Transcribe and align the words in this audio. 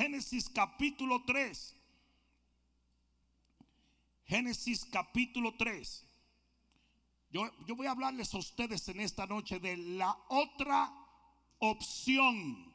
Génesis 0.00 0.48
capítulo 0.48 1.24
3. 1.26 1.76
Génesis 4.24 4.86
capítulo 4.86 5.54
3. 5.58 6.06
Yo, 7.30 7.42
yo 7.66 7.76
voy 7.76 7.86
a 7.86 7.90
hablarles 7.90 8.32
a 8.32 8.38
ustedes 8.38 8.88
en 8.88 9.00
esta 9.00 9.26
noche 9.26 9.60
de 9.60 9.76
la 9.76 10.16
otra 10.28 10.90
opción. 11.58 12.72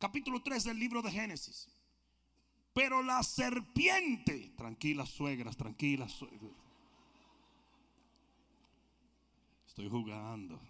Capítulo 0.00 0.42
3 0.42 0.64
del 0.64 0.80
libro 0.80 1.02
de 1.02 1.12
Génesis. 1.12 1.68
Pero 2.72 3.04
la 3.04 3.22
serpiente, 3.22 4.52
tranquilas 4.56 5.10
suegras, 5.10 5.56
tranquilas 5.56 6.10
suegras. 6.10 6.50
Estoy 9.68 9.88
jugando. 9.88 10.69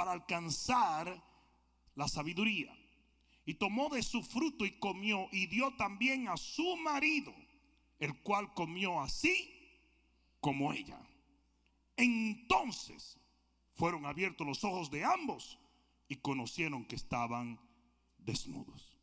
para 0.00 0.12
alcanzar 0.12 1.22
la 1.94 2.08
sabiduría. 2.08 2.74
Y 3.44 3.52
tomó 3.52 3.90
de 3.90 4.02
su 4.02 4.22
fruto 4.22 4.64
y 4.64 4.78
comió 4.78 5.28
y 5.30 5.44
dio 5.44 5.76
también 5.76 6.26
a 6.28 6.38
su 6.38 6.78
marido, 6.78 7.34
el 7.98 8.18
cual 8.22 8.54
comió 8.54 9.02
así 9.02 9.52
como 10.40 10.72
ella. 10.72 10.98
Entonces 11.98 13.18
fueron 13.74 14.06
abiertos 14.06 14.46
los 14.46 14.64
ojos 14.64 14.90
de 14.90 15.04
ambos 15.04 15.58
y 16.08 16.16
conocieron 16.16 16.86
que 16.86 16.96
estaban 16.96 17.60
desnudos. 18.16 18.96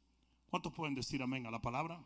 ¿Cuántos 0.50 0.73
pueden 0.73 0.95
decir 0.95 1.22
amén 1.22 1.45
a 1.45 1.52
la 1.52 1.62
palabra? 1.62 2.03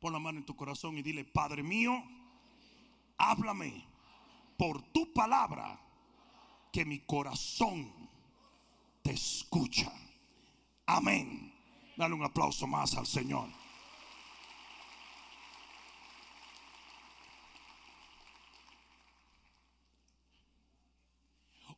Pon 0.00 0.12
la 0.12 0.18
mano 0.18 0.38
en 0.38 0.44
tu 0.44 0.54
corazón 0.54 0.98
y 0.98 1.02
dile, 1.02 1.24
Padre 1.24 1.62
mío, 1.62 1.94
háblame 3.16 3.86
por 4.58 4.82
tu 4.92 5.14
palabra, 5.14 5.80
que 6.72 6.84
mi 6.84 7.00
corazón 7.00 7.92
te 9.02 9.12
escucha. 9.12 9.92
Amén. 10.86 11.52
Dale 11.96 12.14
un 12.14 12.24
aplauso 12.24 12.66
más 12.66 12.94
al 12.94 13.06
Señor. 13.06 13.48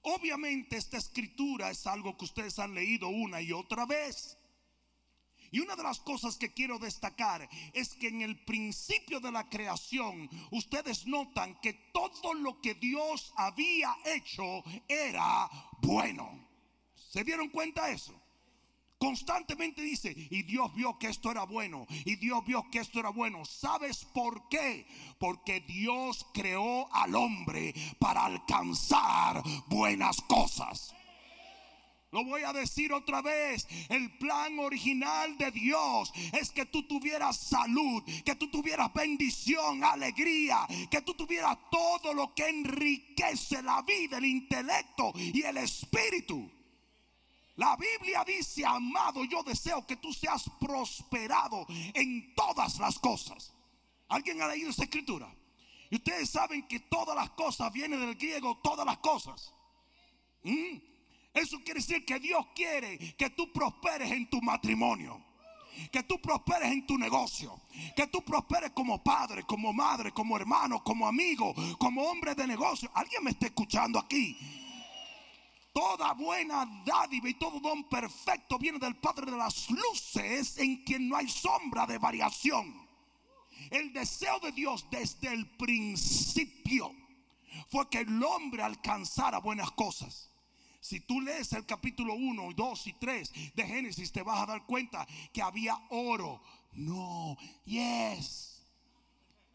Obviamente 0.02 0.76
esta 0.76 0.96
escritura 0.96 1.70
es 1.70 1.86
algo 1.86 2.16
que 2.16 2.24
ustedes 2.24 2.58
han 2.58 2.74
leído 2.74 3.08
una 3.08 3.40
y 3.40 3.52
otra 3.52 3.86
vez. 3.86 4.39
Y 5.52 5.60
una 5.60 5.74
de 5.76 5.82
las 5.82 6.00
cosas 6.00 6.36
que 6.36 6.52
quiero 6.52 6.78
destacar 6.78 7.48
es 7.72 7.94
que 7.94 8.08
en 8.08 8.22
el 8.22 8.44
principio 8.44 9.20
de 9.20 9.32
la 9.32 9.48
creación 9.48 10.28
ustedes 10.50 11.06
notan 11.06 11.58
que 11.60 11.72
todo 11.92 12.34
lo 12.34 12.60
que 12.60 12.74
Dios 12.74 13.32
había 13.36 13.96
hecho 14.04 14.62
era 14.88 15.48
bueno. 15.82 16.48
¿Se 16.94 17.24
dieron 17.24 17.48
cuenta 17.48 17.86
de 17.86 17.94
eso? 17.94 18.14
Constantemente 19.00 19.80
dice, 19.80 20.14
y 20.14 20.42
Dios 20.42 20.74
vio 20.74 20.98
que 20.98 21.08
esto 21.08 21.30
era 21.30 21.44
bueno, 21.44 21.86
y 22.04 22.16
Dios 22.16 22.44
vio 22.44 22.70
que 22.70 22.80
esto 22.80 23.00
era 23.00 23.08
bueno. 23.08 23.46
¿Sabes 23.46 24.04
por 24.04 24.46
qué? 24.50 24.86
Porque 25.18 25.60
Dios 25.60 26.26
creó 26.34 26.86
al 26.92 27.14
hombre 27.14 27.74
para 27.98 28.26
alcanzar 28.26 29.42
buenas 29.68 30.20
cosas. 30.20 30.94
Lo 32.12 32.24
voy 32.24 32.42
a 32.42 32.52
decir 32.52 32.92
otra 32.92 33.22
vez. 33.22 33.66
El 33.88 34.18
plan 34.18 34.58
original 34.58 35.38
de 35.38 35.50
Dios 35.52 36.12
es 36.32 36.50
que 36.50 36.66
tú 36.66 36.82
tuvieras 36.88 37.36
salud, 37.36 38.02
que 38.24 38.34
tú 38.34 38.50
tuvieras 38.50 38.92
bendición, 38.92 39.84
alegría, 39.84 40.66
que 40.90 41.02
tú 41.02 41.14
tuvieras 41.14 41.56
todo 41.70 42.12
lo 42.12 42.34
que 42.34 42.48
enriquece 42.48 43.62
la 43.62 43.82
vida, 43.82 44.18
el 44.18 44.24
intelecto 44.24 45.12
y 45.14 45.42
el 45.42 45.58
espíritu. 45.58 46.50
La 47.56 47.76
Biblia 47.76 48.24
dice, 48.24 48.64
amado, 48.64 49.22
yo 49.24 49.42
deseo 49.44 49.86
que 49.86 49.96
tú 49.96 50.12
seas 50.12 50.50
prosperado 50.58 51.66
en 51.94 52.34
todas 52.34 52.78
las 52.78 52.98
cosas. 52.98 53.52
¿Alguien 54.08 54.42
ha 54.42 54.48
leído 54.48 54.70
esa 54.70 54.84
escritura? 54.84 55.32
Y 55.90 55.96
ustedes 55.96 56.30
saben 56.30 56.66
que 56.66 56.80
todas 56.80 57.14
las 57.14 57.30
cosas 57.30 57.72
vienen 57.72 58.00
del 58.00 58.16
griego, 58.16 58.58
todas 58.62 58.86
las 58.86 58.98
cosas. 58.98 59.54
¿Mm? 60.42 60.89
Eso 61.32 61.58
quiere 61.64 61.80
decir 61.80 62.04
que 62.04 62.18
Dios 62.18 62.44
quiere 62.54 62.98
que 63.16 63.30
tú 63.30 63.52
prosperes 63.52 64.10
en 64.10 64.28
tu 64.28 64.40
matrimonio. 64.42 65.24
Que 65.92 66.02
tú 66.02 66.20
prosperes 66.20 66.72
en 66.72 66.86
tu 66.86 66.98
negocio. 66.98 67.60
Que 67.96 68.08
tú 68.08 68.22
prosperes 68.22 68.72
como 68.72 69.02
padre, 69.02 69.44
como 69.44 69.72
madre, 69.72 70.12
como 70.12 70.36
hermano, 70.36 70.82
como 70.82 71.06
amigo, 71.06 71.54
como 71.78 72.02
hombre 72.02 72.34
de 72.34 72.46
negocio. 72.46 72.90
¿Alguien 72.94 73.24
me 73.24 73.30
está 73.30 73.46
escuchando 73.46 73.98
aquí? 73.98 74.36
Toda 75.72 76.12
buena 76.14 76.82
dádiva 76.84 77.28
y 77.28 77.34
todo 77.34 77.60
don 77.60 77.88
perfecto 77.88 78.58
viene 78.58 78.80
del 78.80 78.96
Padre 78.96 79.30
de 79.30 79.36
las 79.36 79.70
luces 79.70 80.58
en 80.58 80.82
quien 80.82 81.08
no 81.08 81.16
hay 81.16 81.28
sombra 81.28 81.86
de 81.86 81.98
variación. 81.98 82.88
El 83.70 83.92
deseo 83.92 84.40
de 84.40 84.50
Dios 84.50 84.86
desde 84.90 85.32
el 85.32 85.48
principio 85.56 86.92
fue 87.68 87.88
que 87.88 87.98
el 87.98 88.22
hombre 88.22 88.64
alcanzara 88.64 89.38
buenas 89.38 89.70
cosas. 89.70 90.29
Si 90.80 91.00
tú 91.00 91.20
lees 91.20 91.52
el 91.52 91.66
capítulo 91.66 92.14
1, 92.14 92.54
2 92.54 92.86
y 92.86 92.92
3 92.94 93.32
de 93.54 93.66
Génesis, 93.66 94.12
te 94.12 94.22
vas 94.22 94.42
a 94.42 94.46
dar 94.46 94.66
cuenta 94.66 95.06
que 95.32 95.42
había 95.42 95.78
oro. 95.90 96.42
No, 96.72 97.36
yes 97.64 98.50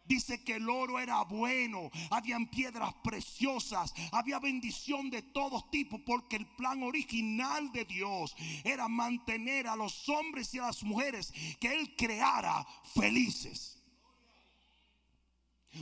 Dice 0.06 0.44
que 0.44 0.56
el 0.56 0.70
oro 0.70 1.00
era 1.00 1.24
bueno, 1.24 1.90
habían 2.12 2.48
piedras 2.48 2.94
preciosas, 3.04 3.92
había 4.12 4.38
bendición 4.38 5.10
de 5.10 5.24
todos 5.24 5.72
tipos, 5.72 6.00
porque 6.06 6.36
el 6.36 6.46
plan 6.46 6.84
original 6.84 7.72
de 7.72 7.86
Dios 7.86 8.36
era 8.64 8.88
mantener 8.88 9.68
a 9.68 9.76
los 9.76 10.08
hombres 10.10 10.54
y 10.54 10.60
a 10.60 10.68
las 10.68 10.84
mujeres 10.84 11.34
que 11.60 11.74
Él 11.74 11.96
creara 11.96 12.66
felices. 12.94 13.82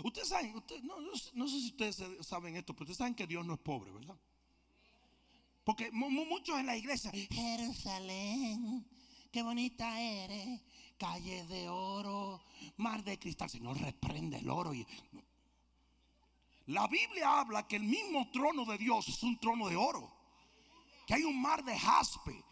Ustedes 0.04 0.30
saben, 0.30 0.54
no, 0.84 0.96
no, 1.34 1.48
sé 1.48 1.60
si 1.60 1.68
ustedes 1.68 2.02
saben 2.22 2.56
esto, 2.56 2.74
pero 2.74 2.84
ustedes 2.86 2.98
saben 2.98 3.16
que 3.16 3.28
Dios 3.28 3.46
no 3.46 3.56
es 3.56 3.60
pobre, 3.60 3.92
¿verdad? 3.92 4.18
Porque 5.64 5.92
muchos 5.92 6.60
en 6.60 6.66
la 6.66 6.76
iglesia, 6.76 7.12
Jerusalén, 7.32 8.86
qué 9.32 9.42
bonita 9.42 10.00
eres 10.00 10.62
calle 11.04 11.46
de 11.48 11.68
oro, 11.68 12.42
mar 12.78 13.04
de 13.04 13.20
cristal. 13.20 13.50
Señor, 13.50 13.78
reprende 13.80 14.38
el 14.38 14.50
oro. 14.50 14.74
Y... 14.74 14.86
La 16.68 16.88
Biblia 16.88 17.40
habla 17.40 17.68
que 17.68 17.76
el 17.76 17.84
mismo 17.84 18.30
trono 18.32 18.64
de 18.66 18.78
Dios 18.78 19.08
es 19.10 19.22
un 19.24 19.38
trono 19.38 19.68
de 19.68 19.76
oro. 19.76 20.12
Que 21.06 21.16
hay 21.16 21.24
un 21.24 21.42
mar 21.42 21.64
de 21.64 21.78
jaspe. 21.78 22.44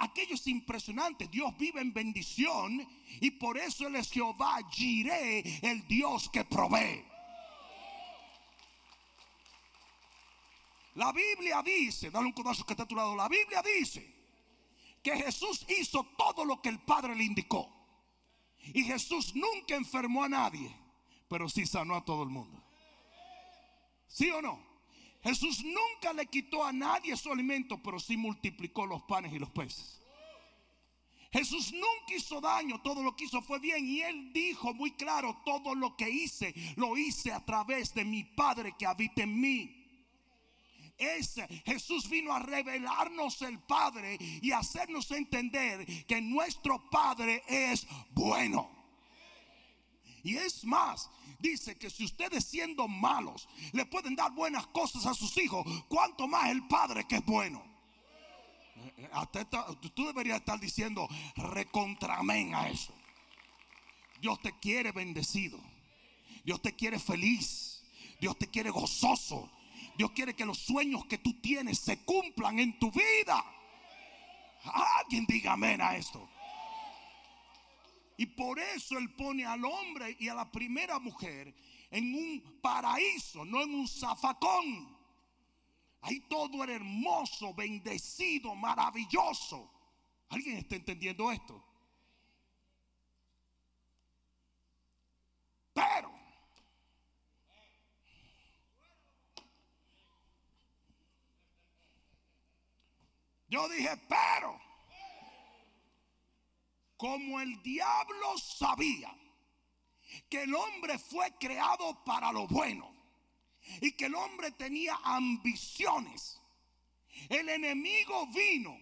Aquello 0.00 0.34
es 0.34 0.46
impresionante. 0.46 1.28
Dios 1.28 1.56
vive 1.58 1.80
en 1.80 1.92
bendición 1.92 2.86
y 3.20 3.30
por 3.32 3.56
eso 3.58 3.86
Él 3.86 3.96
es 3.96 4.10
Jehová 4.10 4.58
Jiré, 4.70 5.40
el 5.62 5.86
Dios 5.86 6.28
que 6.30 6.44
provee. 6.44 7.04
La 10.98 11.12
Biblia 11.12 11.62
dice, 11.62 12.10
dale 12.10 12.26
un 12.26 12.32
codazo 12.32 12.66
que 12.66 12.72
está 12.72 12.82
a 12.82 12.88
tu 12.88 12.96
lado. 12.96 13.14
La 13.14 13.28
Biblia 13.28 13.62
dice 13.62 14.04
que 15.00 15.16
Jesús 15.16 15.64
hizo 15.68 16.02
todo 16.18 16.44
lo 16.44 16.60
que 16.60 16.70
el 16.70 16.80
Padre 16.80 17.14
le 17.14 17.22
indicó. 17.22 17.72
Y 18.74 18.82
Jesús 18.82 19.32
nunca 19.36 19.76
enfermó 19.76 20.24
a 20.24 20.28
nadie, 20.28 20.74
pero 21.28 21.48
sí 21.48 21.66
sanó 21.66 21.94
a 21.94 22.04
todo 22.04 22.24
el 22.24 22.30
mundo. 22.30 22.60
¿Sí 24.08 24.28
o 24.30 24.42
no? 24.42 24.58
Jesús 25.22 25.62
nunca 25.62 26.12
le 26.12 26.26
quitó 26.26 26.64
a 26.64 26.72
nadie 26.72 27.16
su 27.16 27.30
alimento, 27.30 27.80
pero 27.80 28.00
sí 28.00 28.16
multiplicó 28.16 28.84
los 28.84 29.02
panes 29.02 29.32
y 29.32 29.38
los 29.38 29.50
peces. 29.50 30.00
Jesús 31.30 31.72
nunca 31.74 32.16
hizo 32.16 32.40
daño, 32.40 32.80
todo 32.82 33.04
lo 33.04 33.14
que 33.14 33.26
hizo 33.26 33.40
fue 33.40 33.60
bien. 33.60 33.86
Y 33.86 34.00
él 34.00 34.32
dijo 34.32 34.74
muy 34.74 34.90
claro, 34.96 35.42
todo 35.44 35.76
lo 35.76 35.96
que 35.96 36.10
hice, 36.10 36.52
lo 36.74 36.96
hice 36.96 37.30
a 37.30 37.44
través 37.44 37.94
de 37.94 38.04
mi 38.04 38.24
Padre 38.24 38.74
que 38.76 38.84
habita 38.84 39.22
en 39.22 39.40
mí. 39.40 39.77
Ese 40.98 41.46
Jesús 41.64 42.08
vino 42.10 42.32
a 42.32 42.40
revelarnos 42.40 43.40
el 43.42 43.60
Padre 43.60 44.18
y 44.42 44.50
hacernos 44.50 45.10
entender 45.12 45.86
que 46.06 46.20
nuestro 46.20 46.90
Padre 46.90 47.42
es 47.46 47.86
bueno. 48.10 48.68
Y 50.24 50.36
es 50.36 50.64
más, 50.64 51.08
dice 51.38 51.78
que 51.78 51.88
si 51.88 52.04
ustedes 52.04 52.44
siendo 52.44 52.88
malos 52.88 53.48
le 53.72 53.86
pueden 53.86 54.16
dar 54.16 54.32
buenas 54.32 54.66
cosas 54.66 55.06
a 55.06 55.14
sus 55.14 55.36
hijos, 55.38 55.64
cuanto 55.88 56.26
más 56.26 56.50
el 56.50 56.66
Padre 56.66 57.06
que 57.06 57.16
es 57.16 57.24
bueno. 57.24 57.62
tú 59.94 60.06
deberías 60.06 60.40
estar 60.40 60.58
diciendo 60.58 61.08
recontramen 61.36 62.54
a 62.54 62.68
eso. 62.68 62.92
Dios 64.20 64.40
te 64.40 64.58
quiere 64.58 64.90
bendecido. 64.92 65.58
Dios 66.44 66.60
te 66.60 66.74
quiere 66.74 66.98
feliz. 66.98 67.82
Dios 68.20 68.36
te 68.36 68.48
quiere 68.48 68.70
gozoso. 68.70 69.50
Dios 69.98 70.12
quiere 70.12 70.36
que 70.36 70.46
los 70.46 70.58
sueños 70.58 71.06
que 71.06 71.18
tú 71.18 71.40
tienes 71.40 71.80
se 71.80 72.04
cumplan 72.04 72.60
en 72.60 72.78
tu 72.78 72.88
vida. 72.92 73.44
Alguien 74.62 75.26
diga 75.26 75.54
amén 75.54 75.80
a 75.80 75.96
esto. 75.96 76.30
Y 78.16 78.26
por 78.26 78.60
eso 78.60 78.96
Él 78.96 79.12
pone 79.16 79.44
al 79.44 79.64
hombre 79.64 80.16
y 80.20 80.28
a 80.28 80.34
la 80.34 80.52
primera 80.52 81.00
mujer 81.00 81.52
en 81.90 82.14
un 82.14 82.60
paraíso, 82.62 83.44
no 83.44 83.60
en 83.60 83.74
un 83.74 83.88
zafacón. 83.88 84.96
Ahí 86.02 86.20
todo 86.28 86.62
era 86.62 86.74
hermoso, 86.74 87.52
bendecido, 87.52 88.54
maravilloso. 88.54 89.68
¿Alguien 90.28 90.58
está 90.58 90.76
entendiendo 90.76 91.32
esto? 91.32 91.64
Pero, 95.74 96.18
yo 103.48 103.68
dije, 103.68 103.96
pero, 104.08 104.60
como 106.96 107.40
el 107.40 107.62
diablo 107.62 108.36
sabía 108.38 109.14
que 110.28 110.42
el 110.42 110.54
hombre 110.54 110.98
fue 110.98 111.32
creado 111.38 112.02
para 112.04 112.32
lo 112.32 112.46
bueno 112.46 112.94
y 113.80 113.92
que 113.92 114.06
el 114.06 114.14
hombre 114.14 114.50
tenía 114.52 114.98
ambiciones, 115.04 116.40
el 117.28 117.48
enemigo 117.48 118.26
vino 118.28 118.76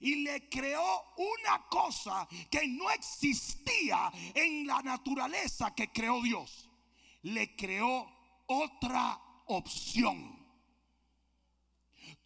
y 0.00 0.16
le 0.16 0.48
creó 0.48 1.14
una 1.16 1.66
cosa 1.68 2.28
que 2.50 2.66
no 2.66 2.90
existía 2.90 4.10
en 4.34 4.66
la 4.66 4.82
naturaleza 4.82 5.74
que 5.74 5.90
creó 5.92 6.22
Dios. 6.22 6.68
Le 7.22 7.54
creó 7.56 8.10
otra 8.46 9.20
opción. 9.46 10.33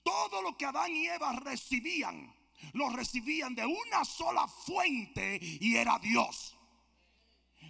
Todo 0.08 0.40
lo 0.40 0.56
que 0.56 0.64
Adán 0.64 0.90
y 0.94 1.06
Eva 1.06 1.32
recibían 1.34 2.34
lo 2.72 2.88
recibían 2.90 3.54
de 3.54 3.64
una 3.64 4.04
sola 4.04 4.48
fuente 4.48 5.38
y 5.42 5.76
era 5.76 5.98
Dios. 5.98 6.56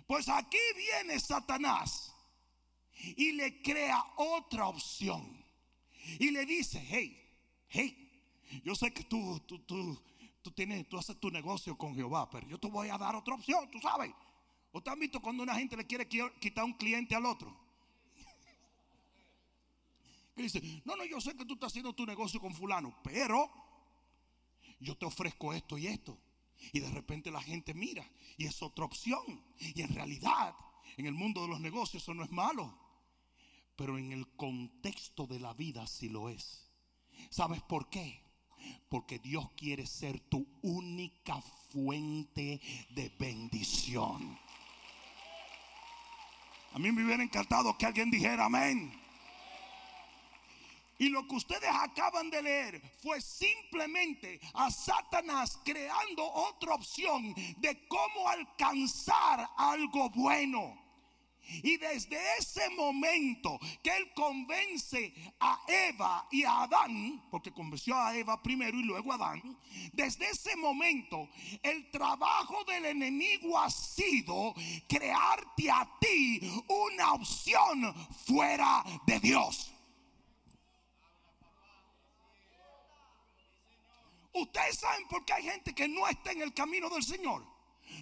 Pues 0.06 0.29
aquí 0.29 0.58
viene 0.76 1.19
Satanás 1.20 2.14
y 3.17 3.32
le 3.32 3.61
crea 3.61 4.02
otra 4.17 4.69
opción. 4.69 5.44
Y 6.19 6.31
le 6.31 6.46
dice, 6.46 6.82
hey, 6.88 7.20
hey, 7.69 8.62
yo 8.64 8.75
sé 8.75 8.93
que 8.93 9.05
tú, 9.05 9.40
tú, 9.40 9.58
tú, 9.61 10.00
tú 10.40 10.50
tienes, 10.52 10.88
tú 10.88 10.96
haces 10.96 11.19
tu 11.20 11.31
negocio 11.31 11.76
con 11.76 11.94
Jehová, 11.94 12.31
pero 12.31 12.49
yo 12.49 12.58
te 12.58 12.69
voy 12.69 12.88
a 12.88 12.96
dar 12.96 13.14
otra 13.14 13.35
opción, 13.35 13.70
tú 13.70 13.79
sabes. 13.81 14.11
¿O 14.73 14.82
te 14.82 14.90
han 14.90 14.99
visto 14.99 15.20
cuando 15.20 15.43
una 15.43 15.55
gente 15.55 15.76
le 15.76 15.87
quiere 15.87 16.08
quitar 16.08 16.64
un 16.64 16.75
cliente 16.75 17.14
al 17.14 17.26
otro? 17.26 17.68
Y 20.38 20.43
dice, 20.44 20.82
no, 20.85 20.96
no, 20.96 21.05
yo 21.05 21.20
sé 21.20 21.37
que 21.37 21.44
tú 21.44 21.55
estás 21.55 21.73
haciendo 21.73 21.93
tu 21.93 22.06
negocio 22.06 22.40
con 22.40 22.55
fulano, 22.55 22.99
pero 23.02 23.50
yo 24.81 24.96
te 24.96 25.06
ofrezco 25.06 25.52
esto 25.52 25.76
y 25.79 25.87
esto. 25.87 26.19
Y 26.73 26.81
de 26.81 26.90
repente 26.90 27.31
la 27.31 27.43
gente 27.43 27.75
mira 27.75 28.08
y 28.37 28.46
es 28.46 28.62
otra 28.62 28.85
opción. 28.85 29.44
Y 29.58 29.82
en 29.82 29.94
realidad, 29.94 30.55
en 30.96 31.06
el 31.06 31.14
mundo 31.14 31.43
de 31.43 31.49
los 31.49 31.61
negocios 31.61 32.02
eso 32.02 32.14
no 32.14 32.25
es 32.25 32.31
malo. 32.31 32.79
Pero 33.76 33.99
en 33.99 34.12
el 34.12 34.29
contexto 34.37 35.26
de 35.26 35.38
la 35.38 35.55
vida 35.55 35.87
sí 35.87 36.08
lo 36.08 36.29
es. 36.29 36.69
¿Sabes 37.31 37.62
por 37.62 37.88
qué? 37.90 38.23
Porque 38.88 39.19
Dios 39.19 39.50
quiere 39.56 39.87
ser 39.87 40.20
tu 40.20 40.46
única 40.62 41.40
fuente 41.70 42.61
de 42.90 43.08
bendición. 43.19 44.38
A 46.73 46.79
mí 46.79 46.93
me 46.93 47.05
hubiera 47.05 47.23
encantado 47.23 47.76
que 47.79 47.87
alguien 47.87 48.11
dijera 48.11 48.46
amén. 48.46 49.07
Y 50.99 51.11
lo 51.11 51.27
que 51.29 51.37
ustedes 51.37 51.71
acaban 51.73 52.29
de 52.29 52.43
leer 52.43 52.83
fue 53.00 53.21
simplemente 53.21 54.41
a 54.55 54.71
Satanás 54.71 55.59
creando 55.65 56.25
otra 56.25 56.75
opción 56.75 57.35
de 57.59 57.87
cómo 57.87 58.29
alcanzar 58.29 59.49
algo 59.56 60.11
bueno. 60.11 60.89
Y 61.62 61.79
desde 61.79 62.19
ese 62.39 62.69
momento 62.71 63.59
que 63.83 63.97
él 63.97 64.12
convence 64.15 65.15
a 65.41 65.59
Eva 65.67 66.27
y 66.31 66.45
a 66.45 66.65
Adán, 66.65 67.25
porque 67.31 67.53
convenció 67.53 67.97
a 67.97 68.15
Eva 68.15 68.43
primero 68.43 68.79
y 68.79 68.83
luego 68.83 69.12
a 69.12 69.15
Adán, 69.15 69.59
desde 69.93 70.29
ese 70.29 70.56
momento 70.56 71.29
el 71.62 71.91
trabajo 71.91 72.65
del 72.65 72.85
enemigo 72.87 73.59
ha 73.59 73.71
sido 73.71 74.55
crearte 74.87 75.71
a 75.71 75.89
ti 75.99 76.41
una 76.69 77.15
opción 77.15 77.95
fuera 78.27 78.85
de 79.06 79.19
Dios. 79.21 79.73
Ustedes 84.40 84.79
saben 84.79 85.06
por 85.08 85.25
qué 85.25 85.32
hay 85.32 85.44
gente 85.44 85.75
que 85.75 85.88
no 85.88 86.06
está 86.06 86.32
en 86.32 86.43
el 86.43 86.55
camino 86.55 86.88
del 86.88 87.02
Señor. 87.02 87.44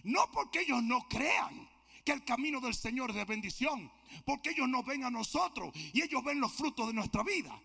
No 0.05 0.31
porque 0.33 0.61
ellos 0.61 0.83
no 0.83 1.06
crean 1.09 1.69
que 2.05 2.12
el 2.12 2.25
camino 2.25 2.61
del 2.61 2.75
Señor 2.75 3.11
es 3.11 3.17
de 3.17 3.25
bendición. 3.25 3.91
Porque 4.25 4.50
ellos 4.50 4.69
no 4.69 4.83
ven 4.83 5.05
a 5.05 5.11
nosotros 5.11 5.73
y 5.93 6.03
ellos 6.03 6.23
ven 6.23 6.41
los 6.41 6.53
frutos 6.53 6.88
de 6.88 6.93
nuestra 6.93 7.23
vida. 7.23 7.61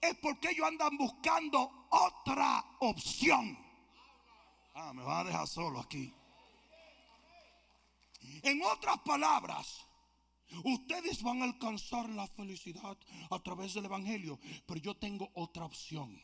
Es 0.00 0.14
porque 0.16 0.50
ellos 0.50 0.66
andan 0.66 0.96
buscando 0.96 1.86
otra 1.90 2.64
opción. 2.80 3.56
Ah, 4.74 4.92
me 4.92 5.02
va 5.02 5.20
a 5.20 5.24
dejar 5.24 5.46
solo 5.46 5.80
aquí. 5.80 6.12
En 8.42 8.62
otras 8.62 8.98
palabras, 8.98 9.86
ustedes 10.64 11.22
van 11.22 11.42
a 11.42 11.44
alcanzar 11.44 12.08
la 12.10 12.26
felicidad 12.26 12.96
a 13.30 13.38
través 13.38 13.74
del 13.74 13.86
Evangelio. 13.86 14.38
Pero 14.66 14.80
yo 14.80 14.96
tengo 14.96 15.30
otra 15.34 15.64
opción. 15.64 16.20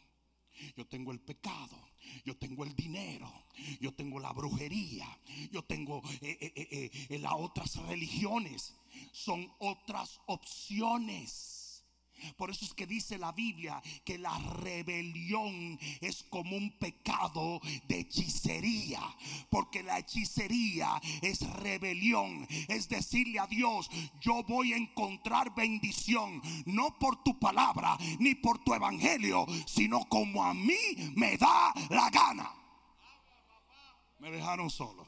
Yo 0.77 0.87
tengo 0.87 1.13
el 1.13 1.21
pecado, 1.21 1.77
yo 2.25 2.37
tengo 2.37 2.65
el 2.65 2.75
dinero, 2.75 3.31
yo 3.81 3.93
tengo 3.93 4.19
la 4.21 4.33
brujería, 4.33 5.07
yo 5.51 5.63
tengo 5.63 6.03
eh, 6.21 6.37
eh, 6.41 6.91
eh, 7.11 7.19
las 7.19 7.33
otras 7.35 7.77
religiones. 7.77 8.75
Son 9.13 9.51
otras 9.59 10.21
opciones. 10.27 11.62
Por 12.37 12.51
eso 12.51 12.65
es 12.65 12.75
que 12.75 12.87
dice 12.87 13.19
la 13.19 13.33
Biblia 13.33 13.83
que 14.05 14.19
la 14.19 14.37
rebelión 14.39 15.79
es 16.01 16.23
como 16.25 16.57
un 16.57 16.79
pecado 16.79 17.61
de 17.89 18.01
hechicería. 18.01 19.01
Porque 19.51 19.83
la 19.83 19.99
hechicería 19.99 21.01
es 21.21 21.41
rebelión. 21.41 22.47
Es 22.69 22.89
decirle 22.89 23.39
a 23.39 23.47
Dios, 23.47 23.91
yo 24.21 24.43
voy 24.45 24.73
a 24.73 24.77
encontrar 24.77 25.55
bendición. 25.55 26.43
No 26.67 26.99
por 26.99 27.23
tu 27.23 27.39
palabra 27.39 27.97
ni 28.19 28.35
por 28.35 28.63
tu 28.63 28.75
evangelio, 28.75 29.47
sino 29.67 30.05
como 30.09 30.45
a 30.45 30.55
mí 30.55 31.13
me 31.15 31.37
da 31.37 31.73
la 31.91 32.11
gana. 32.11 32.51
Me 34.19 34.31
dejaron 34.31 34.71
solo. 34.71 35.07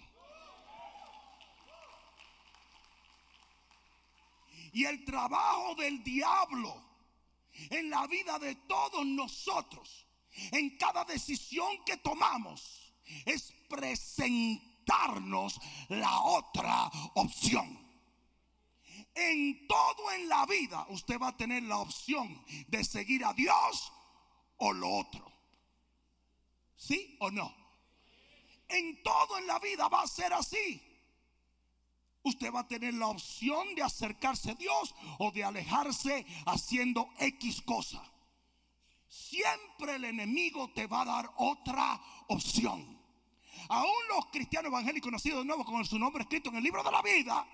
Y 4.72 4.84
el 4.86 5.04
trabajo 5.04 5.76
del 5.76 6.02
diablo 6.02 6.74
en 7.70 7.90
la 7.90 8.06
vida 8.06 8.38
de 8.38 8.54
todos 8.54 9.04
nosotros, 9.06 10.06
en 10.52 10.76
cada 10.76 11.04
decisión 11.04 11.84
que 11.84 11.96
tomamos, 11.98 12.92
es 13.24 13.52
presentarnos 13.68 15.60
la 15.88 16.20
otra 16.20 16.90
opción. 17.14 17.82
En 19.14 19.68
todo 19.68 20.10
en 20.12 20.28
la 20.28 20.44
vida 20.46 20.86
usted 20.90 21.20
va 21.20 21.28
a 21.28 21.36
tener 21.36 21.62
la 21.62 21.78
opción 21.78 22.44
de 22.66 22.82
seguir 22.84 23.24
a 23.24 23.32
Dios 23.32 23.92
o 24.56 24.72
lo 24.72 24.88
otro. 24.88 25.32
¿Sí 26.76 27.16
o 27.20 27.30
no? 27.30 27.54
En 28.68 29.02
todo 29.02 29.38
en 29.38 29.46
la 29.46 29.58
vida 29.60 29.88
va 29.88 30.02
a 30.02 30.08
ser 30.08 30.32
así. 30.32 30.83
Usted 32.24 32.52
va 32.52 32.60
a 32.60 32.68
tener 32.68 32.94
la 32.94 33.08
opción 33.08 33.74
de 33.74 33.82
acercarse 33.82 34.50
a 34.50 34.54
Dios 34.54 34.94
o 35.18 35.30
de 35.30 35.44
alejarse 35.44 36.26
haciendo 36.46 37.10
X 37.18 37.62
cosa. 37.62 38.02
Siempre 39.08 39.96
el 39.96 40.04
enemigo 40.04 40.70
te 40.74 40.86
va 40.86 41.02
a 41.02 41.04
dar 41.04 41.30
otra 41.36 42.00
opción. 42.28 43.00
Aún 43.68 44.08
los 44.08 44.26
cristianos 44.26 44.70
evangélicos 44.70 45.12
nacidos 45.12 45.40
de 45.40 45.44
nuevo 45.44 45.64
con 45.64 45.84
su 45.84 45.98
nombre 45.98 46.22
escrito 46.22 46.50
en 46.50 46.56
el 46.56 46.64
libro 46.64 46.82
de 46.82 46.90
la 46.90 47.02
vida, 47.02 47.46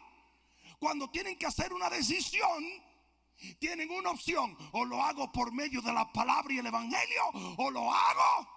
cuando 0.79 1.11
tienen 1.11 1.37
que 1.37 1.47
hacer 1.47 1.73
una 1.73 1.91
decisión, 1.91 2.65
tienen 3.59 3.91
una 3.91 4.11
opción. 4.11 4.57
O 4.73 4.85
lo 4.85 5.03
hago 5.03 5.31
por 5.31 5.53
medio 5.53 5.83
de 5.83 5.93
la 5.93 6.11
palabra 6.11 6.55
y 6.55 6.59
el 6.59 6.67
evangelio, 6.67 7.23
o 7.59 7.71
lo 7.71 7.93
hago 7.93 8.49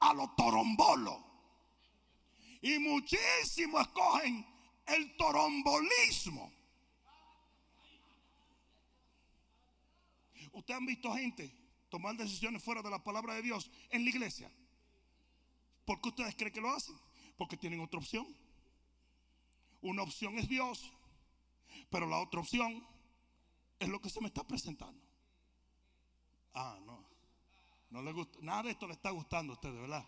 a 0.00 0.14
lo 0.14 0.30
torombolo. 0.30 1.24
Y 2.62 2.78
muchísimos 2.78 3.82
escogen 3.82 4.46
el 4.94 5.16
torombolismo. 5.16 6.52
Ustedes 10.52 10.78
han 10.78 10.86
visto 10.86 11.12
gente 11.12 11.54
tomar 11.88 12.16
decisiones 12.16 12.62
fuera 12.62 12.82
de 12.82 12.90
la 12.90 13.02
palabra 13.02 13.34
de 13.34 13.42
Dios 13.42 13.70
en 13.90 14.04
la 14.04 14.10
iglesia. 14.10 14.50
¿Por 15.84 16.00
qué 16.00 16.08
ustedes 16.08 16.34
creen 16.36 16.52
que 16.52 16.60
lo 16.60 16.70
hacen? 16.70 16.96
Porque 17.36 17.56
tienen 17.56 17.80
otra 17.80 17.98
opción. 17.98 18.26
Una 19.82 20.02
opción 20.02 20.38
es 20.38 20.48
Dios, 20.48 20.92
pero 21.88 22.06
la 22.06 22.18
otra 22.18 22.40
opción 22.40 22.86
es 23.78 23.88
lo 23.88 24.00
que 24.00 24.10
se 24.10 24.20
me 24.20 24.26
está 24.26 24.46
presentando. 24.46 25.02
Ah, 26.54 26.78
no. 26.84 27.04
No 27.90 28.02
le 28.02 28.12
gusta. 28.12 28.38
Nada 28.42 28.64
de 28.64 28.70
esto 28.72 28.86
le 28.86 28.92
está 28.92 29.10
gustando 29.10 29.52
a 29.52 29.56
ustedes, 29.56 29.80
¿verdad? 29.80 30.06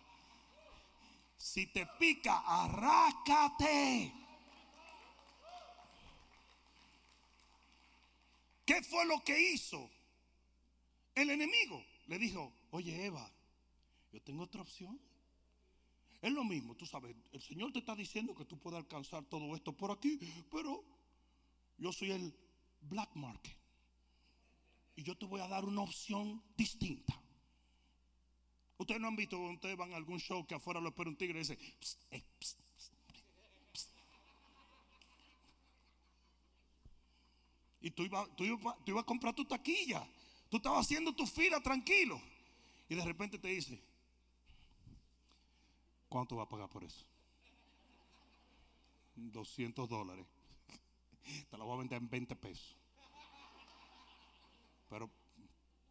Si 1.37 1.67
te 1.67 1.85
pica, 1.99 2.43
arrácate. 2.45 4.22
¿Qué 8.65 8.81
fue 8.83 9.05
lo 9.05 9.23
que 9.23 9.53
hizo 9.53 9.89
el 11.15 11.29
enemigo? 11.29 11.83
Le 12.07 12.17
dijo, 12.17 12.53
oye 12.71 13.05
Eva, 13.05 13.29
yo 14.11 14.21
tengo 14.21 14.43
otra 14.43 14.61
opción. 14.61 14.99
Es 16.21 16.31
lo 16.31 16.45
mismo, 16.45 16.73
tú 16.75 16.85
sabes, 16.85 17.15
el 17.33 17.41
Señor 17.41 17.73
te 17.73 17.79
está 17.79 17.95
diciendo 17.95 18.33
que 18.33 18.45
tú 18.45 18.57
puedes 18.57 18.79
alcanzar 18.79 19.25
todo 19.25 19.53
esto 19.55 19.73
por 19.73 19.91
aquí, 19.91 20.17
pero 20.49 20.81
yo 21.77 21.91
soy 21.91 22.11
el 22.11 22.33
black 22.81 23.13
market. 23.15 23.57
Y 24.95 25.03
yo 25.03 25.17
te 25.17 25.25
voy 25.25 25.41
a 25.41 25.47
dar 25.47 25.65
una 25.65 25.81
opción 25.81 26.41
distinta. 26.55 27.19
Ustedes 28.77 29.01
no 29.01 29.07
han 29.07 29.15
visto 29.15 29.37
ustedes 29.37 29.75
van 29.75 29.91
a 29.93 29.97
algún 29.97 30.19
show 30.19 30.45
que 30.45 30.55
afuera 30.55 30.79
lo 30.79 30.89
espera 30.89 31.09
un 31.09 31.17
tigre 31.17 31.39
y 31.39 31.41
dice, 31.41 31.57
eh, 32.11 32.23
y 37.83 37.91
tú 37.91 38.03
ibas, 38.03 38.27
tú, 38.37 38.45
tú 38.85 38.91
ibas 38.91 39.03
a 39.03 39.05
comprar 39.05 39.35
tu 39.35 39.43
taquilla. 39.43 40.07
Tú 40.49 40.57
estabas 40.57 40.85
haciendo 40.85 41.13
tu 41.13 41.27
fila 41.27 41.59
tranquilo. 41.59 42.19
Y 42.87 42.95
de 42.95 43.03
repente 43.03 43.37
te 43.37 43.49
dice, 43.49 43.77
¿cuánto 46.07 46.37
va 46.37 46.43
a 46.43 46.49
pagar 46.49 46.69
por 46.69 46.85
eso? 46.85 47.05
200 49.15 49.89
dólares. 49.89 50.25
Te 51.51 51.57
la 51.57 51.65
voy 51.65 51.75
a 51.75 51.79
vender 51.79 52.01
en 52.01 52.09
20 52.09 52.35
pesos. 52.37 52.77
Pero, 54.89 55.09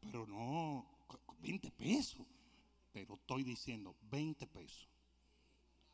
pero 0.01 0.27
no, 0.27 0.87
20 1.41 1.71
pesos. 1.73 2.27
Pero 2.91 3.15
estoy 3.15 3.43
diciendo 3.43 3.95
20 4.11 4.47
pesos. 4.47 4.89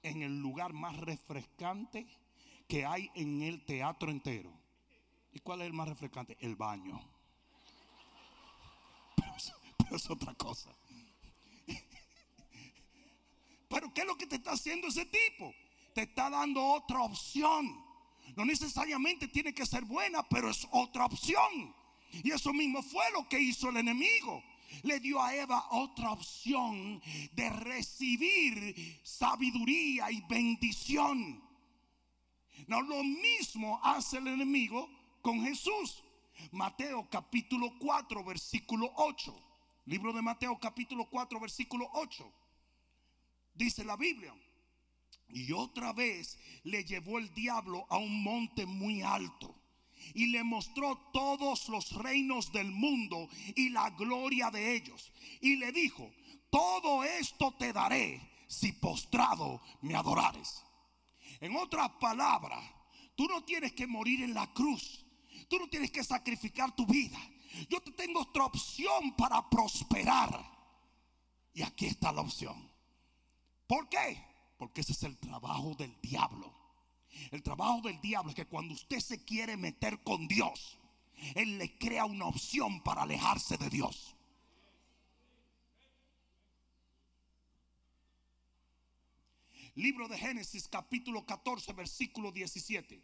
En 0.02 0.22
el 0.22 0.38
lugar 0.38 0.72
más 0.72 0.96
refrescante 0.96 2.06
que 2.68 2.86
hay 2.86 3.10
en 3.16 3.42
el 3.42 3.64
teatro 3.64 4.12
entero. 4.12 4.67
¿Y 5.38 5.40
cuál 5.40 5.60
es 5.60 5.68
el 5.68 5.72
más 5.72 5.88
refrescante? 5.88 6.36
El 6.40 6.56
baño. 6.56 7.00
Pero, 9.14 9.96
es 9.96 10.10
otra 10.10 10.34
cosa. 10.34 10.68
Pero 13.68 13.94
¿qué 13.94 14.00
es 14.00 14.06
lo 14.08 14.18
que 14.18 14.26
te 14.26 14.34
está 14.34 14.50
haciendo 14.50 14.88
ese 14.88 15.06
tipo? 15.06 15.54
Te 15.94 16.02
está 16.02 16.28
dando 16.28 16.60
otra 16.60 17.02
opción. 17.02 17.84
No 18.34 18.44
necesariamente 18.44 19.28
tiene 19.28 19.54
que 19.54 19.64
ser 19.64 19.84
buena, 19.84 20.28
pero 20.28 20.50
es 20.50 20.66
otra 20.72 21.04
opción. 21.04 21.72
Y 22.24 22.32
eso 22.32 22.52
mismo 22.52 22.82
fue 22.82 23.04
lo 23.12 23.28
que 23.28 23.38
hizo 23.38 23.68
el 23.68 23.76
enemigo. 23.76 24.42
Le 24.82 24.98
dio 24.98 25.22
a 25.22 25.36
Eva 25.36 25.68
otra 25.70 26.10
opción 26.10 27.00
de 27.30 27.48
recibir 27.50 29.00
sabiduría 29.04 30.10
y 30.10 30.20
bendición. 30.22 31.40
No, 32.66 32.82
lo 32.82 33.04
mismo 33.04 33.78
hace 33.84 34.18
el 34.18 34.26
enemigo 34.26 34.97
con 35.22 35.42
Jesús. 35.42 36.02
Mateo 36.52 37.08
capítulo 37.10 37.72
4, 37.78 38.24
versículo 38.24 38.92
8. 38.96 39.34
Libro 39.86 40.12
de 40.12 40.22
Mateo 40.22 40.58
capítulo 40.60 41.08
4, 41.10 41.40
versículo 41.40 41.88
8. 41.92 42.32
Dice 43.54 43.84
la 43.84 43.96
Biblia. 43.96 44.34
Y 45.30 45.52
otra 45.52 45.92
vez 45.92 46.38
le 46.64 46.84
llevó 46.84 47.18
el 47.18 47.32
diablo 47.34 47.86
a 47.90 47.98
un 47.98 48.22
monte 48.22 48.66
muy 48.66 49.02
alto 49.02 49.54
y 50.14 50.26
le 50.28 50.42
mostró 50.44 50.96
todos 51.12 51.68
los 51.68 51.92
reinos 51.92 52.52
del 52.52 52.70
mundo 52.70 53.28
y 53.56 53.70
la 53.70 53.90
gloria 53.90 54.50
de 54.50 54.74
ellos. 54.74 55.12
Y 55.40 55.56
le 55.56 55.72
dijo, 55.72 56.10
todo 56.50 57.04
esto 57.04 57.54
te 57.58 57.72
daré 57.72 58.20
si 58.46 58.72
postrado 58.72 59.60
me 59.82 59.94
adorares. 59.94 60.64
En 61.40 61.54
otras 61.56 61.90
palabras, 62.00 62.64
tú 63.14 63.26
no 63.26 63.44
tienes 63.44 63.72
que 63.72 63.86
morir 63.86 64.22
en 64.22 64.34
la 64.34 64.52
cruz. 64.52 65.04
Tú 65.48 65.58
no 65.58 65.68
tienes 65.68 65.90
que 65.90 66.04
sacrificar 66.04 66.74
tu 66.76 66.86
vida. 66.86 67.18
Yo 67.68 67.80
te 67.80 67.92
tengo 67.92 68.20
otra 68.20 68.44
opción 68.44 69.16
para 69.16 69.48
prosperar. 69.48 70.58
Y 71.54 71.62
aquí 71.62 71.86
está 71.86 72.12
la 72.12 72.20
opción. 72.20 72.70
¿Por 73.66 73.88
qué? 73.88 74.22
Porque 74.58 74.82
ese 74.82 74.92
es 74.92 75.02
el 75.02 75.18
trabajo 75.18 75.74
del 75.74 75.98
diablo. 76.00 76.54
El 77.30 77.42
trabajo 77.42 77.80
del 77.82 78.00
diablo 78.00 78.30
es 78.30 78.36
que 78.36 78.46
cuando 78.46 78.74
usted 78.74 79.00
se 79.00 79.24
quiere 79.24 79.56
meter 79.56 80.02
con 80.02 80.28
Dios, 80.28 80.78
Él 81.34 81.58
le 81.58 81.78
crea 81.78 82.04
una 82.04 82.26
opción 82.26 82.82
para 82.82 83.02
alejarse 83.02 83.56
de 83.56 83.70
Dios. 83.70 84.14
Libro 89.74 90.08
de 90.08 90.18
Génesis 90.18 90.66
capítulo 90.68 91.24
14 91.24 91.72
versículo 91.72 92.32
17. 92.32 93.00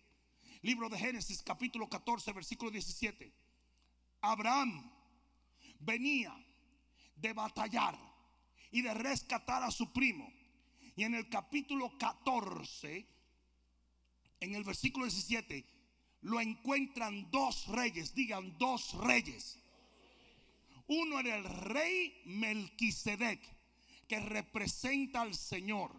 Libro 0.65 0.89
de 0.89 0.97
Génesis 0.97 1.43
capítulo 1.43 1.91
14 1.91 2.33
versículo 2.33 2.71
17. 2.71 3.31
Abraham 4.23 4.91
venía 5.81 6.35
de 7.17 7.35
batallar 7.35 7.99
y 8.71 8.81
de 8.81 8.95
rescatar 8.95 9.63
a 9.63 9.71
su 9.71 9.93
primo. 9.93 10.33
Y 10.97 11.05
en 11.05 11.17
el 11.17 11.29
capítulo 11.29 11.93
14 11.99 13.07
en 14.41 14.55
el 14.55 14.65
versículo 14.65 15.05
17, 15.05 15.67
lo 16.23 16.41
encuentran 16.41 17.31
dos 17.31 17.67
reyes, 17.67 18.15
digan 18.15 18.57
dos 18.57 18.95
reyes. 18.95 19.59
Uno 20.87 21.21
era 21.21 21.37
el 21.37 21.45
rey 21.45 22.23
Melquisedec, 22.25 23.39
que 24.09 24.19
representa 24.19 25.21
al 25.21 25.35
Señor. 25.35 25.93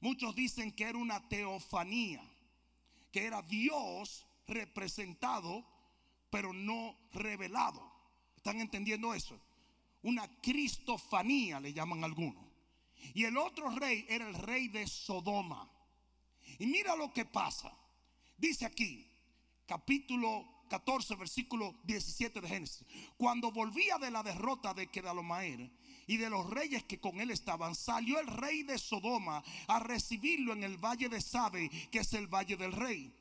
Muchos 0.00 0.34
dicen 0.34 0.70
que 0.72 0.84
era 0.84 0.98
una 0.98 1.26
teofanía, 1.30 2.22
que 3.14 3.24
era 3.24 3.42
Dios 3.42 4.26
representado, 4.48 5.64
pero 6.30 6.52
no 6.52 6.98
revelado. 7.12 7.80
¿Están 8.34 8.60
entendiendo 8.60 9.14
eso? 9.14 9.40
Una 10.02 10.26
cristofanía 10.40 11.60
le 11.60 11.72
llaman 11.72 12.02
algunos. 12.02 12.44
Y 13.14 13.22
el 13.22 13.36
otro 13.36 13.70
rey 13.70 14.04
era 14.08 14.26
el 14.26 14.34
rey 14.34 14.66
de 14.66 14.88
Sodoma. 14.88 15.70
Y 16.58 16.66
mira 16.66 16.96
lo 16.96 17.12
que 17.12 17.24
pasa. 17.24 17.72
Dice 18.36 18.66
aquí, 18.66 19.08
capítulo 19.64 20.64
14, 20.68 21.14
versículo 21.14 21.76
17 21.84 22.40
de 22.40 22.48
Génesis. 22.48 22.84
Cuando 23.16 23.52
volvía 23.52 23.96
de 23.98 24.10
la 24.10 24.24
derrota 24.24 24.74
de 24.74 24.88
Kedalomaer 24.88 25.70
y 26.06 26.16
de 26.16 26.30
los 26.30 26.48
reyes 26.50 26.84
que 26.84 27.00
con 27.00 27.20
él 27.20 27.30
estaban, 27.30 27.74
salió 27.74 28.18
el 28.18 28.26
rey 28.26 28.62
de 28.62 28.78
Sodoma 28.78 29.42
a 29.68 29.80
recibirlo 29.80 30.52
en 30.52 30.64
el 30.64 30.76
valle 30.76 31.08
de 31.08 31.20
Sabe, 31.20 31.70
que 31.90 32.00
es 32.00 32.12
el 32.12 32.26
valle 32.26 32.56
del 32.56 32.72
rey. 32.72 33.12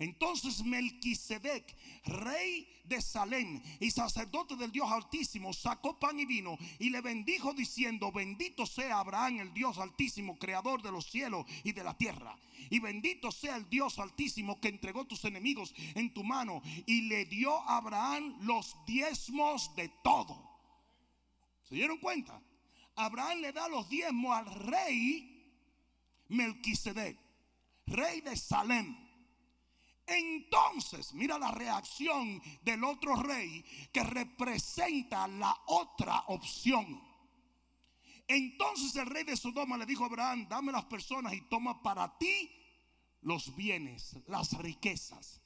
Entonces 0.00 0.64
Melquisedec, 0.64 1.76
rey 2.04 2.66
de 2.84 3.02
Salem 3.02 3.60
y 3.80 3.90
sacerdote 3.90 4.56
del 4.56 4.72
Dios 4.72 4.90
Altísimo, 4.90 5.52
sacó 5.52 5.98
pan 5.98 6.18
y 6.18 6.24
vino 6.24 6.56
y 6.78 6.88
le 6.88 7.02
bendijo 7.02 7.52
diciendo, 7.52 8.10
bendito 8.10 8.64
sea 8.64 8.98
Abraham, 8.98 9.40
el 9.40 9.52
Dios 9.52 9.76
Altísimo, 9.76 10.38
creador 10.38 10.80
de 10.80 10.90
los 10.90 11.10
cielos 11.10 11.44
y 11.64 11.72
de 11.72 11.84
la 11.84 11.94
tierra. 11.98 12.34
Y 12.70 12.80
bendito 12.80 13.30
sea 13.30 13.56
el 13.56 13.68
Dios 13.68 13.98
Altísimo 13.98 14.58
que 14.58 14.68
entregó 14.68 15.04
tus 15.04 15.22
enemigos 15.26 15.74
en 15.94 16.14
tu 16.14 16.24
mano 16.24 16.62
y 16.86 17.02
le 17.02 17.26
dio 17.26 17.60
a 17.68 17.76
Abraham 17.76 18.38
los 18.40 18.74
diezmos 18.86 19.76
de 19.76 19.90
todo. 20.02 20.49
¿Se 21.70 21.76
dieron 21.76 21.98
cuenta? 21.98 22.42
Abraham 22.96 23.38
le 23.38 23.52
da 23.52 23.68
los 23.68 23.88
diezmos 23.88 24.36
al 24.36 24.52
rey 24.66 25.40
Melquisedec, 26.28 27.16
rey 27.86 28.20
de 28.22 28.36
Salem. 28.36 29.08
Entonces, 30.04 31.14
mira 31.14 31.38
la 31.38 31.52
reacción 31.52 32.42
del 32.62 32.82
otro 32.82 33.14
rey 33.14 33.64
que 33.92 34.02
representa 34.02 35.28
la 35.28 35.56
otra 35.66 36.24
opción. 36.26 37.00
Entonces 38.26 38.96
el 38.96 39.06
rey 39.06 39.22
de 39.22 39.36
Sodoma 39.36 39.76
le 39.76 39.86
dijo 39.86 40.02
a 40.02 40.06
Abraham, 40.08 40.48
dame 40.48 40.72
las 40.72 40.86
personas 40.86 41.32
y 41.34 41.42
toma 41.42 41.80
para 41.82 42.18
ti 42.18 42.50
los 43.22 43.54
bienes, 43.54 44.18
las 44.26 44.52
riquezas. 44.58 45.40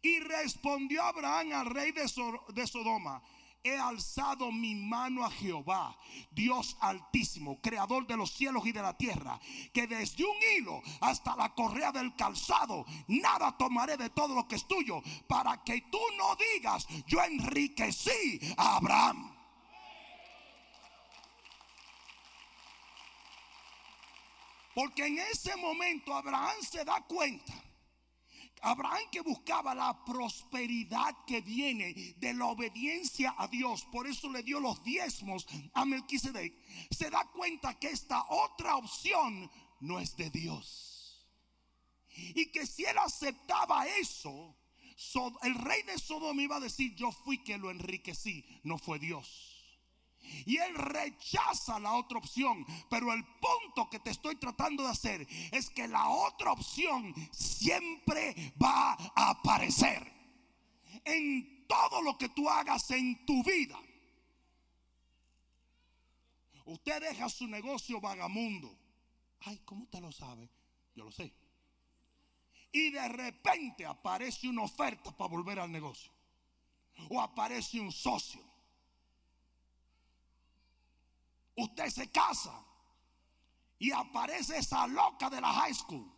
Y 0.00 0.18
respondió 0.18 1.04
Abraham 1.04 1.52
al 1.52 1.66
rey 1.66 1.92
de, 1.92 2.08
Sodoma, 2.08 3.22
he 3.64 3.78
alzado 3.78 4.50
mi 4.50 4.74
mano 4.74 5.24
a 5.24 5.30
Jehová, 5.30 5.96
Dios 6.30 6.76
altísimo, 6.80 7.60
creador 7.60 8.06
de 8.06 8.16
los 8.16 8.32
cielos 8.32 8.66
y 8.66 8.72
de 8.72 8.82
la 8.82 8.96
tierra, 8.96 9.38
que 9.72 9.86
desde 9.86 10.24
un 10.24 10.36
hilo 10.56 10.82
hasta 11.00 11.36
la 11.36 11.54
correa 11.54 11.92
del 11.92 12.14
calzado, 12.16 12.84
nada 13.08 13.56
tomaré 13.56 13.96
de 13.96 14.10
todo 14.10 14.34
lo 14.34 14.48
que 14.48 14.56
es 14.56 14.66
tuyo, 14.66 15.02
para 15.28 15.62
que 15.62 15.82
tú 15.82 16.00
no 16.16 16.36
digas, 16.54 16.86
yo 17.06 17.22
enriquecí 17.22 18.40
a 18.56 18.76
Abraham. 18.76 19.36
Porque 24.74 25.06
en 25.06 25.18
ese 25.18 25.54
momento 25.56 26.14
Abraham 26.14 26.56
se 26.62 26.82
da 26.84 27.02
cuenta 27.02 27.52
Abraham 28.62 29.02
que 29.10 29.20
buscaba 29.20 29.74
la 29.74 30.04
prosperidad 30.04 31.24
que 31.26 31.40
viene 31.40 31.92
de 32.16 32.32
la 32.32 32.46
obediencia 32.46 33.34
a 33.36 33.48
Dios, 33.48 33.84
por 33.90 34.06
eso 34.06 34.30
le 34.30 34.42
dio 34.42 34.60
los 34.60 34.82
diezmos 34.84 35.46
a 35.74 35.84
Melquisedec, 35.84 36.54
se 36.90 37.10
da 37.10 37.28
cuenta 37.32 37.78
que 37.78 37.88
esta 37.88 38.24
otra 38.28 38.76
opción 38.76 39.50
no 39.80 39.98
es 39.98 40.16
de 40.16 40.30
Dios. 40.30 41.26
Y 42.14 42.52
que 42.52 42.66
si 42.66 42.84
él 42.84 42.96
aceptaba 42.98 43.86
eso, 43.88 44.56
el 45.42 45.54
rey 45.56 45.82
de 45.82 45.98
Sodoma 45.98 46.42
iba 46.42 46.56
a 46.56 46.60
decir, 46.60 46.94
yo 46.94 47.10
fui 47.10 47.42
que 47.42 47.58
lo 47.58 47.70
enriquecí, 47.70 48.60
no 48.62 48.78
fue 48.78 48.98
Dios. 48.98 49.51
Y 50.46 50.56
él 50.56 50.74
rechaza 50.74 51.78
la 51.78 51.94
otra 51.94 52.18
opción. 52.18 52.64
Pero 52.88 53.12
el 53.12 53.24
punto 53.24 53.88
que 53.90 53.98
te 54.00 54.10
estoy 54.10 54.36
tratando 54.36 54.82
de 54.84 54.90
hacer 54.90 55.26
es 55.50 55.70
que 55.70 55.88
la 55.88 56.08
otra 56.08 56.52
opción 56.52 57.14
siempre 57.32 58.54
va 58.62 58.92
a 59.14 59.30
aparecer. 59.30 60.10
En 61.04 61.66
todo 61.66 62.02
lo 62.02 62.18
que 62.18 62.28
tú 62.28 62.48
hagas 62.48 62.90
en 62.90 63.24
tu 63.24 63.42
vida. 63.42 63.80
Usted 66.64 67.00
deja 67.00 67.28
su 67.28 67.46
negocio 67.46 68.00
vagamundo. 68.00 68.78
Ay, 69.40 69.58
¿cómo 69.64 69.84
usted 69.84 70.00
lo 70.00 70.12
sabe? 70.12 70.48
Yo 70.94 71.04
lo 71.04 71.10
sé. 71.10 71.32
Y 72.70 72.90
de 72.90 73.08
repente 73.08 73.84
aparece 73.84 74.48
una 74.48 74.62
oferta 74.62 75.14
para 75.16 75.28
volver 75.28 75.58
al 75.58 75.70
negocio. 75.70 76.12
O 77.10 77.20
aparece 77.20 77.80
un 77.80 77.90
socio 77.90 78.51
usted 81.56 81.88
se 81.88 82.10
casa 82.10 82.64
y 83.78 83.90
aparece 83.90 84.58
esa 84.58 84.86
loca 84.86 85.28
de 85.28 85.40
la 85.40 85.52
high 85.52 85.74
school. 85.74 86.10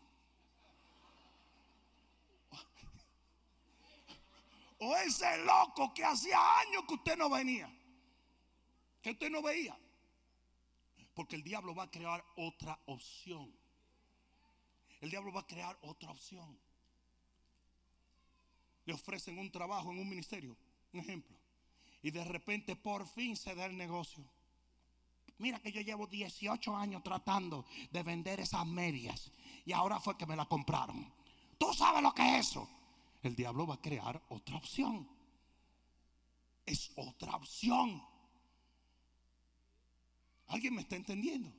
O 4.79 4.97
ese 4.97 5.39
loco 5.45 5.95
que 5.95 6.05
hacía 6.05 6.39
años 6.59 6.85
que 6.87 6.95
usted 6.95 7.17
no 7.17 7.31
venía. 7.31 7.73
Que 9.01 9.13
usted 9.13 9.31
no 9.31 9.41
veía. 9.41 9.79
Porque 11.15 11.37
el 11.37 11.43
diablo 11.43 11.75
va 11.75 11.85
a 11.85 11.91
crear 11.91 12.25
otra 12.37 12.79
opción. 12.87 13.51
El 15.01 15.11
diablo 15.11 15.33
va 15.33 15.41
a 15.41 15.47
crear 15.47 15.79
otra 15.83 16.11
opción. 16.11 16.59
Le 18.85 18.93
ofrecen 18.93 19.39
un 19.39 19.51
trabajo 19.51 19.91
en 19.91 20.01
un 20.01 20.09
ministerio, 20.09 20.57
un 20.93 21.01
ejemplo. 21.01 21.37
Y 22.03 22.11
de 22.11 22.25
repente 22.25 22.77
por 22.77 23.07
fin 23.07 23.37
se 23.37 23.55
da 23.55 23.65
el 23.67 23.77
negocio. 23.79 24.34
Mira 25.39 25.61
que 25.61 25.73
yo 25.73 25.81
llevo 25.81 26.07
18 26.07 26.77
años 26.77 27.03
tratando 27.03 27.67
de 27.91 28.03
vender 28.03 28.41
esas 28.41 28.67
medias 28.67 29.33
y 29.65 29.73
ahora 29.73 29.99
fue 29.99 30.17
que 30.17 30.27
me 30.27 30.37
la 30.37 30.47
compraron. 30.47 31.13
¿Tú 31.59 31.73
sabes 31.73 32.03
lo 32.03 32.15
que 32.15 32.23
es 32.23 32.49
eso? 32.49 32.69
El 33.23 33.35
diablo 33.35 33.67
va 33.67 33.75
a 33.75 33.81
crear 33.81 34.23
otra 34.29 34.57
opción. 34.57 35.09
Es 36.67 36.93
otra 36.97 37.37
opción. 37.37 38.03
¿Alguien 40.49 40.75
me 40.75 40.83
está 40.83 40.97
entendiendo? 40.97 41.53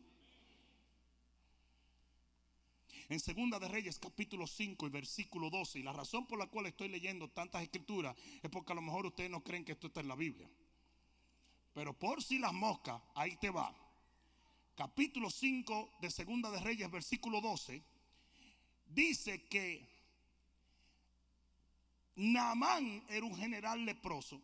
En 3.09 3.19
Segunda 3.19 3.59
de 3.59 3.67
Reyes 3.67 3.99
capítulo 3.99 4.47
5 4.47 4.87
y 4.87 4.89
versículo 4.89 5.49
12, 5.51 5.79
y 5.79 5.83
la 5.83 5.93
razón 5.93 6.25
por 6.25 6.39
la 6.39 6.47
cual 6.47 6.65
estoy 6.65 6.89
leyendo 6.89 7.29
tantas 7.29 7.61
escrituras 7.61 8.15
es 8.41 8.49
porque 8.49 8.71
a 8.71 8.75
lo 8.75 8.81
mejor 8.81 9.05
ustedes 9.05 9.29
no 9.29 9.43
creen 9.43 9.63
que 9.63 9.73
esto 9.73 9.87
está 9.87 9.99
en 9.99 10.07
la 10.07 10.15
Biblia. 10.15 10.49
Pero 11.75 11.91
por 11.91 12.23
si 12.23 12.39
las 12.39 12.53
moscas, 12.53 13.01
ahí 13.15 13.35
te 13.35 13.49
va. 13.49 13.75
Capítulo 14.75 15.29
5 15.29 15.97
de 15.99 16.09
Segunda 16.09 16.49
de 16.49 16.61
Reyes, 16.61 16.89
versículo 16.89 17.41
12, 17.41 17.83
dice 18.87 19.43
que 19.47 19.85
Naamán 22.15 23.03
era 23.09 23.25
un 23.25 23.35
general 23.35 23.83
leproso. 23.83 24.41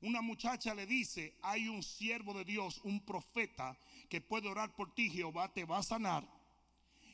Una 0.00 0.22
muchacha 0.22 0.74
le 0.74 0.86
dice, 0.86 1.36
hay 1.42 1.68
un 1.68 1.82
siervo 1.82 2.32
de 2.32 2.46
Dios, 2.46 2.80
un 2.84 3.04
profeta, 3.04 3.78
que 4.08 4.22
puede 4.22 4.48
orar 4.48 4.74
por 4.74 4.94
ti, 4.94 5.10
Jehová 5.10 5.52
te 5.52 5.66
va 5.66 5.78
a 5.78 5.82
sanar. 5.82 6.26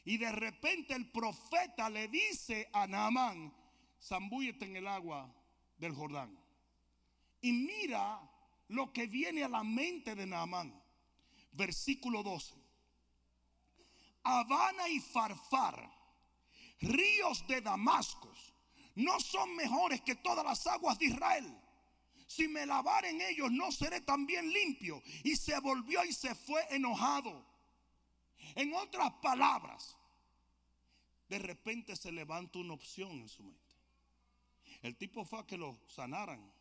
Y 0.04 0.16
de 0.16 0.30
repente 0.30 0.94
el 0.94 1.10
profeta 1.10 1.90
le 1.90 2.06
dice 2.06 2.68
a 2.72 2.86
Naamán, 2.86 3.52
zambúyete 4.00 4.64
en 4.66 4.76
el 4.76 4.86
agua 4.86 5.28
del 5.76 5.92
Jordán. 5.92 6.38
Y 7.40 7.50
mira 7.50 8.29
lo 8.70 8.92
que 8.92 9.06
viene 9.06 9.44
a 9.44 9.48
la 9.48 9.64
mente 9.64 10.14
de 10.14 10.26
Naamán. 10.26 10.72
Versículo 11.52 12.22
12. 12.22 12.54
Habana 14.22 14.88
y 14.88 15.00
Farfar, 15.00 15.90
ríos 16.80 17.46
de 17.48 17.60
Damasco, 17.60 18.32
no 18.94 19.18
son 19.18 19.56
mejores 19.56 20.02
que 20.02 20.14
todas 20.14 20.44
las 20.44 20.66
aguas 20.66 20.98
de 20.98 21.06
Israel. 21.06 21.58
Si 22.26 22.46
me 22.46 22.64
lavar 22.64 23.04
en 23.06 23.20
ellos, 23.22 23.50
no 23.50 23.72
seré 23.72 24.02
también 24.02 24.52
limpio. 24.52 25.02
Y 25.24 25.34
se 25.34 25.58
volvió 25.58 26.04
y 26.04 26.12
se 26.12 26.34
fue 26.34 26.64
enojado. 26.70 27.44
En 28.54 28.72
otras 28.74 29.12
palabras, 29.14 29.96
de 31.28 31.38
repente 31.40 31.96
se 31.96 32.12
levanta 32.12 32.58
una 32.60 32.74
opción 32.74 33.10
en 33.12 33.28
su 33.28 33.42
mente. 33.42 33.74
El 34.82 34.96
tipo 34.96 35.24
fue 35.24 35.40
a 35.40 35.46
que 35.46 35.58
lo 35.58 35.80
sanaran. 35.88 36.52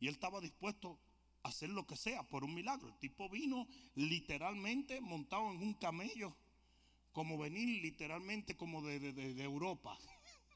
Y 0.00 0.08
él 0.08 0.14
estaba 0.14 0.40
dispuesto 0.40 0.98
hacer 1.42 1.70
lo 1.70 1.86
que 1.86 1.96
sea 1.96 2.22
por 2.22 2.44
un 2.44 2.54
milagro. 2.54 2.88
El 2.88 2.98
tipo 2.98 3.28
vino 3.28 3.66
literalmente 3.94 5.00
montado 5.00 5.50
en 5.52 5.62
un 5.62 5.74
camello, 5.74 6.34
como 7.12 7.38
venir 7.38 7.82
literalmente 7.82 8.56
como 8.56 8.82
de, 8.82 9.12
de 9.12 9.42
Europa, 9.42 9.98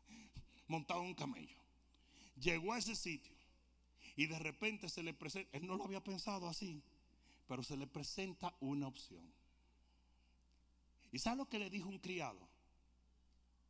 montado 0.69 1.01
en 1.01 1.09
un 1.09 1.15
camello. 1.15 1.57
Llegó 2.41 2.73
a 2.73 2.79
ese 2.79 2.97
sitio 2.97 3.33
y 4.17 4.27
de 4.27 4.39
repente 4.39 4.89
se 4.89 5.03
le 5.03 5.15
presenta, 5.15 5.57
él 5.57 5.67
no 5.67 5.77
lo 5.77 5.85
había 5.85 6.03
pensado 6.03 6.49
así, 6.49 6.83
pero 7.49 7.63
se 7.63 7.77
le 7.77 7.87
presenta 7.87 8.55
una 8.61 8.87
opción. 8.87 9.23
¿Y 11.11 11.19
sabe 11.19 11.39
lo 11.39 11.49
que 11.49 11.59
le 11.59 11.71
dijo 11.71 11.89
un 11.89 11.99
criado? 11.99 12.49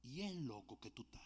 Y 0.05 0.23
es 0.23 0.35
loco 0.35 0.79
que 0.81 0.91
tú 0.91 1.03
estás. 1.03 1.23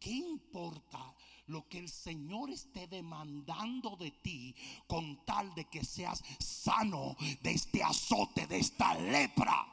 ¿Qué 0.00 0.10
importa 0.10 1.14
lo 1.46 1.68
que 1.68 1.78
el 1.78 1.88
Señor 1.88 2.50
esté 2.50 2.86
demandando 2.86 3.96
de 3.96 4.10
ti 4.10 4.54
con 4.86 5.24
tal 5.24 5.54
de 5.54 5.66
que 5.66 5.84
seas 5.84 6.22
sano 6.38 7.16
de 7.42 7.52
este 7.52 7.82
azote, 7.82 8.46
de 8.46 8.58
esta 8.58 8.94
lepra? 8.94 9.66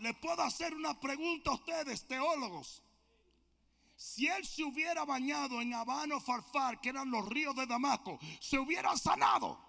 Le 0.00 0.14
puedo 0.14 0.42
hacer 0.42 0.74
una 0.74 0.98
pregunta 0.98 1.50
a 1.50 1.54
ustedes, 1.54 2.06
teólogos. 2.06 2.82
Si 3.94 4.26
él 4.26 4.44
se 4.46 4.64
hubiera 4.64 5.04
bañado 5.04 5.60
en 5.60 5.74
Habano 5.74 6.20
Farfar, 6.20 6.80
que 6.80 6.88
eran 6.88 7.10
los 7.10 7.28
ríos 7.28 7.54
de 7.56 7.66
Damasco, 7.66 8.18
se 8.40 8.58
hubiera 8.58 8.96
sanado. 8.96 9.67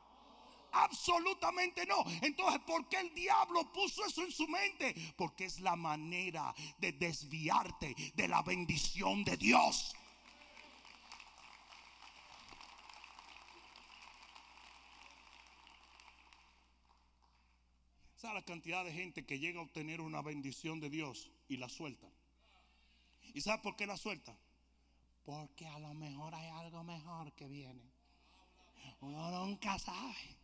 Absolutamente 0.72 1.86
no. 1.86 2.04
Entonces, 2.22 2.62
¿por 2.66 2.88
qué 2.88 3.00
el 3.00 3.14
diablo 3.14 3.72
puso 3.72 4.06
eso 4.06 4.24
en 4.24 4.32
su 4.32 4.48
mente? 4.48 4.96
Porque 5.16 5.46
es 5.46 5.60
la 5.60 5.76
manera 5.76 6.54
de 6.78 6.92
desviarte 6.94 7.96
de 8.16 8.28
la 8.28 8.42
bendición 8.42 9.24
de 9.24 9.38
Dios. 9.38 9.96
¿Sabe 18.16 18.34
la 18.34 18.42
cantidad 18.44 18.84
de 18.84 18.92
gente 18.92 19.26
que 19.26 19.40
llega 19.40 19.60
a 19.60 19.64
obtener 19.64 20.02
una 20.02 20.22
bendición 20.22 20.82
de 20.82 20.90
Dios 20.90 21.32
y 21.48 21.56
la 21.56 21.70
suelta? 21.70 22.08
¿Y 23.34 23.42
sabe 23.42 23.62
por 23.64 23.76
qué 23.78 23.88
la 23.88 23.96
suelta? 23.96 24.38
Porque 25.24 25.66
a 25.66 25.80
lo 25.80 25.94
mejor 25.94 26.36
hay 26.36 26.48
algo 26.48 26.84
mejor 26.84 27.32
que 27.34 27.48
viene. 27.48 27.82
Uno 29.02 29.32
nunca 29.32 29.80
sabe. 29.80 30.39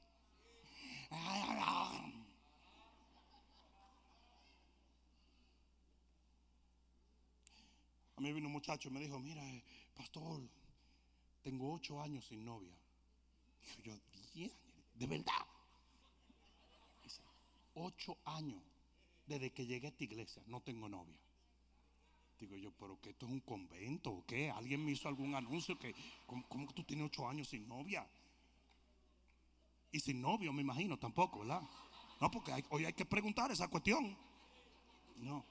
A 8.17 8.21
mí 8.21 8.32
vino 8.32 8.47
un 8.47 8.54
muchacho 8.54 8.88
y 8.89 8.91
me 8.91 9.01
dijo, 9.01 9.19
mira, 9.19 9.45
eh, 9.47 9.63
pastor, 9.95 10.41
tengo 11.43 11.73
ocho 11.73 12.01
años 12.01 12.25
sin 12.25 12.45
novia. 12.45 12.73
Y 13.78 13.84
yo, 13.84 13.93
de 14.95 15.08
verdad. 15.08 15.45
Dice, 17.04 17.21
ocho 17.75 18.17
años 18.25 18.62
desde 19.28 19.51
que 19.51 19.65
llegué 19.65 19.88
a 19.88 19.89
esta 19.89 20.04
iglesia, 20.04 20.41
no 20.47 20.62
tengo 20.62 20.88
novia. 20.88 21.17
Digo 22.39 22.56
yo, 22.58 22.71
pero 22.71 22.99
que 23.01 23.12
esto 23.12 23.25
es 23.25 23.32
un 23.32 23.39
convento 23.41 24.12
o 24.12 24.25
qué? 24.25 24.49
¿Alguien 24.49 24.84
me 24.84 24.91
hizo 24.91 25.08
algún 25.08 25.36
anuncio 25.36 25.78
que, 25.80 25.95
¿cómo, 26.25 26.67
que 26.67 26.73
tú 26.73 26.84
tienes 26.84 27.08
ocho 27.08 27.28
años 27.28 27.47
sin 27.49 27.67
novia? 27.67 28.08
Y 29.95 30.01
sin 30.01 30.21
novio, 30.21 30.51
me 30.51 30.62
imagino, 30.62 30.99
tampoco, 30.99 31.39
¿verdad? 31.39 31.62
No, 32.19 32.29
porque 32.29 32.51
hoy 32.69 32.84
hay 32.84 32.91
que 32.91 33.05
preguntar 33.05 33.49
esa 33.53 33.69
cuestión. 33.69 34.17
No. 35.15 35.45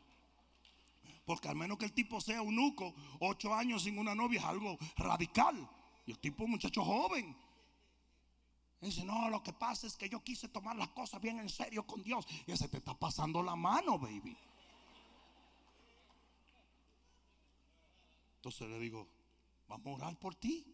Porque 1.25 1.49
al 1.49 1.57
menos 1.57 1.79
que 1.79 1.87
el 1.87 1.95
tipo 1.95 2.21
sea 2.21 2.43
un 2.43 2.55
nuco, 2.55 2.95
ocho 3.21 3.55
años 3.55 3.85
sin 3.85 3.97
una 3.97 4.15
novia 4.15 4.41
es 4.41 4.45
algo 4.45 4.77
radical. 4.99 5.67
Y 6.05 6.11
el 6.11 6.19
tipo 6.19 6.47
muchacho 6.47 6.85
joven. 6.85 7.35
Dice, 8.83 9.03
no, 9.03 9.31
lo 9.31 9.43
que 9.43 9.55
pasa 9.55 9.87
es 9.87 9.97
que 9.97 10.11
yo 10.11 10.23
quise 10.23 10.47
tomar 10.49 10.77
las 10.77 10.89
cosas 10.89 11.23
bien 11.23 11.39
en 11.39 11.49
serio 11.49 11.87
con 11.87 12.03
Dios. 12.03 12.27
Y 12.47 12.53
ese 12.53 12.69
te 12.69 12.77
está 12.77 12.93
pasando 12.93 13.43
la 13.43 13.57
mano, 13.57 13.99
baby. 13.99 14.37
Entonces 18.37 18.69
le 18.69 18.79
digo, 18.79 19.09
vamos 19.69 19.87
a 19.87 20.05
orar 20.05 20.19
por 20.19 20.35
ti. 20.35 20.74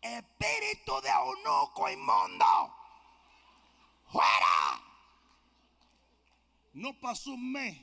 Espíritu 0.00 1.00
de 1.02 1.08
eunuco 1.10 1.90
inmundo. 1.90 2.74
¡Fuera! 4.10 4.80
No 6.72 6.98
pasó 7.00 7.32
un 7.32 7.52
mes. 7.52 7.76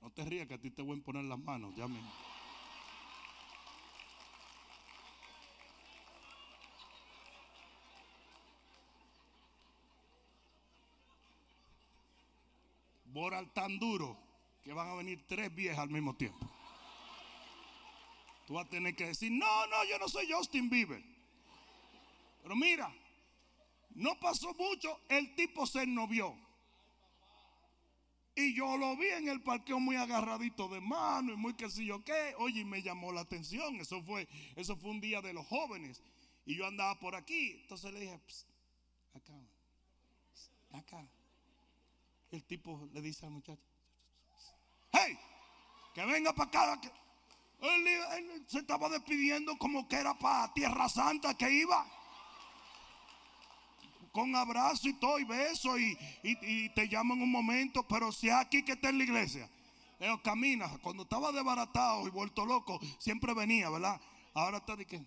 No 0.00 0.10
te 0.10 0.24
rías 0.24 0.48
que 0.48 0.54
a 0.54 0.60
ti 0.60 0.70
te 0.70 0.82
voy 0.82 0.98
a 0.98 1.04
poner 1.04 1.24
las 1.24 1.38
manos. 1.38 1.74
Ya 1.76 1.86
mismo. 1.86 2.10
Boral 13.04 13.52
tan 13.52 13.78
duro 13.78 14.16
que 14.64 14.72
van 14.72 14.88
a 14.88 14.94
venir 14.94 15.26
tres 15.28 15.54
viejas 15.54 15.80
al 15.80 15.90
mismo 15.90 16.16
tiempo. 16.16 16.51
Tú 18.46 18.54
vas 18.54 18.66
a 18.66 18.70
tener 18.70 18.94
que 18.96 19.06
decir, 19.06 19.30
no, 19.30 19.66
no, 19.66 19.84
yo 19.84 19.98
no 19.98 20.08
soy 20.08 20.30
Justin 20.30 20.68
Bieber. 20.68 21.02
Pero 22.42 22.56
mira, 22.56 22.92
no 23.94 24.18
pasó 24.18 24.52
mucho, 24.54 25.00
el 25.08 25.34
tipo 25.34 25.66
se 25.66 25.82
ennovió. 25.82 26.36
Y 28.34 28.54
yo 28.54 28.76
lo 28.78 28.96
vi 28.96 29.08
en 29.08 29.28
el 29.28 29.42
parqueo 29.42 29.78
muy 29.78 29.96
agarradito 29.96 30.68
de 30.68 30.80
mano 30.80 31.34
y 31.34 31.36
muy 31.36 31.54
que 31.54 31.68
si 31.68 31.84
yo 31.84 32.02
qué. 32.02 32.34
Oye, 32.38 32.60
y 32.60 32.64
me 32.64 32.82
llamó 32.82 33.12
la 33.12 33.20
atención. 33.20 33.76
Eso 33.76 34.02
fue, 34.02 34.26
eso 34.56 34.74
fue 34.76 34.90
un 34.90 35.00
día 35.00 35.20
de 35.20 35.34
los 35.34 35.46
jóvenes. 35.46 36.00
Y 36.46 36.56
yo 36.56 36.66
andaba 36.66 36.98
por 36.98 37.14
aquí. 37.14 37.52
Entonces 37.60 37.92
le 37.92 38.00
dije, 38.00 38.18
"Psst, 38.26 38.48
acá, 39.14 39.34
acá. 40.72 41.06
El 42.30 42.42
tipo 42.44 42.88
le 42.94 43.02
dice 43.02 43.26
al 43.26 43.32
muchacho, 43.32 43.62
hey, 44.92 45.18
que 45.94 46.04
venga 46.06 46.32
para 46.32 46.72
acá. 46.72 46.92
Que-". 47.62 48.16
Él, 48.18 48.44
se 48.46 48.58
estaba 48.58 48.88
despidiendo 48.88 49.56
como 49.58 49.88
que 49.88 49.96
era 49.96 50.14
para 50.18 50.52
Tierra 50.52 50.88
Santa 50.88 51.34
que 51.36 51.50
iba 51.50 51.86
con 54.12 54.34
abrazo 54.36 54.88
y 54.88 54.92
todo 54.94 55.18
y 55.18 55.24
beso 55.24 55.78
y, 55.78 55.96
y- 56.22 56.38
y 56.64 56.68
te 56.74 56.86
llamo 56.86 57.14
en 57.14 57.22
un 57.22 57.30
momento, 57.30 57.82
pero 57.88 58.12
si 58.12 58.28
aquí 58.28 58.62
que 58.62 58.72
está 58.72 58.90
en 58.90 58.98
la 58.98 59.04
iglesia, 59.04 59.48
camina. 60.22 60.68
Cuando 60.82 61.04
estaba 61.04 61.32
desbaratado 61.32 62.06
y 62.06 62.10
vuelto 62.10 62.44
loco, 62.44 62.78
siempre 62.98 63.32
venía, 63.34 63.70
¿verdad? 63.70 64.00
Ahora 64.34 64.58
está 64.58 64.76
de 64.76 64.84
que. 64.86 65.00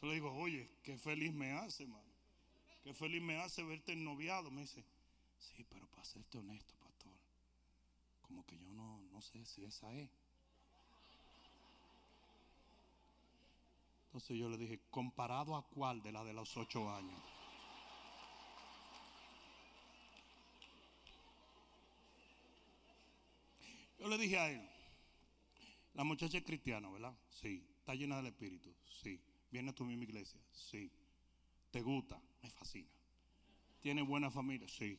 Yo 0.00 0.06
le 0.08 0.14
digo, 0.14 0.32
oye, 0.32 0.70
qué 0.84 0.96
feliz 0.96 1.32
me 1.32 1.52
hace, 1.52 1.84
mano. 1.86 2.04
Qué 2.84 2.94
feliz 2.94 3.20
me 3.20 3.36
hace 3.40 3.62
verte 3.64 3.92
ennoviado. 3.92 4.50
Me 4.50 4.62
dice, 4.62 4.84
sí, 5.38 5.64
pero 5.68 5.86
para 5.88 6.04
serte 6.04 6.38
honesto, 6.38 6.74
pastor, 6.76 7.12
como 8.22 8.44
que 8.44 8.58
yo 8.58 8.72
no, 8.72 9.00
no 9.12 9.20
sé 9.20 9.44
si 9.44 9.64
esa 9.64 9.92
es. 9.94 10.10
Entonces 14.06 14.38
yo 14.38 14.48
le 14.48 14.56
dije, 14.56 14.80
¿comparado 14.90 15.56
a 15.56 15.66
cuál 15.68 16.02
de 16.02 16.12
la 16.12 16.24
de 16.24 16.32
los 16.32 16.56
ocho 16.56 16.90
años? 16.90 17.20
Yo 23.98 24.08
le 24.08 24.16
dije 24.16 24.38
a 24.38 24.50
él, 24.50 24.68
la 25.94 26.04
muchacha 26.04 26.38
es 26.38 26.44
cristiana, 26.44 26.88
¿verdad? 26.88 27.14
Sí. 27.28 27.66
¿Está 27.80 27.94
llena 27.94 28.16
del 28.16 28.26
Espíritu? 28.26 28.74
Sí. 29.02 29.20
¿Viene 29.50 29.70
a 29.70 29.74
tu 29.74 29.84
misma 29.84 30.04
iglesia? 30.04 30.40
Sí. 30.52 30.90
¿Te 31.70 31.82
gusta? 31.82 32.20
Me 32.42 32.50
fascina. 32.50 32.88
¿Tiene 33.80 34.02
buena 34.02 34.30
familia? 34.30 34.68
Sí. 34.68 34.98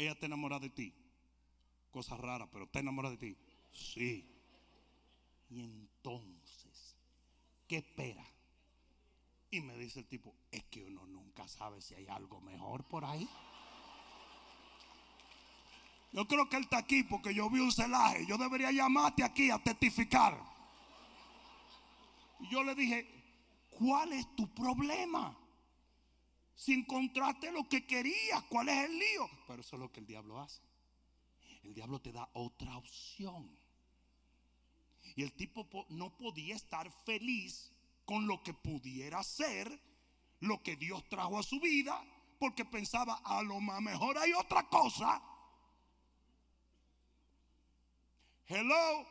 ¿Ella 0.00 0.12
está 0.12 0.24
enamorada 0.24 0.60
de 0.60 0.70
ti? 0.70 0.94
Cosa 1.90 2.16
rara, 2.16 2.50
pero 2.50 2.64
¿está 2.64 2.80
enamorada 2.80 3.16
de 3.16 3.34
ti? 3.34 3.36
Sí. 3.70 4.26
Y 5.50 5.60
entonces, 5.60 6.96
¿qué 7.68 7.76
espera? 7.76 8.24
Y 9.50 9.60
me 9.60 9.76
dice 9.76 9.98
el 9.98 10.06
tipo, 10.06 10.34
es 10.50 10.64
que 10.64 10.82
uno 10.82 11.04
nunca 11.04 11.46
sabe 11.48 11.82
si 11.82 11.94
hay 11.96 12.06
algo 12.06 12.40
mejor 12.40 12.82
por 12.84 13.04
ahí. 13.04 13.28
Yo 16.12 16.26
creo 16.26 16.48
que 16.48 16.56
él 16.56 16.62
está 16.62 16.78
aquí 16.78 17.02
porque 17.02 17.34
yo 17.34 17.50
vi 17.50 17.60
un 17.60 17.70
celaje. 17.70 18.24
Yo 18.26 18.38
debería 18.38 18.72
llamarte 18.72 19.22
aquí 19.22 19.50
a 19.50 19.58
testificar. 19.58 20.42
Y 22.38 22.48
yo 22.48 22.64
le 22.64 22.74
dije, 22.74 23.06
¿cuál 23.68 24.14
es 24.14 24.34
tu 24.34 24.48
problema? 24.54 25.36
Si 26.60 26.74
encontraste 26.74 27.50
lo 27.52 27.66
que 27.66 27.86
querías, 27.86 28.42
¿cuál 28.50 28.68
es 28.68 28.84
el 28.84 28.98
lío? 28.98 29.30
Pero 29.46 29.62
eso 29.62 29.76
es 29.76 29.80
lo 29.80 29.90
que 29.90 30.00
el 30.00 30.06
diablo 30.06 30.38
hace. 30.38 30.60
El 31.62 31.72
diablo 31.72 32.02
te 32.02 32.12
da 32.12 32.28
otra 32.34 32.76
opción. 32.76 33.58
Y 35.16 35.22
el 35.22 35.32
tipo 35.32 35.70
po- 35.70 35.86
no 35.88 36.14
podía 36.18 36.54
estar 36.54 36.92
feliz 37.06 37.72
con 38.04 38.26
lo 38.26 38.42
que 38.42 38.52
pudiera 38.52 39.22
ser, 39.22 39.72
lo 40.40 40.62
que 40.62 40.76
Dios 40.76 41.02
trajo 41.08 41.38
a 41.38 41.42
su 41.42 41.58
vida, 41.60 42.04
porque 42.38 42.66
pensaba, 42.66 43.22
a 43.24 43.42
lo 43.42 43.58
mejor 43.62 44.18
hay 44.18 44.34
otra 44.34 44.68
cosa. 44.68 45.22
Hello. 48.48 49.06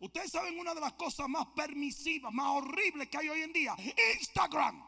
Ustedes 0.00 0.32
saben 0.32 0.58
una 0.58 0.74
de 0.74 0.80
las 0.80 0.94
cosas 0.94 1.28
más 1.28 1.46
permisivas, 1.54 2.32
más 2.32 2.48
horribles 2.56 3.08
que 3.08 3.18
hay 3.18 3.28
hoy 3.28 3.42
en 3.42 3.52
día. 3.52 3.76
Instagram. 4.18 4.87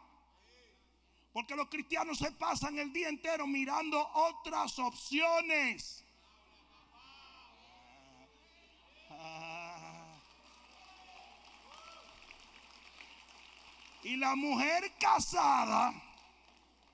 Porque 1.33 1.55
los 1.55 1.69
cristianos 1.69 2.19
se 2.19 2.33
pasan 2.33 2.79
el 2.79 2.93
día 2.93 3.09
entero 3.09 3.47
mirando 3.47 4.01
otras 4.14 4.79
opciones. 4.79 6.05
Y 14.03 14.16
la 14.16 14.35
mujer 14.35 14.93
casada, 14.99 15.93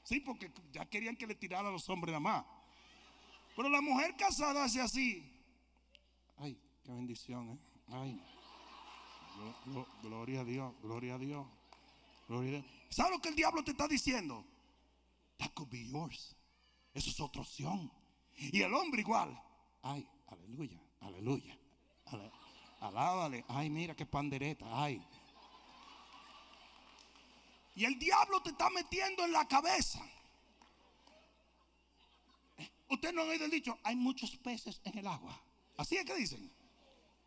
sí, 0.02 0.20
porque 0.20 0.50
ya 0.72 0.84
querían 0.86 1.16
que 1.16 1.26
le 1.26 1.34
tirara 1.36 1.68
a 1.68 1.72
los 1.72 1.88
hombres 1.88 2.10
nada 2.12 2.20
más. 2.20 2.44
Pero 3.54 3.68
la 3.68 3.80
mujer 3.80 4.16
casada 4.16 4.64
hace 4.64 4.80
así. 4.80 5.24
Ay, 6.38 6.58
qué 6.84 6.92
bendición, 6.92 7.50
¿eh? 7.50 7.58
Ay. 7.92 8.20
Glo- 9.36 9.56
glo- 9.66 9.86
Gloria 10.02 10.40
a 10.40 10.44
Dios, 10.44 10.74
gloria 10.82 11.14
a 11.14 11.18
Dios. 11.18 11.46
Gloria 12.28 12.58
a 12.58 12.62
Dios. 12.62 12.75
¿Sabes 12.90 13.12
lo 13.12 13.20
que 13.20 13.28
el 13.28 13.36
diablo 13.36 13.62
te 13.64 13.72
está 13.72 13.86
diciendo? 13.88 14.44
That 15.38 15.52
could 15.54 15.68
be 15.70 15.86
yours. 15.88 16.34
Eso 16.94 17.10
es 17.10 17.20
otra 17.20 17.42
opción. 17.42 17.90
Y 18.36 18.62
el 18.62 18.72
hombre 18.74 19.00
igual. 19.02 19.38
Ay, 19.82 20.06
aleluya, 20.28 20.80
aleluya. 21.00 21.58
Ale- 22.06 22.30
Alábale. 22.80 23.44
Ay, 23.48 23.70
mira 23.70 23.94
qué 23.96 24.04
pandereta. 24.06 24.66
Ay. 24.70 25.02
Y 27.74 27.84
el 27.84 27.98
diablo 27.98 28.42
te 28.42 28.50
está 28.50 28.70
metiendo 28.70 29.24
en 29.24 29.32
la 29.32 29.46
cabeza. 29.48 30.00
Usted 32.88 33.12
no 33.12 33.22
ha 33.22 33.24
oído 33.24 33.44
el 33.46 33.50
dicho, 33.50 33.78
hay 33.82 33.96
muchos 33.96 34.36
peces 34.36 34.80
en 34.84 34.98
el 34.98 35.06
agua. 35.06 35.38
Así 35.76 35.96
es 35.96 36.04
que 36.04 36.14
dicen. 36.14 36.50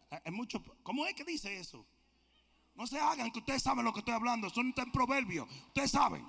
Hay 0.10 0.32
mucho, 0.32 0.64
¿Cómo 0.84 1.06
es 1.06 1.14
que 1.14 1.24
dice 1.24 1.60
eso? 1.60 1.86
No 2.80 2.88
se 2.88 2.98
hagan 2.98 3.30
que 3.30 3.40
ustedes 3.40 3.62
saben 3.62 3.84
lo 3.84 3.92
que 3.92 4.00
estoy 4.00 4.14
hablando. 4.14 4.48
Eso 4.48 4.64
no 4.64 4.70
está 4.70 4.84
en 4.84 4.92
proverbio. 4.94 5.46
Ustedes 5.68 5.92
saben. 5.92 6.26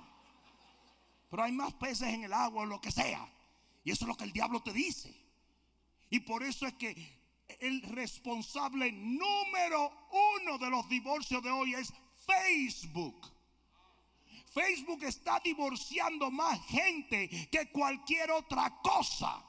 Pero 1.29 1.43
hay 1.43 1.53
más 1.53 1.73
peces 1.75 2.09
en 2.09 2.25
el 2.25 2.33
agua 2.33 2.63
o 2.63 2.65
lo 2.65 2.81
que 2.81 2.91
sea. 2.91 3.25
Y 3.85 3.91
eso 3.91 4.03
es 4.03 4.09
lo 4.09 4.17
que 4.17 4.25
el 4.25 4.33
diablo 4.33 4.61
te 4.61 4.73
dice. 4.73 5.15
Y 6.09 6.19
por 6.19 6.43
eso 6.43 6.67
es 6.67 6.73
que 6.73 7.21
el 7.61 7.81
responsable 7.83 8.91
número 8.91 10.09
uno 10.41 10.57
de 10.57 10.69
los 10.69 10.89
divorcios 10.89 11.41
de 11.41 11.51
hoy 11.51 11.73
es 11.73 11.93
Facebook. 12.25 13.31
Facebook 14.53 15.05
está 15.05 15.39
divorciando 15.39 16.29
más 16.31 16.59
gente 16.65 17.29
que 17.49 17.71
cualquier 17.71 18.29
otra 18.29 18.81
cosa. 18.81 19.41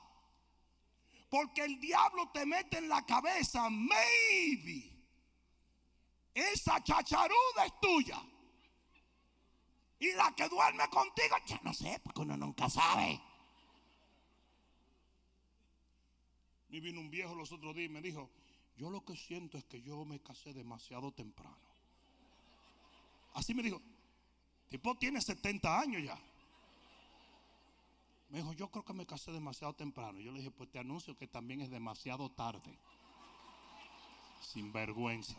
Porque 1.28 1.62
el 1.62 1.80
diablo 1.80 2.30
te 2.32 2.46
mete 2.46 2.78
en 2.78 2.88
la 2.88 3.04
cabeza, 3.04 3.68
maybe, 3.68 4.91
esa 6.35 6.83
chacharuda 6.83 7.66
es 7.66 7.81
tuya. 7.81 8.23
Y 9.99 10.12
la 10.14 10.35
que 10.35 10.49
duerme 10.49 10.88
contigo, 10.88 11.37
ya 11.47 11.61
no 11.62 11.73
sé, 11.73 12.01
porque 12.03 12.23
uno 12.23 12.37
nunca 12.37 12.68
sabe. 12.68 13.21
Me 16.71 16.81
vino 16.81 17.01
un 17.01 17.11
viejo 17.11 17.35
los 17.35 17.53
otros 17.53 17.75
días 17.77 17.90
y 17.90 17.92
me 17.92 18.01
dijo, 18.01 18.31
yo 18.77 18.90
lo 18.90 19.05
que 19.05 19.16
siento 19.16 19.59
es 19.59 19.64
que 19.64 19.83
yo 19.83 20.05
me 20.05 20.21
casé 20.21 20.53
demasiado 20.53 21.12
temprano. 21.12 21.57
Así 23.35 23.55
me 23.55 23.62
dijo, 23.62 23.81
tipo 24.68 24.95
tiene 24.97 25.21
70 25.21 25.81
años 25.81 26.03
ya. 26.03 26.18
Me 28.31 28.38
dijo, 28.38 28.55
yo 28.55 28.68
creo 28.71 28.85
que 28.85 28.95
me 28.95 29.07
casé 29.07 29.31
demasiado 29.31 29.75
temprano. 29.75 30.18
Yo 30.18 30.33
le 30.33 30.38
dije, 30.38 30.51
pues 30.51 30.71
te 30.71 30.79
anuncio 30.79 31.16
que 31.16 31.29
también 31.29 31.61
es 31.61 31.71
demasiado 31.71 32.31
tarde. 32.31 32.79
Sin 34.40 34.73
vergüenza. 34.73 35.37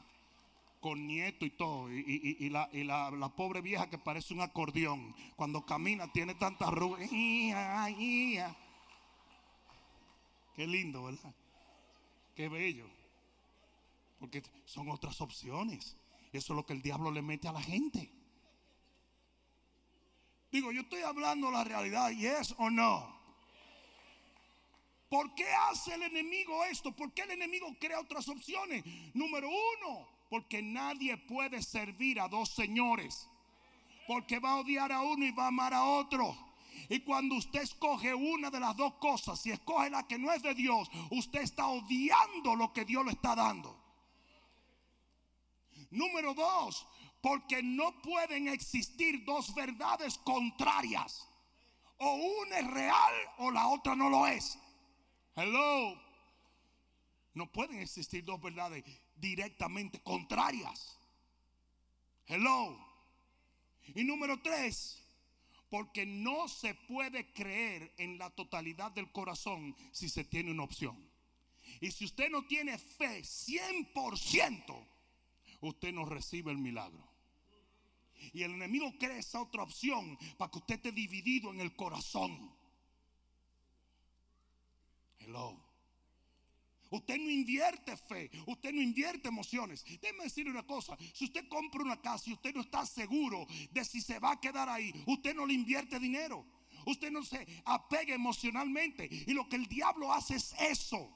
Con 0.83 1.07
nieto 1.07 1.45
y 1.45 1.51
todo. 1.51 1.89
Y, 1.89 2.49
la, 2.49 3.31
pobre 3.37 3.61
vieja 3.61 3.89
que 3.89 3.97
parece 3.97 4.33
un 4.33 4.41
acordeón. 4.41 5.15
Cuando 5.37 5.65
camina 5.65 6.11
tiene 6.11 6.35
tanta 6.35 6.67
arrugas. 6.67 7.09
Qué 7.09 8.35
lindo, 10.57 11.05
¿verdad? 11.05 11.33
Qué 12.35 12.49
bello. 12.49 12.85
Porque 14.19 14.43
son 14.65 14.89
otras 14.89 15.21
opciones. 15.21 15.95
Eso 16.33 16.51
es 16.51 16.57
lo 16.57 16.65
que 16.65 16.73
el 16.73 16.81
diablo 16.81 17.11
le 17.11 17.21
mete 17.21 17.47
a 17.47 17.53
la 17.53 17.61
gente. 17.61 18.11
Digo, 20.51 20.73
yo 20.73 20.81
estoy 20.81 21.03
hablando 21.03 21.49
la 21.49 21.63
realidad, 21.63 22.11
¿yes 22.11 22.53
o 22.57 22.69
no? 22.69 23.23
¿Por 25.07 25.33
qué 25.33 25.47
hace 25.69 25.93
el 25.93 26.03
enemigo 26.03 26.65
esto? 26.65 26.91
¿Por 26.91 27.13
qué 27.13 27.21
el 27.21 27.31
enemigo 27.31 27.73
crea 27.79 28.01
otras 28.01 28.27
opciones? 28.27 28.83
Número 29.13 29.47
uno, 29.47 30.12
porque 30.33 30.63
nadie 30.63 31.15
puede 31.15 31.61
servir 31.61 32.19
a 32.19 32.27
dos 32.27 32.49
señores. 32.49 33.29
Porque 34.07 34.39
va 34.39 34.53
a 34.53 34.61
odiar 34.61 34.91
a 34.91 35.01
uno 35.01 35.23
y 35.23 35.31
va 35.31 35.43
a 35.43 35.49
amar 35.49 35.75
a 35.75 35.85
otro. 35.85 36.35
Y 36.89 37.01
cuando 37.01 37.35
usted 37.35 37.61
escoge 37.61 38.15
una 38.15 38.49
de 38.49 38.59
las 38.59 38.75
dos 38.75 38.95
cosas, 38.95 39.39
si 39.39 39.51
escoge 39.51 39.91
la 39.91 40.07
que 40.07 40.17
no 40.17 40.33
es 40.33 40.41
de 40.41 40.55
Dios, 40.55 40.89
usted 41.11 41.41
está 41.41 41.67
odiando 41.67 42.55
lo 42.55 42.73
que 42.73 42.83
Dios 42.83 43.05
le 43.05 43.11
está 43.11 43.35
dando. 43.35 43.79
Número 45.91 46.33
dos, 46.33 46.83
porque 47.21 47.61
no 47.61 48.01
pueden 48.01 48.47
existir 48.47 49.23
dos 49.25 49.53
verdades 49.53 50.17
contrarias. 50.17 51.29
O 51.99 52.11
una 52.41 52.57
es 52.57 52.71
real 52.71 53.13
o 53.37 53.51
la 53.51 53.67
otra 53.67 53.95
no 53.95 54.09
lo 54.09 54.25
es. 54.25 54.57
Hello. 55.35 55.95
No 57.35 57.51
pueden 57.51 57.77
existir 57.77 58.25
dos 58.25 58.41
verdades 58.41 58.83
directamente 59.23 60.01
contrarias. 60.01 60.99
Hello. 62.27 62.77
Y 63.95 64.03
número 64.03 64.41
tres, 64.41 65.01
porque 65.69 66.05
no 66.05 66.47
se 66.47 66.75
puede 66.75 67.31
creer 67.33 67.93
en 67.97 68.17
la 68.17 68.29
totalidad 68.29 68.91
del 68.91 69.11
corazón 69.11 69.75
si 69.91 70.09
se 70.09 70.25
tiene 70.25 70.51
una 70.51 70.63
opción. 70.63 71.09
Y 71.79 71.91
si 71.91 72.05
usted 72.05 72.29
no 72.29 72.45
tiene 72.45 72.77
fe 72.77 73.21
100%, 73.21 74.87
usted 75.61 75.93
no 75.93 76.05
recibe 76.05 76.51
el 76.51 76.57
milagro. 76.57 77.09
Y 78.33 78.43
el 78.43 78.51
enemigo 78.51 78.93
crea 78.99 79.17
esa 79.17 79.41
otra 79.41 79.63
opción 79.63 80.17
para 80.37 80.51
que 80.51 80.59
usted 80.59 80.75
esté 80.75 80.91
dividido 80.91 81.49
en 81.51 81.61
el 81.61 81.75
corazón. 81.75 82.53
Hello. 85.19 85.62
Usted 86.93 87.17
no 87.17 87.31
invierte 87.31 87.97
fe, 87.97 88.29
usted 88.45 88.71
no 88.71 88.79
invierte 88.79 89.27
emociones. 89.27 89.83
Déjeme 89.99 90.25
decirle 90.25 90.51
una 90.51 90.61
cosa, 90.61 90.95
si 91.11 91.25
usted 91.25 91.47
compra 91.47 91.81
una 91.81 91.99
casa 91.99 92.29
y 92.29 92.33
usted 92.33 92.53
no 92.53 92.61
está 92.61 92.85
seguro 92.85 93.47
de 93.71 93.83
si 93.83 93.99
se 93.99 94.19
va 94.19 94.33
a 94.33 94.39
quedar 94.39 94.69
ahí, 94.69 94.93
usted 95.07 95.33
no 95.33 95.47
le 95.47 95.55
invierte 95.55 95.99
dinero. 95.99 96.45
Usted 96.85 97.09
no 97.09 97.23
se 97.23 97.47
apega 97.65 98.13
emocionalmente. 98.13 99.09
Y 99.09 99.33
lo 99.33 99.49
que 99.49 99.55
el 99.55 99.65
diablo 99.65 100.13
hace 100.13 100.35
es 100.35 100.53
eso. 100.59 101.09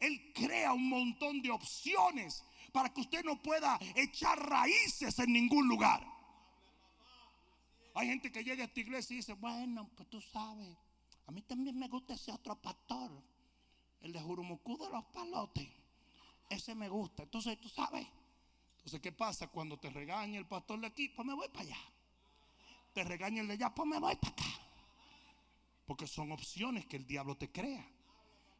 Él 0.00 0.32
crea 0.34 0.74
un 0.74 0.86
montón 0.86 1.40
de 1.40 1.50
opciones 1.50 2.44
para 2.70 2.92
que 2.92 3.00
usted 3.00 3.24
no 3.24 3.40
pueda 3.40 3.78
echar 3.94 4.38
raíces 4.38 5.18
en 5.18 5.32
ningún 5.32 5.66
lugar. 5.66 6.06
Hay 7.94 8.08
gente 8.08 8.30
que 8.30 8.44
llega 8.44 8.64
a 8.64 8.66
esta 8.66 8.80
iglesia 8.80 9.14
y 9.14 9.16
dice, 9.18 9.32
bueno, 9.32 9.88
pues 9.96 10.10
tú 10.10 10.20
sabes, 10.20 10.76
a 11.26 11.32
mí 11.32 11.40
también 11.40 11.78
me 11.78 11.88
gusta 11.88 12.12
ese 12.12 12.32
otro 12.32 12.60
pastor 12.60 13.33
el 14.04 14.12
de 14.12 14.20
Jurumucú 14.20 14.76
de 14.76 14.90
los 14.90 15.04
palotes. 15.06 15.66
Ese 16.50 16.74
me 16.74 16.88
gusta. 16.88 17.22
Entonces, 17.22 17.58
tú 17.58 17.70
sabes. 17.70 18.06
Entonces, 18.76 19.00
¿qué 19.00 19.12
pasa? 19.12 19.48
Cuando 19.48 19.78
te 19.78 19.88
regaña 19.88 20.38
el 20.38 20.46
pastor 20.46 20.78
de 20.78 20.86
aquí, 20.86 21.08
pues 21.08 21.26
me 21.26 21.34
voy 21.34 21.48
para 21.48 21.62
allá. 21.62 21.78
Te 22.92 23.02
regaña 23.02 23.40
el 23.40 23.48
de 23.48 23.54
allá, 23.54 23.74
pues 23.74 23.88
me 23.88 23.98
voy 23.98 24.14
para 24.16 24.32
acá. 24.34 24.44
Porque 25.86 26.06
son 26.06 26.32
opciones 26.32 26.84
que 26.86 26.96
el 26.96 27.06
diablo 27.06 27.36
te 27.36 27.50
crea. 27.50 27.84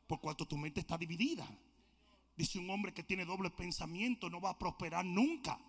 Por 0.06 0.20
cuanto 0.20 0.46
tu 0.46 0.56
mente 0.56 0.80
está 0.80 0.96
dividida. 0.96 1.46
Dice 2.36 2.58
un 2.58 2.68
hombre 2.70 2.94
que 2.94 3.02
tiene 3.02 3.26
doble 3.26 3.50
pensamiento 3.50 4.30
no 4.30 4.40
va 4.40 4.50
a 4.50 4.58
prosperar 4.58 5.04
nunca. 5.04 5.60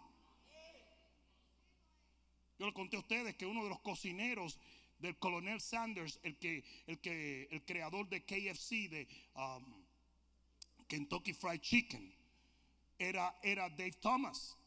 Yo 2.58 2.66
le 2.66 2.74
conté 2.74 2.96
a 2.96 3.00
ustedes 3.00 3.36
que 3.36 3.46
uno 3.46 3.62
de 3.62 3.70
los 3.70 3.82
cocineros 3.82 4.58
del 5.00 5.18
coronel 5.18 5.60
Sanders, 5.62 6.20
el 6.24 6.38
que, 6.38 6.64
el 6.88 7.00
que, 7.00 7.48
el 7.52 7.64
creador 7.64 8.08
de 8.10 8.24
KFC, 8.24 8.90
de 8.90 9.08
um, 9.36 9.64
Kentucky 10.88 11.34
Fried 11.34 11.62
Chicken, 11.62 12.14
era, 12.98 13.36
era 13.44 13.70
Dave 13.70 13.94
Thomas. 14.02 14.58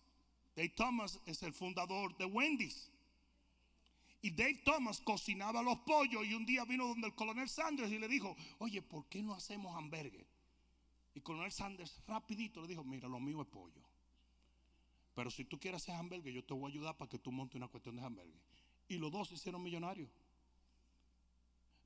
Dave 0.55 0.71
Thomas 0.71 1.21
es 1.27 1.43
el 1.43 1.53
fundador 1.53 2.17
de 2.17 2.25
Wendy's. 2.25 2.91
Y 4.21 4.31
Dave 4.31 4.63
Thomas 4.65 5.01
cocinaba 5.01 5.63
los 5.63 5.79
pollos 5.79 6.27
y 6.27 6.35
un 6.35 6.45
día 6.45 6.65
vino 6.65 6.89
donde 6.89 7.07
el 7.07 7.15
coronel 7.15 7.49
Sanders 7.49 7.93
y 7.93 7.99
le 7.99 8.09
dijo, 8.09 8.37
oye, 8.59 8.83
¿por 8.83 9.07
qué 9.07 9.23
no 9.23 9.35
hacemos 9.35 9.77
hamburgues? 9.77 10.27
Y 11.15 11.19
el 11.19 11.23
coronel 11.23 11.53
Sanders 11.53 12.03
rapidito 12.07 12.61
le 12.61 12.69
dijo, 12.69 12.83
mira, 12.83 13.09
lo 13.09 13.21
mío 13.21 13.41
es 13.43 13.49
pollo. 13.49 13.81
Pero 15.15 15.31
si 15.31 15.45
tú 15.45 15.59
quieres 15.59 15.83
hacer 15.83 15.95
hamburgues, 15.95 16.35
yo 16.35 16.45
te 16.45 16.53
voy 16.53 16.71
a 16.71 16.75
ayudar 16.75 16.97
para 16.97 17.09
que 17.09 17.19
tú 17.19 17.31
montes 17.31 17.57
una 17.57 17.69
cuestión 17.69 17.97
de 17.97 18.03
hamburgues. 18.03 18.41
Y 18.89 18.97
los 18.97 19.13
dos 19.13 19.29
se 19.29 19.35
hicieron 19.35 19.63
millonarios. 19.63 20.09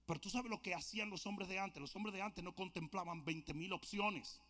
Pero 0.07 0.21
tú 0.21 0.31
sabes 0.31 0.51
lo 0.51 0.61
que 0.61 0.75
hacían 0.75 1.11
los 1.11 1.27
hombres 1.27 1.49
de 1.49 1.59
antes. 1.59 1.81
Los 1.81 1.95
hombres 1.97 2.15
de 2.15 2.23
antes 2.23 2.43
no 2.43 2.55
contemplaban 2.55 3.25
20 3.25 3.55
mil 3.55 3.73
opciones. 3.73 4.41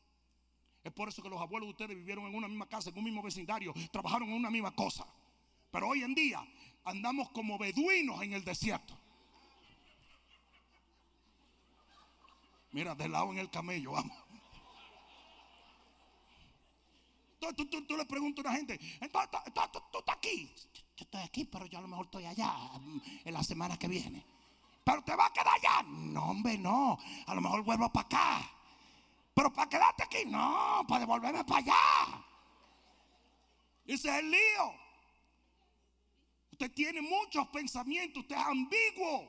Es 0.84 0.92
por 0.92 1.08
eso 1.08 1.22
que 1.22 1.28
los 1.28 1.40
abuelos 1.40 1.68
de 1.68 1.70
ustedes 1.70 1.96
vivieron 1.96 2.26
en 2.26 2.34
una 2.34 2.48
misma 2.48 2.68
casa, 2.68 2.90
en 2.90 2.98
un 2.98 3.04
mismo 3.04 3.22
vecindario, 3.22 3.72
trabajaron 3.92 4.28
en 4.28 4.34
una 4.34 4.50
misma 4.50 4.74
cosa. 4.74 5.06
Pero 5.70 5.88
hoy 5.88 6.02
en 6.02 6.14
día 6.14 6.44
andamos 6.84 7.30
como 7.30 7.58
beduinos 7.58 8.20
en 8.22 8.32
el 8.32 8.44
desierto. 8.44 8.98
Mira, 12.72 12.94
de 12.94 13.08
lado 13.08 13.30
en 13.30 13.38
el 13.38 13.50
camello, 13.50 13.92
vamos. 13.92 14.16
Tú, 17.38 17.96
le 17.96 18.04
preguntas 18.06 18.44
a 18.44 18.48
una 18.48 18.56
gente, 18.56 18.78
tú 18.78 19.98
estás 19.98 20.16
aquí 20.16 20.50
yo 20.96 21.04
estoy 21.04 21.22
aquí, 21.22 21.44
pero 21.44 21.66
yo 21.66 21.78
a 21.78 21.82
lo 21.82 21.88
mejor 21.88 22.06
estoy 22.06 22.26
allá 22.26 22.52
mm, 22.80 23.00
en 23.24 23.34
la 23.34 23.42
semana 23.42 23.78
que 23.78 23.88
viene. 23.88 24.24
Pero 24.84 25.02
te 25.02 25.14
va 25.14 25.26
a 25.26 25.32
quedar 25.32 25.48
allá. 25.48 25.82
No, 25.88 26.30
hombre, 26.30 26.58
no. 26.58 26.98
A 27.26 27.34
lo 27.34 27.40
mejor 27.40 27.62
vuelvo 27.62 27.90
para 27.90 28.06
acá. 28.06 28.50
Pero 29.34 29.52
para 29.52 29.68
quedarte 29.68 30.02
aquí, 30.02 30.24
no, 30.26 30.84
para 30.86 31.00
devolverme 31.00 31.44
para 31.44 31.60
allá. 31.60 32.24
Ese 33.86 34.08
es 34.08 34.14
el 34.16 34.30
lío. 34.30 34.74
Usted 36.52 36.72
tiene 36.72 37.00
muchos 37.00 37.48
pensamientos, 37.48 38.22
usted 38.22 38.36
es 38.36 38.42
ambiguo. 38.42 39.28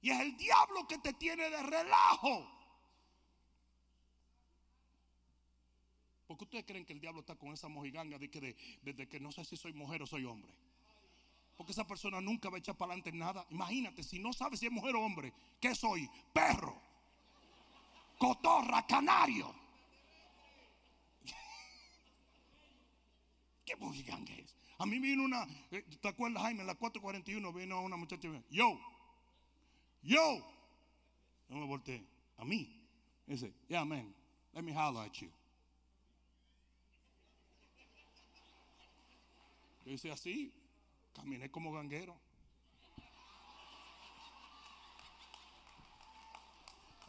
Y 0.00 0.10
es 0.10 0.20
el 0.20 0.36
diablo 0.36 0.86
que 0.86 0.98
te 0.98 1.12
tiene 1.14 1.48
de 1.50 1.62
relajo. 1.62 2.51
¿Por 6.32 6.38
qué 6.38 6.44
ustedes 6.44 6.64
creen 6.64 6.86
que 6.86 6.94
el 6.94 7.00
diablo 7.00 7.20
está 7.20 7.34
con 7.34 7.52
esa 7.52 7.68
mojiganga 7.68 8.18
de 8.18 8.30
que 8.30 8.56
desde 8.80 9.06
que 9.06 9.20
no 9.20 9.30
sé 9.30 9.44
si 9.44 9.54
soy 9.54 9.74
mujer 9.74 10.00
o 10.00 10.06
soy 10.06 10.24
hombre? 10.24 10.50
Porque 11.58 11.72
esa 11.72 11.86
persona 11.86 12.22
nunca 12.22 12.48
va 12.48 12.56
a 12.56 12.58
echar 12.58 12.74
para 12.74 12.94
adelante 12.94 13.12
nada. 13.12 13.46
Imagínate, 13.50 14.02
si 14.02 14.18
no 14.18 14.32
sabe 14.32 14.56
si 14.56 14.64
es 14.64 14.72
mujer 14.72 14.96
o 14.96 15.02
hombre, 15.02 15.30
¿qué 15.60 15.74
soy? 15.74 16.08
Perro, 16.32 16.80
cotorra, 18.16 18.86
canario. 18.86 19.54
¿Qué 23.66 23.76
mojiganga 23.76 24.32
es? 24.32 24.56
A 24.78 24.86
mí 24.86 24.98
vino 25.00 25.24
una, 25.24 25.46
eh, 25.70 25.84
¿te 26.00 26.08
acuerdas 26.08 26.44
Jaime? 26.44 26.62
En 26.62 26.66
la 26.66 26.76
441 26.76 27.52
vino 27.52 27.82
una 27.82 27.98
muchacha 27.98 28.26
y 28.26 28.30
me 28.30 28.42
yo, 28.48 28.80
yo. 30.02 30.38
No 31.50 31.58
me 31.58 31.66
volteé. 31.66 32.02
A 32.38 32.46
mí. 32.46 32.74
Dice, 33.28 33.52
yeah 33.68 33.84
man, 33.84 34.14
let 34.54 34.64
me 34.64 34.72
holler 34.72 35.04
at 35.04 35.12
you. 35.20 35.30
Yo 39.84 39.92
hice 39.92 40.10
así. 40.10 40.52
Caminé 41.12 41.50
como 41.50 41.72
ganguero. 41.72 42.18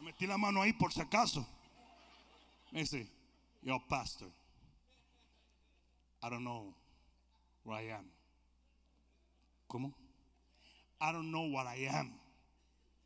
Metí 0.00 0.26
la 0.26 0.36
mano 0.36 0.60
ahí 0.60 0.72
por 0.72 0.92
si 0.92 1.00
acaso. 1.00 1.46
Me 2.70 2.80
dice, 2.80 3.08
yo 3.62 3.78
pastor, 3.88 4.30
I 6.22 6.28
don't 6.28 6.42
know 6.42 6.74
where 7.64 7.80
I 7.80 7.92
am. 7.92 8.10
¿Cómo? 9.66 9.94
I 11.00 11.12
don't 11.12 11.30
know 11.30 11.46
what 11.50 11.66
I 11.66 11.86
am. 11.86 12.18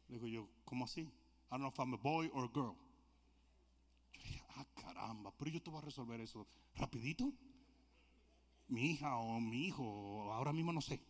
Le 0.08 0.18
digo 0.18 0.26
yo, 0.26 0.48
¿cómo 0.64 0.86
así? 0.86 1.02
I 1.02 1.10
don't 1.50 1.60
know 1.60 1.68
if 1.68 1.78
I'm 1.78 1.94
a 1.94 1.96
boy 1.96 2.30
or 2.32 2.44
a 2.44 2.48
girl. 2.48 2.74
Yo 4.14 4.20
dije, 4.20 4.42
ah, 4.56 4.66
caramba, 4.74 5.32
pero 5.38 5.50
yo 5.50 5.62
te 5.62 5.70
voy 5.70 5.78
a 5.78 5.84
resolver 5.84 6.20
eso 6.20 6.46
rapidito. 6.74 7.32
Mi 8.68 8.90
hija 8.90 9.16
o 9.16 9.40
mi 9.40 9.66
hijo, 9.66 10.32
ahora 10.32 10.52
mismo 10.52 10.72
no 10.72 10.80
sé. 10.80 11.00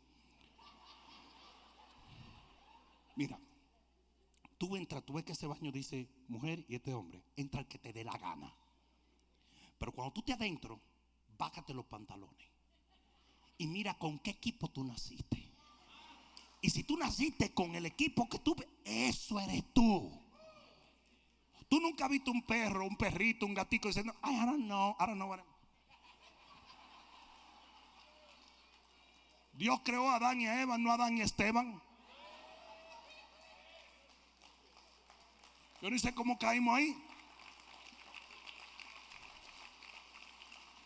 Mira, 3.16 3.38
tú 4.58 4.76
entras, 4.76 5.04
tú 5.04 5.14
ves 5.14 5.24
que 5.24 5.32
ese 5.32 5.46
baño 5.46 5.72
dice 5.72 6.08
mujer 6.28 6.64
y 6.68 6.76
este 6.76 6.94
hombre, 6.94 7.22
entra 7.36 7.60
el 7.60 7.66
que 7.66 7.78
te 7.78 7.92
dé 7.92 8.04
la 8.04 8.16
gana. 8.16 8.54
Pero 9.78 9.92
cuando 9.92 10.12
tú 10.12 10.22
te 10.22 10.32
adentro, 10.32 10.80
bájate 11.36 11.74
los 11.74 11.86
pantalones 11.86 12.48
y 13.58 13.66
mira 13.66 13.94
con 13.98 14.18
qué 14.20 14.30
equipo 14.30 14.68
tú 14.68 14.84
naciste. 14.84 15.44
Y 16.60 16.70
si 16.70 16.84
tú 16.84 16.96
naciste 16.96 17.52
con 17.52 17.74
el 17.74 17.86
equipo 17.86 18.28
que 18.28 18.38
tú, 18.38 18.56
eso 18.84 19.38
eres 19.40 19.64
tú. 19.72 20.10
Tú 21.68 21.80
nunca 21.80 22.06
has 22.06 22.10
visto 22.10 22.30
un 22.30 22.42
perro, 22.42 22.86
un 22.86 22.96
perrito, 22.96 23.44
un 23.44 23.54
gatito 23.54 23.88
diciendo, 23.88 24.14
I 24.24 24.46
don't 24.46 24.64
know, 24.64 24.96
I 24.98 25.06
don't 25.06 25.16
know 25.16 25.28
what 25.28 25.40
Dios 29.58 29.80
creó 29.84 30.08
a 30.08 30.14
Adán 30.14 30.40
y 30.40 30.46
a 30.46 30.62
Eva, 30.62 30.78
no 30.78 30.92
a 30.92 30.94
Adán 30.94 31.18
y 31.18 31.20
a 31.20 31.24
Esteban. 31.24 31.82
Yo 35.82 35.90
no 35.90 35.98
sé 35.98 36.14
cómo 36.14 36.38
caímos 36.38 36.76
ahí. 36.76 36.96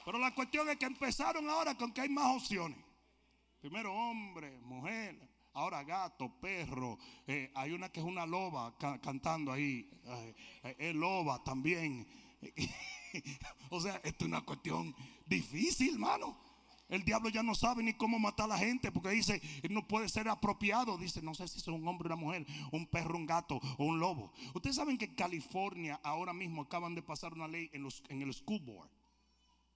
Pero 0.07 0.19
la 0.19 0.35
cuestión 0.35 0.71
es 0.71 0.79
que 0.79 0.87
empezaron 0.87 1.51
ahora 1.51 1.77
con 1.77 1.93
que 1.93 2.01
hay 2.01 2.09
más 2.09 2.35
opciones. 2.35 2.79
Primero 3.61 3.93
hombre, 3.93 4.59
mujer, 4.63 5.21
ahora 5.53 5.85
gato, 5.85 6.41
perro. 6.41 6.99
Eh, 7.27 7.53
hay 7.55 7.73
una 7.73 7.91
que 7.91 8.01
es 8.01 8.07
una 8.07 8.25
loba 8.25 8.75
cantando 8.79 9.53
ahí. 9.53 9.87
Eh, 10.63 10.77
es 10.79 10.95
loba 10.95 11.45
también. 11.45 12.09
o 13.71 13.81
sea, 13.83 13.97
esto 13.97 14.25
es 14.25 14.29
una 14.29 14.41
cuestión 14.41 14.97
difícil, 15.27 15.93
hermano. 15.93 16.52
El 16.93 17.05
diablo 17.05 17.31
ya 17.31 17.43
no 17.43 17.55
sabe 17.55 17.83
ni 17.83 17.95
cómo 17.95 18.19
matar 18.19 18.45
a 18.45 18.49
la 18.49 18.59
gente 18.59 18.93
porque 18.93 19.09
dice, 19.09 19.41
no 19.71 19.89
puede 19.89 20.11
ser 20.11 20.29
apropiado. 20.29 20.99
Dice, 20.99 21.23
no 21.23 21.35
sé 21.35 21.49
si 21.49 21.59
es 21.59 21.67
un 21.69 21.89
hombre, 21.89 22.09
una 22.09 22.17
mujer, 22.17 22.47
un 22.71 22.87
perro, 22.87 23.17
un 23.17 23.25
gato 23.25 23.59
o 23.79 23.85
un 23.85 23.99
lobo. 23.99 24.33
Ustedes 24.55 24.77
saben 24.77 24.99
que 24.99 25.07
en 25.07 25.15
California 25.15 25.99
ahora 26.03 26.35
mismo 26.35 26.61
acaban 26.61 26.95
de 26.95 27.03
pasar 27.03 27.33
una 27.33 27.49
ley 27.49 27.71
en, 27.73 28.23
el 28.23 28.35
school 28.35 28.61
board. 28.61 28.91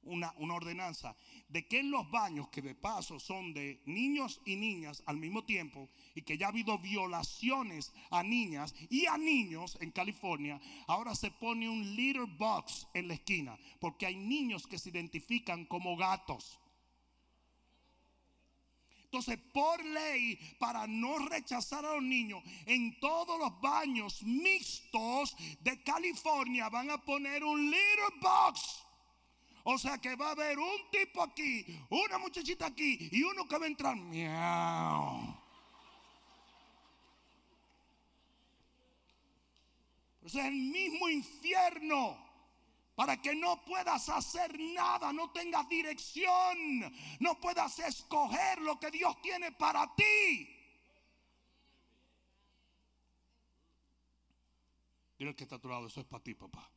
Una, 0.03 0.33
una, 0.37 0.55
ordenanza 0.55 1.16
de 1.49 1.66
que 1.66 1.81
en 1.81 1.90
los 1.90 2.09
baños 2.11 2.49
que 2.49 2.62
de 2.62 2.77
paso 2.77 3.19
son 3.19 3.53
de 3.53 3.83
niños 3.87 4.40
y 4.45 4.55
niñas 4.55 5.03
al 5.05 5.16
mismo 5.16 5.42
tiempo 5.45 5.88
y 6.14 6.23
que 6.23 6.38
ya 6.38 6.47
ha 6.47 6.51
habido 6.51 6.79
violaciones 6.79 7.92
a 8.11 8.23
niñas 8.23 8.73
y 8.88 9.07
a 9.07 9.16
niños 9.19 9.77
en 9.81 9.90
California, 9.90 10.61
ahora 10.87 11.16
se 11.16 11.33
pone 11.33 11.69
un 11.69 11.97
litter 11.97 12.27
box 12.27 12.87
en 12.95 13.09
la 13.09 13.14
esquina 13.14 13.59
porque 13.81 14.07
hay 14.07 14.16
niños 14.16 14.69
que 14.69 14.79
se 14.79 14.90
identifican 14.90 15.64
como 15.64 15.97
gatos. 15.97 16.61
Entonces, 19.07 19.38
por 19.55 19.85
ley, 19.85 20.37
para 20.59 20.87
no 20.87 21.19
rechazar 21.19 21.87
a 21.87 21.95
los 21.95 22.03
niños, 22.03 22.42
en 22.66 22.99
todos 22.99 23.38
los 23.38 23.61
baños 23.61 24.23
mixtos 24.25 25.35
de 25.61 25.83
California 25.83 26.69
van 26.69 26.90
a 26.90 26.99
poner 26.99 27.42
un 27.45 27.71
little 27.71 28.21
box. 28.21 28.85
O 29.62 29.79
sea 29.79 29.99
que 29.99 30.14
va 30.16 30.29
a 30.29 30.33
haber 30.33 30.59
un 30.59 30.90
tipo 30.90 31.23
aquí, 31.23 31.64
una 31.90 32.19
muchachita 32.19 32.66
aquí 32.66 33.09
y 33.12 33.23
uno 33.23 33.47
que 33.49 33.59
va 33.59 33.64
a 33.64 33.69
entrar. 33.69 33.97
Miau. 33.97 35.37
O 40.25 40.29
sea, 40.29 40.49
el 40.49 40.55
mismo 40.55 41.09
infierno 41.09 42.26
para 42.97 43.21
que 43.21 43.35
no 43.35 43.63
puedas 43.63 44.09
hacer 44.09 44.59
nada, 44.59 45.13
no 45.13 45.31
tengas 45.31 45.69
dirección, 45.69 46.81
no 47.21 47.39
puedas 47.39 47.79
escoger 47.79 48.59
lo 48.63 48.81
que 48.81 48.91
Dios 48.91 49.21
tiene 49.21 49.53
para 49.53 49.95
ti. 49.95 50.49
Dile 55.19 55.37
que 55.37 55.45
está 55.45 55.57
a 55.57 55.59
tu 55.59 55.69
lado, 55.69 55.87
eso 55.87 56.01
es 56.01 56.07
para 56.07 56.25
ti, 56.25 56.35
papá. 56.35 56.71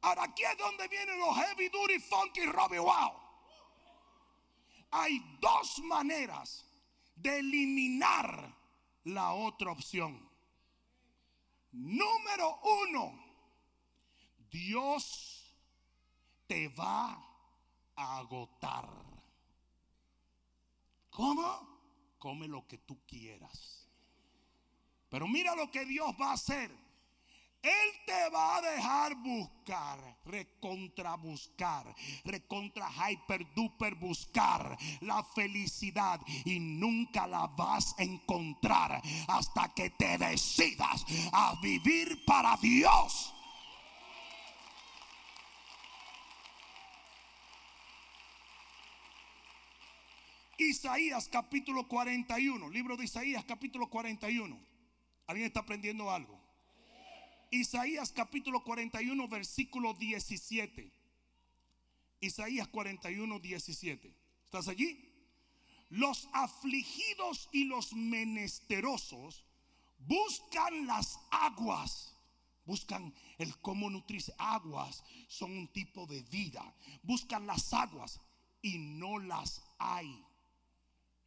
Ahora 0.00 0.24
aquí 0.24 0.42
es 0.42 0.58
donde 0.58 0.88
vienen 0.88 1.18
los 1.20 1.36
heavy 1.36 1.68
duty, 1.68 2.00
funky, 2.00 2.44
Robbie 2.44 2.80
Wow. 2.80 3.20
Hay 4.90 5.38
dos 5.40 5.78
maneras 5.84 6.66
de 7.14 7.38
eliminar 7.38 8.52
la 9.04 9.32
otra 9.32 9.70
opción. 9.70 10.28
Número 11.70 12.58
uno 12.62 13.27
Dios 14.50 15.56
te 16.46 16.68
va 16.68 17.22
a 17.96 18.18
agotar. 18.18 18.88
¿Cómo? 21.10 22.16
Come 22.18 22.48
lo 22.48 22.66
que 22.66 22.78
tú 22.78 22.98
quieras. 23.06 23.88
Pero 25.08 25.26
mira 25.26 25.54
lo 25.54 25.70
que 25.70 25.84
Dios 25.84 26.14
va 26.20 26.30
a 26.30 26.34
hacer. 26.34 26.70
Él 27.60 27.90
te 28.06 28.30
va 28.30 28.56
a 28.56 28.60
dejar 28.60 29.16
buscar, 29.16 30.18
recontra 30.24 31.16
buscar, 31.16 31.92
recontra 32.24 32.88
hyper 33.10 33.52
duper 33.52 33.96
buscar 33.96 34.78
la 35.00 35.24
felicidad 35.24 36.20
y 36.44 36.60
nunca 36.60 37.26
la 37.26 37.48
vas 37.48 37.96
a 37.98 38.04
encontrar 38.04 39.02
hasta 39.26 39.74
que 39.74 39.90
te 39.90 40.18
decidas 40.18 41.04
a 41.32 41.56
vivir 41.60 42.24
para 42.24 42.56
Dios. 42.58 43.34
Isaías 50.68 51.30
capítulo 51.30 51.88
41, 51.88 52.68
libro 52.68 52.98
de 52.98 53.04
Isaías 53.04 53.42
capítulo 53.46 53.88
41. 53.88 54.60
¿Alguien 55.26 55.46
está 55.46 55.60
aprendiendo 55.60 56.10
algo? 56.10 56.38
Isaías 57.50 58.12
capítulo 58.12 58.62
41, 58.62 59.28
versículo 59.28 59.94
17. 59.94 60.92
Isaías 62.20 62.68
41, 62.68 63.38
17. 63.38 64.14
¿Estás 64.44 64.68
allí? 64.68 65.10
Los 65.88 66.28
afligidos 66.34 67.48
y 67.50 67.64
los 67.64 67.94
menesterosos 67.94 69.46
buscan 70.00 70.86
las 70.86 71.18
aguas. 71.30 72.14
Buscan 72.66 73.14
el 73.38 73.56
cómo 73.60 73.88
nutrirse. 73.88 74.34
Aguas 74.36 75.02
son 75.28 75.52
un 75.52 75.68
tipo 75.68 76.06
de 76.06 76.20
vida. 76.24 76.74
Buscan 77.02 77.46
las 77.46 77.72
aguas 77.72 78.20
y 78.60 78.76
no 78.76 79.18
las 79.18 79.62
hay. 79.78 80.27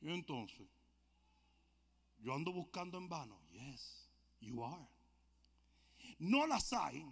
Y 0.01 0.11
entonces, 0.11 0.67
yo 2.19 2.33
ando 2.33 2.51
buscando 2.51 2.97
en 2.97 3.07
vano. 3.07 3.39
Yes, 3.51 4.09
you 4.39 4.63
are. 4.65 4.87
No 6.17 6.47
las 6.47 6.73
hay. 6.73 7.05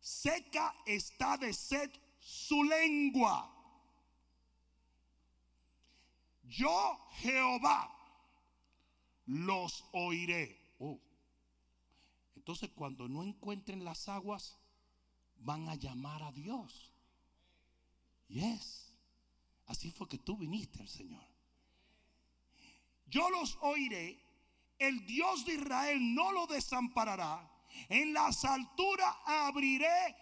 Seca 0.00 0.74
está 0.86 1.36
de 1.36 1.52
sed 1.52 1.90
su 2.20 2.62
lengua. 2.62 3.54
Yo, 6.44 7.08
Jehová, 7.16 7.92
los 9.26 9.84
oiré. 9.92 10.74
Oh. 10.78 11.00
Entonces, 12.36 12.70
cuando 12.70 13.08
no 13.08 13.24
encuentren 13.24 13.84
las 13.84 14.08
aguas, 14.08 14.56
van 15.40 15.68
a 15.68 15.74
llamar 15.74 16.22
a 16.22 16.32
Dios. 16.32 16.92
Yes. 18.28 18.94
Así 19.66 19.90
fue 19.90 20.08
que 20.08 20.18
tú 20.18 20.36
viniste 20.36 20.80
al 20.80 20.88
Señor 20.88 21.37
yo 23.08 23.30
los 23.30 23.58
oiré, 23.60 24.18
el 24.78 25.04
Dios 25.06 25.44
de 25.44 25.54
Israel 25.54 26.14
no 26.14 26.32
lo 26.32 26.46
desamparará, 26.46 27.50
en 27.88 28.12
las 28.12 28.44
alturas 28.44 29.14
abriré 29.26 30.16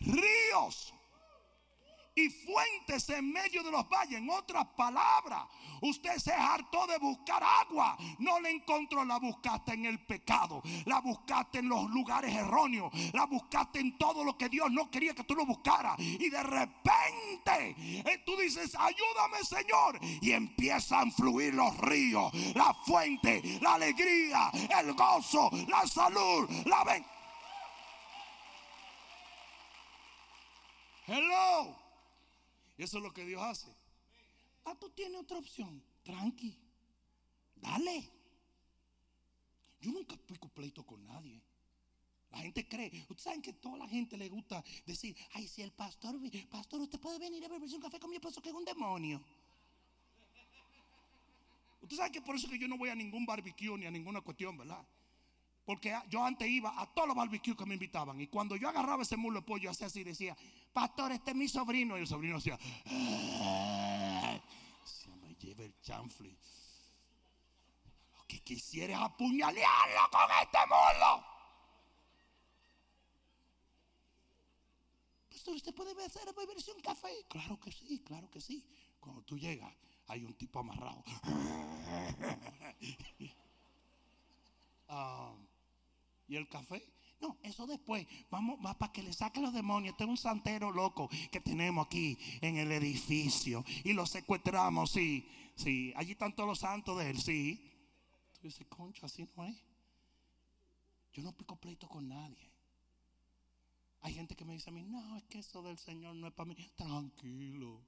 ríos 0.00 0.94
y 2.18 2.30
fuentes 2.30 3.08
en 3.10 3.32
medio 3.32 3.62
de 3.62 3.70
los 3.70 3.88
valles. 3.88 4.18
En 4.18 4.28
otras 4.28 4.66
palabras, 4.76 5.44
usted 5.82 6.16
se 6.18 6.32
hartó 6.32 6.86
de 6.86 6.98
buscar 6.98 7.42
agua. 7.42 7.96
No 8.18 8.40
la 8.40 8.50
encontró, 8.50 9.04
la 9.04 9.18
buscaste 9.18 9.74
en 9.74 9.86
el 9.86 10.04
pecado. 10.04 10.62
La 10.86 11.00
buscaste 11.00 11.58
en 11.60 11.68
los 11.68 11.88
lugares 11.90 12.34
erróneos. 12.34 12.92
La 13.12 13.26
buscaste 13.26 13.78
en 13.78 13.96
todo 13.96 14.24
lo 14.24 14.36
que 14.36 14.48
Dios 14.48 14.70
no 14.70 14.90
quería 14.90 15.14
que 15.14 15.24
tú 15.24 15.34
lo 15.34 15.46
buscaras. 15.46 15.98
Y 15.98 16.28
de 16.28 16.42
repente 16.42 17.76
eh, 17.78 18.22
tú 18.26 18.36
dices, 18.36 18.74
ayúdame 18.74 19.44
Señor. 19.44 20.00
Y 20.20 20.32
empiezan 20.32 21.08
a 21.08 21.12
fluir 21.12 21.54
los 21.54 21.76
ríos, 21.78 22.32
la 22.54 22.74
fuente, 22.84 23.42
la 23.60 23.74
alegría, 23.74 24.50
el 24.80 24.92
gozo, 24.94 25.50
la 25.68 25.86
salud, 25.86 26.48
la 26.64 26.82
ven. 26.84 27.04
Hello. 31.06 31.77
Eso 32.78 32.98
es 32.98 33.02
lo 33.02 33.12
que 33.12 33.26
Dios 33.26 33.42
hace. 33.42 33.74
Ah, 34.64 34.74
tú 34.78 34.88
tienes 34.90 35.20
otra 35.20 35.38
opción. 35.38 35.82
Tranqui. 36.04 36.56
Dale. 37.56 38.08
Yo 39.80 39.92
nunca 39.92 40.16
pico 40.16 40.48
pleito 40.48 40.84
con 40.86 41.04
nadie. 41.04 41.42
La 42.30 42.38
gente 42.38 42.68
cree, 42.68 42.90
ustedes 43.08 43.22
saben 43.22 43.42
que 43.42 43.54
toda 43.54 43.78
la 43.78 43.88
gente 43.88 44.16
le 44.16 44.28
gusta 44.28 44.62
decir, 44.84 45.16
ay, 45.32 45.48
si 45.48 45.62
el 45.62 45.72
pastor, 45.72 46.14
pastor, 46.50 46.80
usted 46.82 47.00
puede 47.00 47.18
venir 47.18 47.44
a 47.44 47.48
beberse 47.48 47.74
un 47.74 47.80
café 47.80 47.98
con 47.98 48.10
mi 48.10 48.16
esposo 48.16 48.42
que 48.42 48.50
es 48.50 48.54
un 48.54 48.64
demonio. 48.64 49.22
Usted 51.80 51.96
sabe 51.96 52.12
que 52.12 52.20
por 52.20 52.36
eso 52.36 52.48
que 52.48 52.58
yo 52.58 52.68
no 52.68 52.76
voy 52.76 52.90
a 52.90 52.94
ningún 52.94 53.24
barbecue 53.24 53.76
ni 53.78 53.86
a 53.86 53.90
ninguna 53.90 54.20
cuestión, 54.20 54.58
¿verdad? 54.58 54.84
Porque 55.64 55.94
yo 56.10 56.24
antes 56.24 56.48
iba 56.48 56.80
a 56.80 56.86
todos 56.92 57.08
los 57.08 57.16
barbecues 57.16 57.56
que 57.56 57.64
me 57.64 57.74
invitaban. 57.74 58.20
Y 58.20 58.26
cuando 58.26 58.56
yo 58.56 58.68
agarraba 58.68 59.02
ese 59.02 59.16
mulo 59.16 59.40
de 59.40 59.46
pollo, 59.46 59.70
hacía 59.70 59.86
así, 59.86 60.04
decía, 60.04 60.36
pastor, 60.72 61.12
este 61.12 61.30
es 61.30 61.36
mi 61.36 61.48
sobrino. 61.48 61.96
Y 61.96 62.02
el 62.02 62.06
sobrino 62.06 62.36
decía, 62.36 62.58
se 64.84 65.08
me 65.16 65.34
lleva 65.34 65.64
el 65.64 65.80
chanfle. 65.80 66.36
Lo 68.16 68.24
que 68.26 68.40
quisiera 68.40 68.94
es 68.94 69.00
apuñalearlo 69.00 70.10
con 70.10 70.30
este 70.42 70.58
mulo. 70.66 71.24
Pastor, 75.30 75.54
¿usted 75.54 75.74
puede 75.74 76.04
hacer 76.04 76.34
beberse 76.34 76.72
un 76.72 76.80
café? 76.80 77.26
Claro 77.28 77.58
que 77.60 77.72
sí, 77.72 78.02
claro 78.04 78.30
que 78.30 78.40
sí. 78.40 78.64
Cuando 79.00 79.22
tú 79.22 79.38
llegas, 79.38 79.72
hay 80.08 80.24
un 80.24 80.34
tipo 80.34 80.58
amarrado. 80.58 81.04
um, 84.88 85.46
¿Y 86.28 86.36
el 86.36 86.48
café? 86.48 86.97
No, 87.20 87.36
eso 87.42 87.66
después. 87.66 88.06
Vamos, 88.30 88.58
va 88.64 88.78
para 88.78 88.92
que 88.92 89.02
le 89.02 89.12
saque 89.12 89.40
los 89.40 89.52
demonios. 89.52 89.92
Este 89.92 90.04
es 90.04 90.10
un 90.10 90.16
santero 90.16 90.70
loco 90.70 91.08
que 91.30 91.40
tenemos 91.40 91.86
aquí 91.86 92.18
en 92.40 92.56
el 92.56 92.70
edificio. 92.72 93.64
Y 93.84 93.92
lo 93.92 94.06
secuestramos, 94.06 94.90
sí. 94.90 95.26
Sí. 95.56 95.92
Allí 95.96 96.12
están 96.12 96.34
todos 96.34 96.48
los 96.48 96.60
santos 96.60 96.98
de 96.98 97.10
él, 97.10 97.20
sí. 97.20 97.60
Tú 98.40 98.46
dices, 98.46 98.66
concha, 98.68 99.06
así 99.06 99.28
no 99.36 99.44
es. 99.44 99.56
Yo 101.12 101.22
no 101.22 101.32
pico 101.32 101.56
pleito 101.56 101.88
con 101.88 102.08
nadie. 102.08 102.48
Hay 104.02 104.14
gente 104.14 104.36
que 104.36 104.44
me 104.44 104.52
dice 104.52 104.70
a 104.70 104.72
mí, 104.72 104.84
no, 104.84 105.16
es 105.16 105.24
que 105.24 105.40
eso 105.40 105.60
del 105.62 105.78
Señor 105.78 106.14
no 106.14 106.28
es 106.28 106.32
para 106.32 106.48
mí. 106.48 106.54
Tranquilo. 106.76 107.82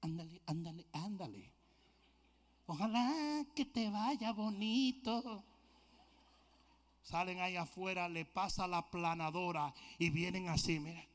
Ándale, 0.00 0.40
ándale, 0.46 0.86
ándale. 0.92 1.52
Ojalá 2.66 3.44
que 3.54 3.64
te 3.64 3.90
vaya 3.90 4.32
bonito. 4.32 5.44
Salen 7.06 7.38
ahí 7.40 7.54
afuera, 7.56 8.08
le 8.08 8.24
pasa 8.24 8.66
la 8.66 8.90
planadora 8.90 9.72
y 9.96 10.10
vienen 10.10 10.48
así, 10.48 10.80
mira. 10.80 11.06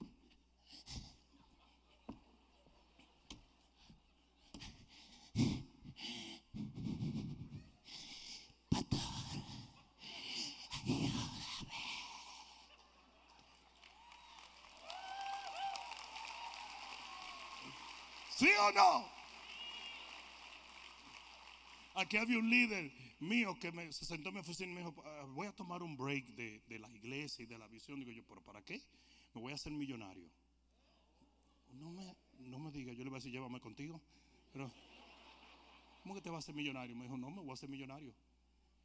¿Sí 18.38 18.50
o 18.62 18.72
no? 18.72 19.10
Aquí 21.96 22.16
había 22.16 22.39
un 22.39 22.50
líder 22.50 23.11
mío 23.22 23.55
que 23.59 23.72
me, 23.72 23.91
se 23.93 24.03
sentó 24.03 24.30
en 24.30 24.36
mi 24.36 24.41
oficina 24.41 24.72
y 24.72 24.76
me 24.76 24.82
dijo, 24.82 24.95
ah, 25.05 25.26
voy 25.30 25.47
a 25.47 25.51
tomar 25.51 25.84
un 25.84 25.95
break 25.95 26.26
de, 26.36 26.80
la 26.80 26.89
iglesia 26.89 27.43
y 27.43 27.45
de 27.45 27.57
la 27.57 27.67
visión. 27.67 27.99
Digo 27.99 28.11
yo, 28.11 28.24
¿pero 28.26 28.41
para 28.41 28.63
qué? 28.63 28.82
Me 29.34 29.41
voy 29.41 29.51
a 29.51 29.55
hacer 29.55 29.72
millonario. 29.72 30.28
No 31.74 31.91
me, 31.91 32.15
no 32.39 32.59
me 32.59 32.72
diga, 32.72 32.91
yo 32.93 33.03
le 33.03 33.09
voy 33.09 33.17
a 33.17 33.19
decir, 33.19 33.32
llévame 33.32 33.61
contigo. 33.61 34.01
Pero, 34.51 34.72
¿cómo 36.01 36.15
que 36.15 36.22
te 36.22 36.30
vas 36.30 36.38
a 36.38 36.39
hacer 36.39 36.55
millonario? 36.55 36.95
Me 36.95 37.03
dijo, 37.03 37.17
no, 37.17 37.30
me 37.30 37.41
voy 37.41 37.51
a 37.51 37.53
hacer 37.53 37.69
millonario. 37.69 38.13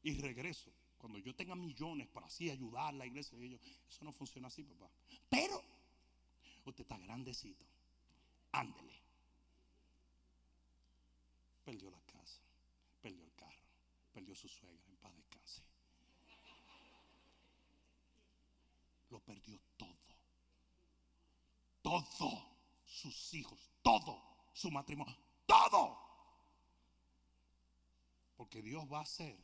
Y 0.03 0.21
regreso. 0.21 0.71
Cuando 0.99 1.19
yo 1.19 1.35
tenga 1.35 1.55
millones 1.55 2.07
para 2.09 2.27
así 2.27 2.51
ayudar 2.51 2.89
a 2.89 2.93
la 2.93 3.07
iglesia, 3.07 3.37
y 3.39 3.55
eso 3.89 4.05
no 4.05 4.13
funciona 4.13 4.49
así, 4.49 4.63
papá. 4.63 4.91
Pero, 5.29 5.63
usted 6.65 6.83
está 6.83 6.99
grandecito. 6.99 7.65
Ándele. 8.53 8.95
Perdió 11.65 11.91
la 11.91 12.01
casa, 12.03 12.41
perdió 13.03 13.25
el 13.25 13.35
carro 13.35 13.67
perdió 14.17 14.35
su 14.35 14.49
suegra, 14.49 14.83
en 14.89 14.97
paz 14.97 15.15
descanse. 15.15 15.63
Lo 19.11 19.21
perdió 19.21 19.61
todo. 19.77 20.17
Todo. 21.83 22.57
Sus 22.87 23.35
hijos, 23.35 23.71
todo. 23.83 24.49
Su 24.55 24.71
matrimonio, 24.71 25.19
todo. 25.45 25.99
Porque 28.39 28.63
Dios 28.63 28.91
va 28.91 29.01
a 29.01 29.03
hacer 29.03 29.39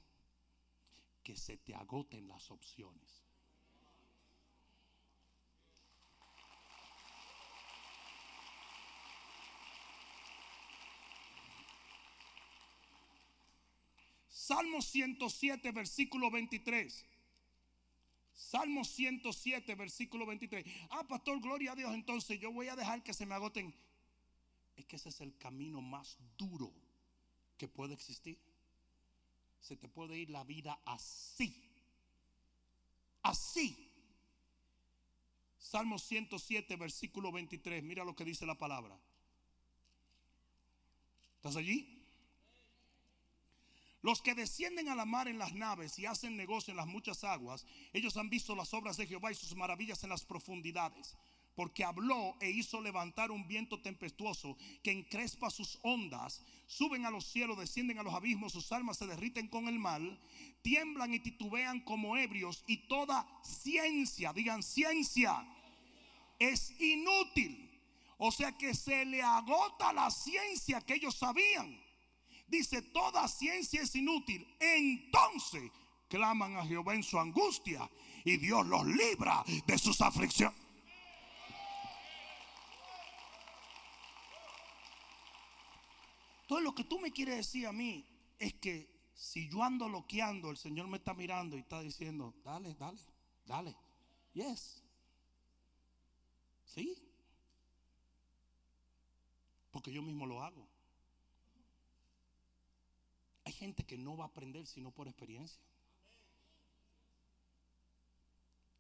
que 1.23 1.37
se 1.37 1.59
te 1.59 1.75
agoten 1.75 2.27
las 2.27 2.51
opciones. 2.51 3.27
Salmo 14.43 14.83
107, 14.83 15.71
versículo 15.71 16.29
23. 16.29 17.07
Salmo 18.35 18.85
107, 18.85 19.77
versículo 19.77 20.27
23. 20.27 20.67
Ah, 20.91 21.07
pastor, 21.07 21.41
gloria 21.41 21.71
a 21.71 21.77
Dios. 21.77 21.95
Entonces 21.95 22.41
yo 22.41 22.51
voy 22.51 22.67
a 22.67 22.75
dejar 22.75 23.05
que 23.05 23.15
se 23.15 23.25
me 23.25 23.37
agoten. 23.37 23.73
Es 24.75 24.85
que 24.87 24.97
ese 24.97 25.11
es 25.11 25.21
el 25.21 25.39
camino 25.39 25.81
más 25.81 26.19
duro 26.37 26.73
que 27.57 27.69
puede 27.69 27.95
existir. 27.95 28.37
Se 29.61 29.77
te 29.77 29.89
puede 29.89 30.19
ir 30.19 30.31
la 30.31 30.43
vida 30.43 30.77
así. 30.87 31.55
Así. 33.23 33.93
Salmo 35.57 36.01
107, 36.01 36.75
versículo 36.75 37.31
23. 37.31 37.81
Mira 37.85 38.03
lo 38.03 38.17
que 38.17 38.25
dice 38.25 38.45
la 38.45 38.59
palabra. 38.59 38.99
¿Estás 41.37 41.55
allí? 41.55 42.02
Los 44.03 44.21
que 44.21 44.35
descienden 44.35 44.89
a 44.89 44.97
la 44.97 45.05
mar 45.05 45.29
en 45.29 45.39
las 45.39 45.55
naves 45.55 45.97
y 46.01 46.07
hacen 46.07 46.37
negocio 46.37 46.73
en 46.73 46.77
las 46.77 46.89
muchas 46.89 47.23
aguas, 47.23 47.65
ellos 47.93 48.17
han 48.17 48.29
visto 48.29 48.57
las 48.57 48.75
obras 48.75 48.97
de 48.97 49.07
Jehová 49.07 49.31
y 49.31 49.37
sus 49.37 49.55
maravillas 49.55 50.03
en 50.03 50.11
las 50.11 50.25
profundidades. 50.25 51.17
Porque 51.55 51.85
habló 51.85 52.35
e 52.41 52.51
hizo 52.51 52.81
levantar 52.81 53.31
un 53.31 53.47
viento 53.47 53.81
tempestuoso 53.81 54.57
que 54.83 54.91
encrespa 54.91 55.51
sus 55.51 55.79
ondas, 55.83 56.43
suben 56.67 57.07
a 57.07 57.11
los 57.11 57.27
cielos, 57.27 57.59
descienden 57.59 57.99
a 57.99 58.03
los 58.03 58.15
abismos, 58.15 58.53
sus 58.53 58.73
almas 58.73 58.97
se 58.97 59.07
derriten 59.07 59.47
con 59.47 59.69
el 59.69 59.79
mal, 59.79 60.19
tiemblan 60.63 61.15
y 61.15 61.21
titubean 61.21 61.81
como 61.81 62.17
ebrios 62.17 62.65
y 62.67 62.89
toda 62.89 63.25
ciencia, 63.45 64.33
digan 64.33 64.65
ciencia, 64.65 65.47
es 66.41 66.75
inútil. 66.81 67.71
O 68.19 68.33
sea 68.33 68.57
que 68.57 68.75
se 68.75 69.05
le 69.05 69.23
agota 69.23 69.93
la 69.93 70.11
ciencia 70.11 70.81
que 70.81 70.95
ellos 70.95 71.15
sabían 71.15 71.82
dice, 72.47 72.83
toda 72.83 73.27
ciencia 73.29 73.83
es 73.83 73.95
inútil. 73.95 74.47
Entonces 74.61 75.71
claman 76.09 76.57
a 76.57 76.67
Jehová 76.67 76.95
en 76.95 77.03
su 77.03 77.19
angustia 77.19 77.89
y 78.25 78.37
Dios 78.37 78.67
los 78.67 78.87
libra 78.87 79.45
de 79.67 79.79
sus 79.79 80.01
aflicciones. 80.01 80.61
Todo 86.47 86.61
lo 86.61 86.75
que 86.75 86.85
tú 86.85 86.99
me 86.99 87.13
quieres 87.13 87.37
decir 87.37 87.67
a 87.67 87.73
mí 87.73 88.07
es 88.39 88.53
que 88.55 88.93
si 89.15 89.49
yo 89.49 89.63
ando 89.63 89.89
loqueando, 89.89 90.51
el 90.51 90.57
Señor 90.57 90.87
me 90.89 90.99
está 90.99 91.15
mirando 91.15 91.57
y 91.57 91.61
está 91.61 91.81
diciendo, 91.81 92.35
dale, 92.45 92.75
dale, 92.75 93.01
dale. 93.47 93.77
Yes. 94.35 94.83
Sí. 96.67 96.95
Porque 99.71 99.93
yo 99.93 100.03
mismo 100.03 100.27
lo 100.27 100.43
hago. 100.43 100.72
Hay 103.45 103.53
gente 103.53 103.85
que 103.85 103.99
no 103.99 104.17
va 104.17 104.25
a 104.25 104.29
aprender 104.29 104.67
sino 104.67 104.91
por 104.91 105.09
experiencia. 105.09 105.61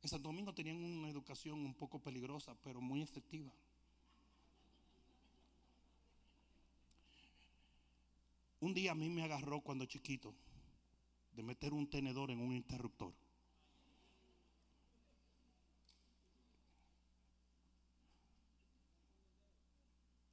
En 0.02 0.08
Santo 0.08 0.28
Domingo 0.28 0.52
tenían 0.52 0.76
una 0.76 1.08
educación 1.08 1.60
un 1.60 1.74
poco 1.74 2.00
peligrosa, 2.00 2.54
pero 2.64 2.80
muy 2.80 3.02
efectiva. 3.02 3.52
Un 8.60 8.74
día 8.74 8.92
a 8.92 8.94
mí 8.94 9.08
me 9.08 9.22
agarró 9.22 9.60
cuando 9.60 9.86
chiquito 9.86 10.34
de 11.34 11.42
meter 11.42 11.72
un 11.72 11.88
tenedor 11.88 12.30
en 12.30 12.40
un 12.40 12.52
interruptor. 12.52 13.12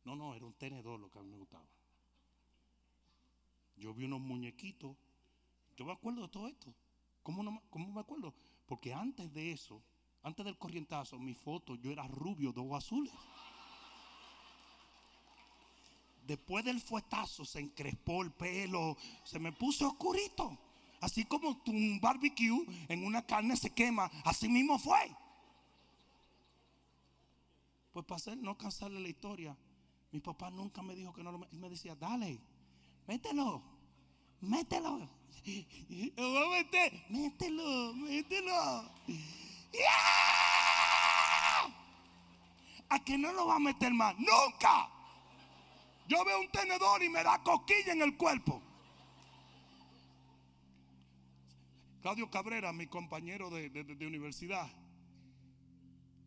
No, 0.04 0.16
no, 0.16 0.36
era 0.36 0.46
un 0.46 0.54
tenedor 0.54 1.00
lo 1.00 1.10
que 1.10 1.20
a 1.20 1.22
mí 1.22 1.30
me 1.30 1.38
gustaba. 1.38 1.79
Yo 3.80 3.94
vi 3.94 4.06
unos 4.06 4.20
muñequitos. 4.20 4.96
Yo 5.78 5.86
me 5.86 5.94
acuerdo 5.94 6.24
de 6.24 6.28
todo 6.28 6.48
esto. 6.48 6.74
¿Cómo, 7.24 7.44
no, 7.44 7.62
cómo 7.70 7.92
me 7.92 8.02
acuerdo? 8.02 8.34
Porque 8.68 8.94
antes 8.94 9.34
de 9.34 9.52
eso, 9.52 9.82
antes 10.24 10.46
del 10.46 10.58
corrientazo, 10.58 11.18
mi 11.18 11.34
foto, 11.34 11.76
yo 11.76 11.92
era 11.92 12.08
rubio 12.08 12.52
de 12.52 12.60
ojos 12.60 12.84
azules. 12.84 13.14
Después 16.28 16.64
del 16.64 16.80
fuetazo 16.80 17.44
se 17.44 17.60
encrespó 17.60 18.22
el 18.22 18.32
pelo, 18.32 18.96
se 19.24 19.40
me 19.40 19.52
puso 19.52 19.88
oscurito. 19.88 20.58
Así 21.02 21.26
como 21.26 21.62
un 21.66 22.00
barbecue 22.02 22.66
en 22.90 23.06
una 23.06 23.26
carne 23.26 23.56
se 23.56 23.74
quema, 23.74 24.12
así 24.26 24.50
mismo 24.50 24.78
fue. 24.78 25.16
Pues 27.94 28.06
para 28.06 28.36
no 28.36 28.58
cansarle 28.58 29.00
la 29.00 29.08
historia, 29.08 29.58
mi 30.12 30.20
papá 30.20 30.52
nunca 30.52 30.82
me 30.82 30.96
dijo 30.96 31.14
que 31.14 31.24
no 31.24 31.32
lo 31.32 31.48
Él 31.52 31.58
me 31.58 31.70
decía, 31.70 31.96
dale, 31.96 32.40
mételo, 33.10 33.64
mételo. 34.42 35.10
Lo 36.16 36.30
voy 36.30 36.44
a 36.44 36.64
meter, 36.64 37.06
mételo, 37.10 37.94
mételo. 37.96 38.54
¿A 42.90 43.04
que 43.04 43.18
no 43.18 43.34
lo 43.34 43.48
va 43.48 43.56
a 43.56 43.60
meter 43.60 43.92
más? 43.94 44.16
Nunca. 44.20 44.90
Yo 46.08 46.24
veo 46.24 46.40
un 46.40 46.52
tenedor 46.52 47.02
y 47.02 47.10
me 47.10 47.24
da 47.24 47.42
coquilla 47.42 47.94
en 47.94 48.04
el 48.04 48.16
cuerpo. 48.16 48.62
Claudio 52.02 52.30
Cabrera, 52.30 52.72
mi 52.74 52.86
compañero 52.86 53.50
de, 53.50 54.06
universidad, 54.06 54.70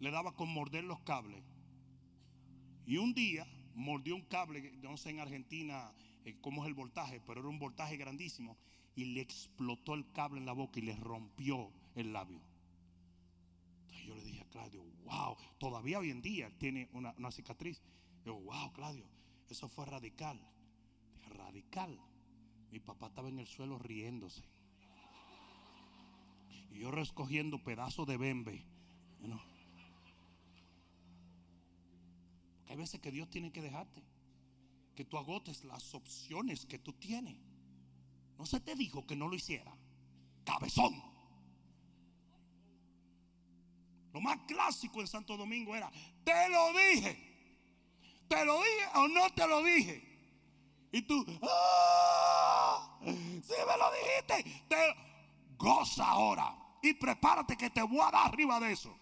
le 0.00 0.10
daba 0.10 0.34
con 0.34 0.48
morder 0.52 0.82
los 0.82 0.98
cables. 1.00 1.42
Y 2.86 2.96
un 2.96 3.14
día 3.14 3.46
mordió 3.74 4.16
un 4.16 4.22
cable, 4.22 4.72
no 4.82 4.96
sé 4.96 5.10
en 5.10 5.20
Argentina 5.20 5.92
eh, 6.24 6.36
cómo 6.40 6.62
es 6.62 6.68
el 6.68 6.74
voltaje, 6.74 7.20
pero 7.26 7.40
era 7.40 7.48
un 7.48 7.58
voltaje 7.58 7.96
grandísimo. 7.96 8.56
Y 8.94 9.06
le 9.06 9.20
explotó 9.20 9.94
el 9.94 10.10
cable 10.12 10.38
en 10.38 10.46
la 10.46 10.52
boca 10.52 10.78
y 10.78 10.82
le 10.82 10.96
rompió 10.96 11.72
el 11.94 12.12
labio. 12.12 12.40
Entonces 13.82 14.06
yo 14.06 14.14
le 14.14 14.22
dije 14.22 14.42
a 14.42 14.48
Claudio, 14.50 14.82
wow, 15.04 15.36
todavía 15.58 15.98
hoy 15.98 16.10
en 16.10 16.20
día 16.20 16.50
tiene 16.58 16.88
una, 16.92 17.14
una 17.16 17.30
cicatriz. 17.30 17.82
Yo, 18.24 18.34
wow, 18.34 18.72
Claudio, 18.72 19.06
eso 19.48 19.68
fue 19.68 19.86
radical. 19.86 20.40
radical. 21.28 21.98
Mi 22.70 22.80
papá 22.80 23.08
estaba 23.08 23.28
en 23.28 23.38
el 23.38 23.46
suelo 23.46 23.78
riéndose. 23.78 24.42
Y 26.70 26.78
yo 26.78 26.90
recogiendo 26.90 27.62
pedazos 27.62 28.06
de 28.06 28.16
bembe. 28.16 28.64
Porque 32.56 32.72
hay 32.72 32.76
veces 32.78 33.00
que 33.00 33.10
Dios 33.10 33.28
tiene 33.28 33.52
que 33.52 33.60
dejarte. 33.60 34.02
Que 34.94 35.04
tú 35.04 35.16
agotes 35.16 35.64
las 35.64 35.94
opciones 35.94 36.66
que 36.66 36.78
tú 36.78 36.92
tienes. 36.94 37.36
No 38.38 38.46
se 38.46 38.60
te 38.60 38.74
dijo 38.74 39.06
que 39.06 39.16
no 39.16 39.28
lo 39.28 39.34
hiciera. 39.34 39.76
Cabezón. 40.44 41.12
Lo 44.12 44.20
más 44.20 44.38
clásico 44.46 45.00
en 45.00 45.06
Santo 45.06 45.36
Domingo 45.36 45.74
era, 45.74 45.90
te 46.24 46.48
lo 46.50 46.72
dije. 46.72 47.32
¿Te 48.28 48.44
lo 48.44 48.56
dije 48.56 48.86
o 48.94 49.08
no 49.08 49.30
te 49.30 49.46
lo 49.46 49.62
dije? 49.62 50.12
Y 50.92 51.02
tú, 51.02 51.24
¡Ah! 51.42 52.98
Si 53.04 53.12
me 53.12 53.76
lo 53.78 53.90
dijiste, 53.92 54.66
te 54.68 54.94
goza 55.56 56.06
ahora 56.06 56.54
y 56.82 56.94
prepárate 56.94 57.56
que 57.56 57.70
te 57.70 57.82
voy 57.82 58.00
a 58.00 58.10
dar 58.10 58.26
arriba 58.26 58.60
de 58.60 58.72
eso. 58.72 58.94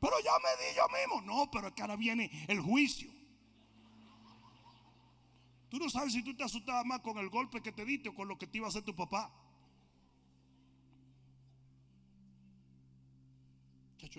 Pero 0.00 0.14
ya 0.20 0.32
me 0.38 0.64
di 0.64 0.76
yo 0.76 0.86
mismo. 0.88 1.22
No, 1.22 1.50
pero 1.50 1.68
es 1.68 1.74
que 1.74 1.82
ahora 1.82 1.96
viene 1.96 2.30
el 2.48 2.60
juicio. 2.60 3.11
Tú 5.72 5.78
no 5.78 5.88
sabes 5.88 6.12
si 6.12 6.22
tú 6.22 6.36
te 6.36 6.44
asustabas 6.44 6.84
más 6.84 7.00
con 7.00 7.16
el 7.16 7.30
golpe 7.30 7.62
que 7.62 7.72
te 7.72 7.86
diste 7.86 8.10
o 8.10 8.14
con 8.14 8.28
lo 8.28 8.36
que 8.36 8.46
te 8.46 8.58
iba 8.58 8.66
a 8.66 8.68
hacer 8.68 8.82
tu 8.82 8.94
papá. 8.94 9.32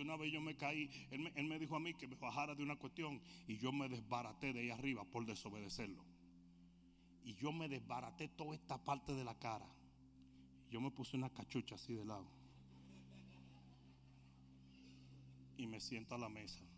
una 0.02 0.18
vez 0.18 0.34
yo 0.34 0.42
me 0.42 0.56
caí, 0.56 0.90
él 1.12 1.48
me, 1.48 1.60
dijo 1.60 1.76
a 1.76 1.80
mí 1.80 1.94
que 1.94 2.08
me 2.08 2.16
bajara 2.16 2.56
de 2.56 2.64
una 2.64 2.76
cuestión 2.76 3.22
y 3.48 3.58
yo 3.58 3.72
me 3.72 3.88
desbaraté 3.88 4.52
de 4.52 4.62
ahí 4.62 4.72
arriba 4.72 5.04
por 5.04 5.28
desobedecerlo. 5.28 6.04
Y 7.24 7.36
yo 7.36 7.52
me 7.52 7.70
desbaraté 7.70 8.30
toda 8.30 8.56
esta 8.56 8.84
parte 8.84 9.14
de 9.14 9.24
la 9.24 9.38
cara. 9.38 9.70
Yo 10.72 10.82
me 10.82 10.90
puse 10.90 11.16
una 11.16 11.30
cachucha 11.30 11.76
así 11.76 11.94
de 11.94 12.04
lado. 12.04 12.28
Y 15.58 15.68
me 15.68 15.80
siento 15.80 16.16
a 16.16 16.18
la 16.18 16.30
mesa. 16.30 16.73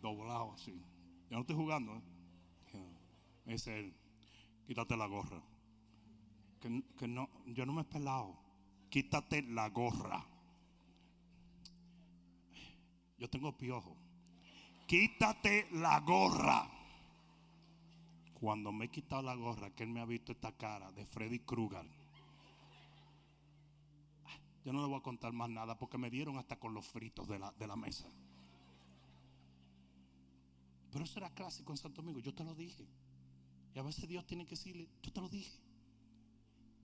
Doblado 0.00 0.52
así. 0.52 0.72
Yo 1.30 1.36
no 1.36 1.40
estoy 1.40 1.56
jugando. 1.56 1.96
¿eh? 1.96 2.02
Me 3.44 3.52
dice 3.52 3.78
él, 3.78 3.94
quítate 4.66 4.96
la 4.96 5.06
gorra. 5.06 5.42
Que, 6.60 6.82
que 6.96 7.08
no, 7.08 7.28
yo 7.46 7.64
no 7.64 7.72
me 7.72 7.82
he 7.82 7.84
pelado 7.84 8.48
quítate 8.88 9.42
la 9.42 9.68
gorra. 9.68 10.24
Yo 13.18 13.28
tengo 13.28 13.56
piojo. 13.56 13.96
Quítate 14.86 15.68
la 15.72 16.00
gorra. 16.00 16.68
Cuando 18.34 18.72
me 18.72 18.86
he 18.86 18.90
quitado 18.90 19.22
la 19.22 19.34
gorra, 19.34 19.70
que 19.70 19.82
él 19.82 19.90
me 19.90 20.00
ha 20.00 20.04
visto 20.04 20.32
esta 20.32 20.52
cara 20.52 20.92
de 20.92 21.04
Freddy 21.04 21.40
Krueger. 21.40 21.86
Yo 24.64 24.72
no 24.72 24.82
le 24.82 24.88
voy 24.88 24.98
a 24.98 25.02
contar 25.02 25.32
más 25.32 25.50
nada 25.50 25.78
porque 25.78 25.98
me 25.98 26.10
dieron 26.10 26.38
hasta 26.38 26.58
con 26.58 26.74
los 26.74 26.86
fritos 26.86 27.26
de 27.26 27.38
la, 27.38 27.50
de 27.52 27.66
la 27.66 27.74
mesa. 27.74 28.08
Pero 30.90 31.04
eso 31.04 31.18
era 31.18 31.30
clásico 31.30 31.72
en 31.72 31.78
Santo 31.78 32.02
Domingo. 32.02 32.20
Yo 32.20 32.34
te 32.34 32.44
lo 32.44 32.54
dije. 32.54 32.86
Y 33.74 33.78
a 33.78 33.82
veces 33.82 34.08
Dios 34.08 34.26
tiene 34.26 34.44
que 34.44 34.50
decirle, 34.50 34.88
yo 35.02 35.12
te 35.12 35.20
lo 35.20 35.28
dije. 35.28 35.58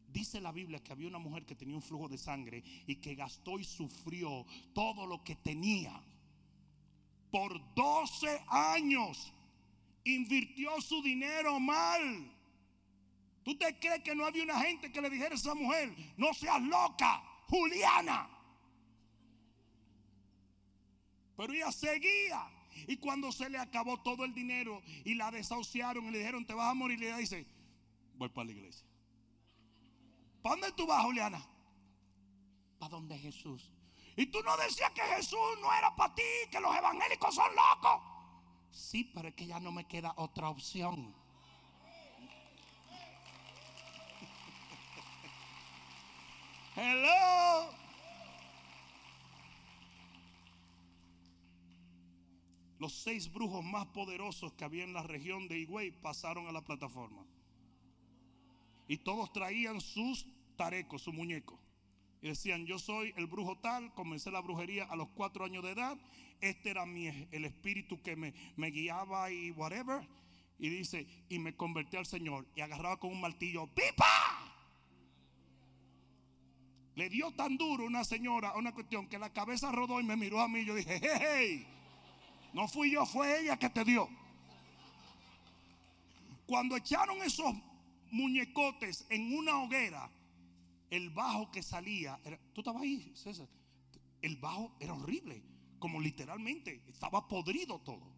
Dice 0.08 0.40
la 0.40 0.52
Biblia 0.52 0.82
que 0.82 0.92
había 0.92 1.08
una 1.08 1.18
mujer 1.18 1.44
que 1.44 1.56
tenía 1.56 1.74
un 1.74 1.82
flujo 1.82 2.08
de 2.08 2.18
sangre 2.18 2.62
y 2.86 2.96
que 2.96 3.14
gastó 3.14 3.58
y 3.58 3.64
sufrió 3.64 4.46
todo 4.72 5.06
lo 5.06 5.24
que 5.24 5.34
tenía. 5.36 6.00
Por 7.32 7.74
12 7.74 8.44
años 8.48 9.32
invirtió 10.04 10.80
su 10.80 11.02
dinero 11.02 11.58
mal. 11.58 12.30
¿Tú 13.42 13.58
te 13.58 13.76
crees 13.78 14.02
que 14.02 14.14
no 14.14 14.24
había 14.24 14.44
una 14.44 14.60
gente 14.60 14.92
que 14.92 15.00
le 15.02 15.10
dijera 15.10 15.34
a 15.34 15.38
esa 15.38 15.54
mujer, 15.54 15.92
no 16.16 16.32
seas 16.32 16.62
loca, 16.62 17.22
Juliana? 17.48 18.30
Pero 21.36 21.52
ella 21.52 21.72
seguía. 21.72 22.53
Y 22.86 22.96
cuando 22.98 23.32
se 23.32 23.48
le 23.48 23.58
acabó 23.58 24.00
todo 24.02 24.24
el 24.24 24.34
dinero 24.34 24.82
y 25.04 25.14
la 25.14 25.30
desahuciaron 25.30 26.06
y 26.06 26.10
le 26.10 26.18
dijeron, 26.18 26.46
te 26.46 26.54
vas 26.54 26.70
a 26.70 26.74
morir, 26.74 27.00
y 27.00 27.06
ella 27.06 27.16
dice, 27.16 27.46
voy 28.14 28.28
para 28.28 28.46
la 28.46 28.52
iglesia. 28.52 28.86
¿Para 30.42 30.56
dónde 30.56 30.72
tú 30.72 30.86
vas, 30.86 31.04
Juliana? 31.04 31.44
Para 32.78 32.90
donde 32.90 33.18
Jesús. 33.18 33.70
Y 34.16 34.26
tú 34.26 34.42
no 34.42 34.56
decías 34.56 34.90
que 34.92 35.02
Jesús 35.02 35.38
no 35.60 35.72
era 35.72 35.94
para 35.96 36.14
ti, 36.14 36.22
que 36.50 36.60
los 36.60 36.74
evangélicos 36.74 37.34
son 37.34 37.50
locos. 37.54 38.02
Sí, 38.70 39.10
pero 39.14 39.28
es 39.28 39.34
que 39.34 39.46
ya 39.46 39.60
no 39.60 39.72
me 39.72 39.86
queda 39.86 40.12
otra 40.16 40.48
opción. 40.48 41.14
Hello. 46.76 47.83
Los 52.78 52.92
seis 52.92 53.32
brujos 53.32 53.64
más 53.64 53.86
poderosos 53.86 54.52
que 54.54 54.64
había 54.64 54.84
en 54.84 54.92
la 54.92 55.02
región 55.02 55.48
de 55.48 55.58
Higüey 55.58 55.90
pasaron 55.90 56.46
a 56.48 56.52
la 56.52 56.64
plataforma. 56.64 57.24
Y 58.88 58.98
todos 58.98 59.32
traían 59.32 59.80
sus 59.80 60.26
tarecos, 60.56 61.02
su 61.02 61.12
muñeco. 61.12 61.58
Y 62.20 62.28
decían, 62.28 62.66
yo 62.66 62.78
soy 62.78 63.12
el 63.16 63.26
brujo 63.26 63.58
tal, 63.58 63.92
comencé 63.94 64.30
la 64.30 64.40
brujería 64.40 64.84
a 64.84 64.96
los 64.96 65.08
cuatro 65.10 65.44
años 65.44 65.62
de 65.62 65.72
edad. 65.72 65.98
Este 66.40 66.70
era 66.70 66.86
mi, 66.86 67.06
el 67.06 67.44
espíritu 67.44 68.00
que 68.02 68.16
me, 68.16 68.70
guiaba 68.70 69.30
y 69.30 69.50
whatever. 69.50 70.08
Y 70.58 70.68
dice, 70.68 71.06
y 71.28 71.38
me 71.38 71.54
convertí 71.54 71.96
al 71.96 72.06
Señor. 72.06 72.46
Y 72.56 72.60
agarraba 72.60 72.98
con 72.98 73.10
un 73.12 73.20
martillo, 73.20 73.66
¡pipa! 73.66 74.04
Le 76.94 77.08
dio 77.10 77.30
tan 77.32 77.56
duro 77.56 77.84
una 77.84 78.04
señora 78.04 78.54
una 78.54 78.72
cuestión 78.72 79.08
que 79.08 79.18
la 79.18 79.32
cabeza 79.32 79.72
rodó 79.72 80.00
y 80.00 80.04
me 80.04 80.16
miró 80.16 80.40
a 80.40 80.48
mí. 80.48 80.64
Yo 80.64 80.74
dije, 80.74 81.00
hey, 81.02 81.18
hey, 81.20 81.66
no 82.54 82.68
fui 82.68 82.92
yo, 82.92 83.04
fue 83.04 83.40
ella 83.40 83.58
que 83.58 83.68
te 83.68 83.84
dio. 83.84 84.08
Cuando 86.46 86.76
echaron 86.76 87.20
esos 87.22 87.52
muñecotes 88.10 89.06
en 89.10 89.36
una 89.36 89.60
hoguera, 89.60 90.08
el 90.88 91.10
bajo 91.10 91.50
que 91.50 91.62
salía, 91.62 92.18
tú 92.52 92.60
estabas 92.60 92.82
ahí, 92.82 93.12
César, 93.16 93.48
el 94.22 94.36
bajo 94.36 94.72
era 94.78 94.94
horrible, 94.94 95.42
como 95.80 96.00
literalmente 96.00 96.82
estaba 96.86 97.26
podrido 97.26 97.80
todo. 97.80 98.14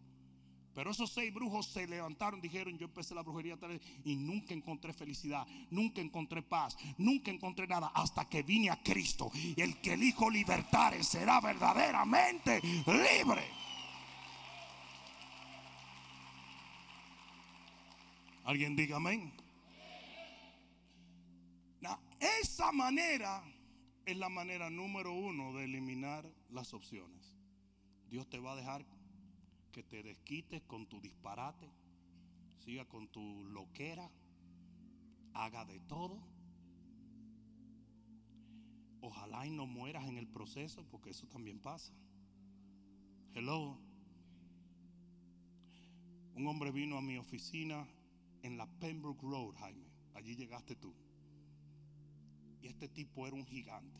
Pero 0.75 0.91
esos 0.91 1.11
seis 1.11 1.33
brujos 1.33 1.65
se 1.65 1.87
levantaron, 1.87 2.39
dijeron, 2.39 2.77
yo 2.77 2.85
empecé 2.85 3.15
la 3.15 3.23
brujería 3.23 3.57
tal 3.57 3.81
y 4.05 4.15
nunca 4.15 4.53
encontré 4.53 4.93
felicidad, 4.93 5.47
nunca 5.71 6.01
encontré 6.01 6.43
paz, 6.43 6.77
nunca 6.99 7.31
encontré 7.31 7.65
nada 7.65 7.87
hasta 7.95 8.29
que 8.29 8.43
vine 8.43 8.69
a 8.69 8.83
Cristo. 8.83 9.31
El 9.55 9.81
que 9.81 9.93
elijo 9.93 10.29
libertar 10.29 11.03
será 11.03 11.41
verdaderamente 11.41 12.61
libre. 12.61 13.66
Alguien 18.47 18.77
diga 18.77 18.95
amén. 18.95 19.33
esa 22.41 22.71
manera 22.71 23.43
es 24.05 24.15
la 24.15 24.29
manera 24.29 24.69
número 24.69 25.11
uno 25.11 25.53
de 25.53 25.65
eliminar 25.65 26.25
las 26.49 26.73
opciones. 26.73 27.35
Dios 28.09 28.25
te 28.29 28.39
va 28.39 28.53
a 28.53 28.55
dejar 28.55 28.85
que 29.73 29.83
te 29.83 30.01
desquites 30.01 30.61
con 30.63 30.87
tu 30.87 31.01
disparate, 31.01 31.69
siga 32.63 32.85
con 32.85 33.09
tu 33.09 33.43
loquera, 33.43 34.09
haga 35.33 35.65
de 35.65 35.81
todo. 35.81 36.17
Ojalá 39.01 39.45
y 39.45 39.51
no 39.51 39.65
mueras 39.67 40.07
en 40.07 40.17
el 40.17 40.27
proceso, 40.27 40.85
porque 40.89 41.09
eso 41.09 41.27
también 41.27 41.59
pasa. 41.59 41.91
Hello. 43.33 43.77
Un 46.33 46.47
hombre 46.47 46.71
vino 46.71 46.97
a 46.97 47.01
mi 47.01 47.17
oficina 47.17 47.85
en 48.43 48.57
la 48.57 48.67
Pembroke 48.79 49.21
Road, 49.21 49.55
Jaime. 49.55 49.87
Allí 50.13 50.35
llegaste 50.35 50.75
tú. 50.75 50.93
Y 52.61 52.67
este 52.67 52.87
tipo 52.87 53.27
era 53.27 53.35
un 53.35 53.45
gigante. 53.45 53.99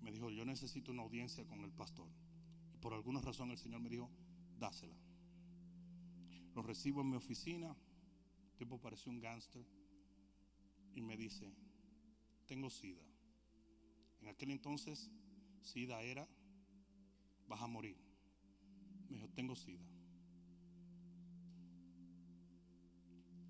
Me 0.00 0.12
dijo, 0.12 0.30
yo 0.30 0.44
necesito 0.44 0.92
una 0.92 1.02
audiencia 1.02 1.44
con 1.46 1.60
el 1.60 1.72
pastor 1.72 2.08
por 2.84 2.92
alguna 2.92 3.22
razón 3.22 3.50
el 3.50 3.56
Señor 3.56 3.80
me 3.80 3.88
dijo, 3.88 4.10
dásela. 4.58 4.94
Lo 6.54 6.60
recibo 6.60 7.00
en 7.00 7.08
mi 7.08 7.16
oficina. 7.16 7.74
El 8.50 8.56
tipo 8.58 8.78
pareció 8.78 9.10
un 9.10 9.20
gángster. 9.20 9.64
Y 10.94 11.00
me 11.00 11.16
dice, 11.16 11.50
tengo 12.44 12.68
sida. 12.68 13.00
En 14.20 14.28
aquel 14.28 14.50
entonces, 14.50 15.10
sida 15.62 16.02
era, 16.02 16.28
vas 17.48 17.62
a 17.62 17.66
morir. 17.66 17.96
Me 19.08 19.16
dijo, 19.16 19.30
tengo 19.30 19.56
sida. 19.56 19.80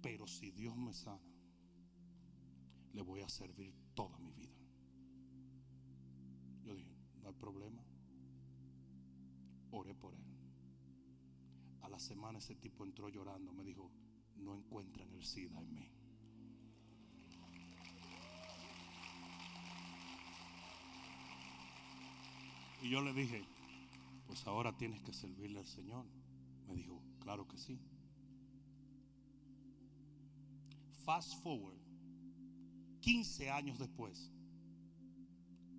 Pero 0.05 0.27
si 0.27 0.51
Dios 0.51 0.77
me 0.77 0.93
sana, 0.93 1.19
le 2.93 3.01
voy 3.01 3.23
a 3.23 3.29
servir 3.31 3.75
toda 3.95 4.19
mi 4.19 4.35
vida. 4.35 4.55
Yo 6.63 6.75
dije, 6.75 6.95
no 7.23 7.29
hay 7.29 7.35
problema 7.35 7.83
oré 9.71 9.95
por 9.95 10.15
él. 10.15 10.21
A 11.81 11.89
la 11.89 11.99
semana 11.99 12.39
ese 12.39 12.55
tipo 12.55 12.85
entró 12.85 13.09
llorando, 13.09 13.53
me 13.55 13.65
dijo, 13.65 13.91
no 14.37 14.55
encuentran 14.55 15.11
el 15.15 15.25
SIDA 15.25 15.59
en 15.59 15.75
mí. 15.75 15.91
Y 22.83 22.91
yo 22.91 23.01
le 23.01 23.15
dije, 23.15 23.43
pues 24.27 24.47
ahora 24.47 24.77
tienes 24.77 25.01
que 25.01 25.15
servirle 25.15 25.61
al 25.61 25.67
Señor. 25.67 26.05
Me 26.69 26.75
dijo, 26.75 27.03
claro 27.21 27.49
que 27.49 27.57
sí. 27.57 27.81
Fast 31.05 31.43
forward, 31.43 31.81
15 33.01 33.51
años 33.51 33.79
después, 33.79 34.33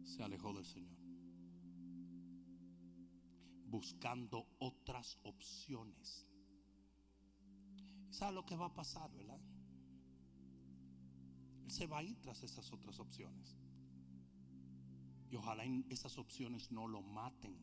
se 0.03 0.23
alejó 0.23 0.53
del 0.53 0.65
Señor 0.65 0.95
buscando 3.75 4.47
otras 4.59 5.19
opciones. 5.23 6.25
¿Sabe 8.09 8.35
lo 8.35 8.45
que 8.45 8.55
va 8.55 8.67
a 8.67 8.73
pasar, 8.73 9.11
verdad? 9.11 9.41
Él 11.65 11.71
se 11.71 11.85
va 11.85 11.97
a 11.97 12.03
ir 12.03 12.17
tras 12.21 12.41
esas 12.43 12.71
otras 12.71 12.99
opciones. 12.99 13.57
Y 15.29 15.35
ojalá 15.35 15.65
esas 15.89 16.17
opciones 16.17 16.71
no 16.71 16.87
lo 16.87 17.01
maten. 17.01 17.57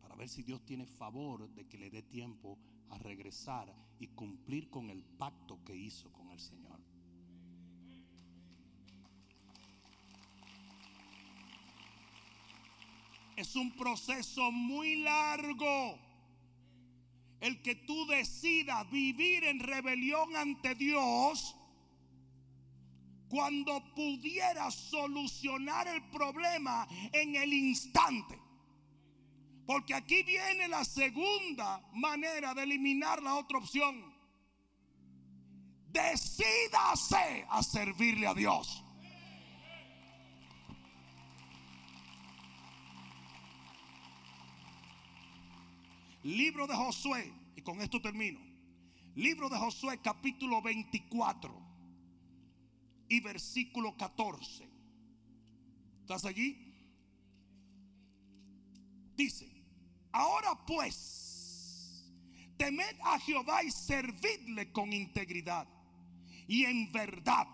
Para 0.00 0.14
ver 0.14 0.28
si 0.28 0.44
Dios 0.44 0.64
tiene 0.64 0.86
favor 0.86 1.50
de 1.50 1.66
que 1.66 1.78
le 1.78 1.90
dé 1.90 2.02
tiempo 2.02 2.56
a 2.90 2.98
regresar 2.98 3.74
y 3.98 4.08
cumplir 4.08 4.70
con 4.70 4.90
el 4.90 5.02
pacto 5.02 5.62
que 5.64 5.74
hizo 5.74 6.12
con 6.12 6.30
el 6.30 6.40
Señor. 6.40 6.80
Es 13.36 13.56
un 13.56 13.72
proceso 13.76 14.50
muy 14.52 14.96
largo. 14.96 15.98
El 17.40 17.60
que 17.62 17.74
tú 17.74 18.06
decidas 18.06 18.90
vivir 18.90 19.44
en 19.44 19.60
rebelión 19.60 20.34
ante 20.36 20.74
Dios 20.74 21.54
cuando 23.28 23.82
pudieras 23.94 24.74
solucionar 24.74 25.88
el 25.88 26.02
problema 26.10 26.86
en 27.12 27.36
el 27.36 27.52
instante. 27.52 28.43
Porque 29.66 29.94
aquí 29.94 30.22
viene 30.22 30.68
la 30.68 30.84
segunda 30.84 31.80
manera 31.94 32.54
de 32.54 32.64
eliminar 32.64 33.22
la 33.22 33.36
otra 33.36 33.58
opción. 33.58 34.14
Decídase 35.90 37.46
a 37.48 37.62
servirle 37.62 38.26
a 38.26 38.34
Dios. 38.34 38.84
Libro 46.24 46.66
de 46.66 46.74
Josué, 46.74 47.32
y 47.54 47.62
con 47.62 47.80
esto 47.80 48.00
termino. 48.00 48.40
Libro 49.14 49.48
de 49.48 49.56
Josué 49.56 50.00
capítulo 50.02 50.60
24 50.62 51.54
y 53.08 53.20
versículo 53.20 53.96
14. 53.96 54.68
¿Estás 56.00 56.24
allí? 56.24 56.74
Dice, 59.16 59.53
ahora 60.14 60.54
pues, 60.64 62.02
temed 62.56 62.96
a 63.02 63.18
Jehová 63.18 63.62
y 63.64 63.70
servidle 63.70 64.72
con 64.72 64.92
integridad 64.92 65.68
y 66.46 66.64
en 66.64 66.92
verdad 66.92 67.48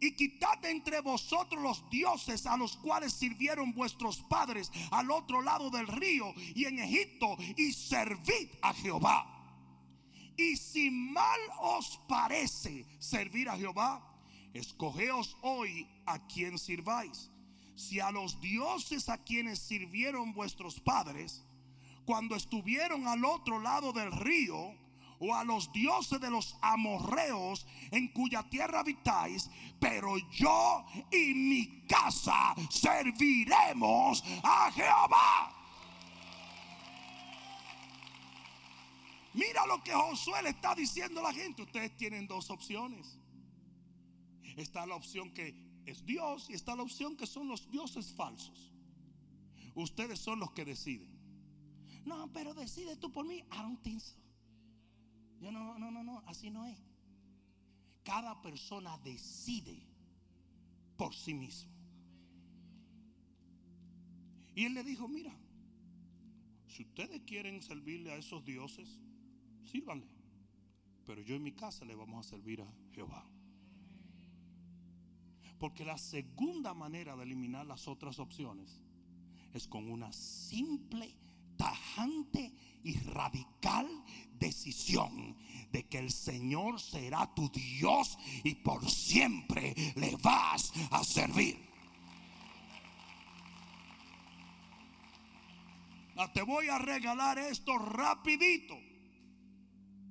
y 0.00 0.12
quitad 0.16 0.62
entre 0.64 1.00
vosotros 1.00 1.62
los 1.62 1.88
dioses 1.88 2.46
a 2.46 2.56
los 2.56 2.76
cuales 2.76 3.12
sirvieron 3.12 3.72
vuestros 3.72 4.18
padres 4.22 4.70
al 4.90 5.10
otro 5.10 5.40
lado 5.40 5.70
del 5.70 5.86
río 5.86 6.34
y 6.54 6.64
en 6.66 6.78
Egipto 6.78 7.36
y 7.56 7.72
servid 7.72 8.50
a 8.60 8.74
Jehová. 8.74 9.30
Y 10.36 10.56
si 10.56 10.90
mal 10.90 11.40
os 11.60 12.00
parece 12.08 12.84
servir 12.98 13.48
a 13.48 13.56
Jehová, 13.56 14.04
escogeos 14.52 15.36
hoy 15.42 15.88
a 16.06 16.26
quien 16.26 16.58
sirváis. 16.58 17.30
Si 17.76 18.00
a 18.00 18.10
los 18.10 18.40
dioses 18.40 19.08
a 19.08 19.22
quienes 19.22 19.58
sirvieron 19.58 20.32
vuestros 20.32 20.80
padres, 20.80 21.44
cuando 22.04 22.36
estuvieron 22.36 23.06
al 23.08 23.24
otro 23.24 23.60
lado 23.60 23.92
del 23.92 24.12
río, 24.12 24.74
o 25.18 25.34
a 25.34 25.44
los 25.44 25.72
dioses 25.72 26.20
de 26.20 26.30
los 26.30 26.56
amorreos 26.60 27.66
en 27.90 28.08
cuya 28.08 28.42
tierra 28.42 28.80
habitáis, 28.80 29.50
pero 29.80 30.16
yo 30.32 30.84
y 31.10 31.34
mi 31.34 31.86
casa 31.86 32.54
serviremos 32.68 34.22
a 34.42 34.70
Jehová. 34.72 35.54
Mira 39.34 39.66
lo 39.66 39.82
que 39.82 39.92
Josué 39.92 40.42
le 40.42 40.50
está 40.50 40.74
diciendo 40.74 41.20
a 41.20 41.24
la 41.24 41.32
gente. 41.32 41.62
Ustedes 41.62 41.96
tienen 41.96 42.26
dos 42.26 42.50
opciones. 42.50 43.18
Está 44.56 44.86
la 44.86 44.94
opción 44.94 45.32
que 45.32 45.56
es 45.86 46.04
Dios 46.06 46.48
y 46.48 46.54
está 46.54 46.76
la 46.76 46.84
opción 46.84 47.16
que 47.16 47.26
son 47.26 47.48
los 47.48 47.68
dioses 47.70 48.14
falsos. 48.14 48.72
Ustedes 49.74 50.20
son 50.20 50.38
los 50.38 50.52
que 50.52 50.64
deciden. 50.64 51.13
No, 52.04 52.30
pero 52.32 52.54
decide 52.54 52.96
tú 52.96 53.10
por 53.10 53.26
mí. 53.26 53.38
I 53.52 53.62
don't 53.62 53.82
think. 53.82 54.02
Yo 55.40 55.50
no, 55.50 55.78
no, 55.78 55.90
no, 55.90 56.02
no, 56.02 56.22
así 56.26 56.50
no 56.50 56.66
es. 56.66 56.78
Cada 58.02 58.40
persona 58.42 58.98
decide 58.98 59.86
por 60.96 61.14
sí 61.14 61.34
mismo. 61.34 61.70
Y 64.54 64.64
él 64.64 64.74
le 64.74 64.84
dijo, 64.84 65.08
mira, 65.08 65.34
si 66.68 66.82
ustedes 66.82 67.22
quieren 67.22 67.62
servirle 67.62 68.12
a 68.12 68.16
esos 68.16 68.44
dioses, 68.44 69.00
sírvanle. 69.64 70.14
Pero 71.04 71.20
yo 71.22 71.34
en 71.34 71.42
mi 71.42 71.52
casa 71.52 71.84
le 71.84 71.94
vamos 71.94 72.26
a 72.26 72.30
servir 72.30 72.62
a 72.62 72.74
Jehová. 72.92 73.24
Porque 75.58 75.84
la 75.84 75.98
segunda 75.98 76.74
manera 76.74 77.16
de 77.16 77.24
eliminar 77.24 77.66
las 77.66 77.88
otras 77.88 78.18
opciones 78.18 78.80
es 79.52 79.68
con 79.68 79.90
una 79.90 80.12
simple, 80.12 81.16
tajante 81.56 82.52
y 82.82 82.98
radical 82.98 83.88
decisión 84.38 85.36
de 85.72 85.86
que 85.88 85.98
el 85.98 86.10
Señor 86.10 86.80
será 86.80 87.34
tu 87.34 87.48
Dios 87.48 88.18
y 88.44 88.54
por 88.56 88.88
siempre 88.88 89.74
le 89.96 90.16
vas 90.16 90.72
a 90.90 91.02
servir. 91.02 91.58
Ah, 96.16 96.32
Te 96.32 96.42
voy 96.42 96.68
a 96.68 96.78
regalar 96.78 97.38
esto 97.38 97.76
rapidito. 97.78 98.76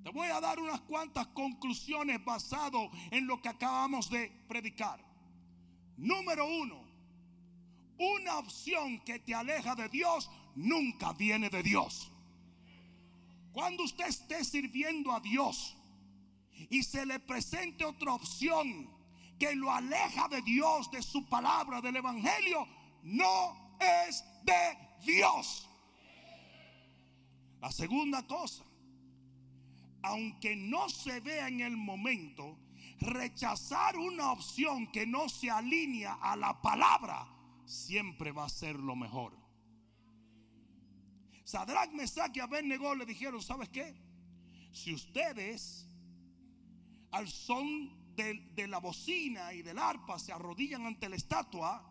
Te 0.04 0.10
voy 0.10 0.28
a 0.28 0.42
dar 0.42 0.60
unas 0.60 0.82
cuantas 0.82 1.28
conclusiones 1.28 2.24
basado 2.26 2.90
en 3.10 3.26
lo 3.26 3.42
que 3.42 3.48
acabamos 3.48 4.10
de 4.10 4.30
predicar. 4.50 5.00
Número 5.96 6.46
uno, 6.46 6.84
una 7.98 8.40
opción 8.40 9.00
que 9.06 9.20
te 9.20 9.34
aleja 9.34 9.76
de 9.76 9.88
Dios 9.88 10.30
nunca 10.56 11.14
viene 11.14 11.50
de 11.50 11.64
Dios. 11.64 12.12
Cuando 13.52 13.84
usted 13.84 14.08
esté 14.08 14.44
sirviendo 14.44 15.12
a 15.12 15.20
Dios 15.20 15.78
y 16.70 16.82
se 16.84 17.06
le 17.06 17.20
presente 17.20 17.86
otra 17.86 18.14
opción 18.14 18.90
que 19.40 19.56
lo 19.56 19.72
aleja 19.72 20.28
de 20.28 20.42
Dios, 20.42 20.90
de 20.92 21.02
su 21.02 21.28
palabra, 21.28 21.82
del 21.82 21.98
Evangelio, 21.98 22.68
no 23.04 23.78
es 23.80 24.24
de 24.44 24.78
Dios. 25.06 25.70
La 27.62 27.72
segunda 27.72 28.26
cosa, 28.26 28.64
aunque 30.02 30.56
no 30.56 30.90
se 30.90 31.20
vea 31.20 31.48
en 31.48 31.62
el 31.62 31.78
momento, 31.78 32.58
rechazar 33.00 33.98
una 33.98 34.32
opción 34.32 34.92
que 34.92 35.06
no 35.06 35.30
se 35.30 35.50
alinea 35.50 36.14
a 36.22 36.36
la 36.36 36.62
palabra 36.62 37.28
siempre 37.66 38.32
va 38.32 38.46
a 38.46 38.50
ser 38.50 38.76
lo 38.76 38.96
mejor. 38.96 39.43
Sadrach, 41.44 41.92
Mesach 41.92 42.36
y 42.36 42.40
Abednego 42.40 42.96
le 42.96 43.06
dijeron, 43.06 43.42
¿sabes 43.42 43.70
qué? 43.70 43.96
Si 44.72 44.94
ustedes 44.94 45.88
al 47.12 47.28
son 47.28 48.16
de, 48.16 48.52
de 48.56 48.68
la 48.68 48.80
bocina 48.80 49.54
y 49.54 49.62
del 49.62 49.78
arpa 49.78 50.18
se 50.20 50.32
arrodillan 50.32 50.86
ante 50.86 51.10
la 51.10 51.16
estatua, 51.16 51.90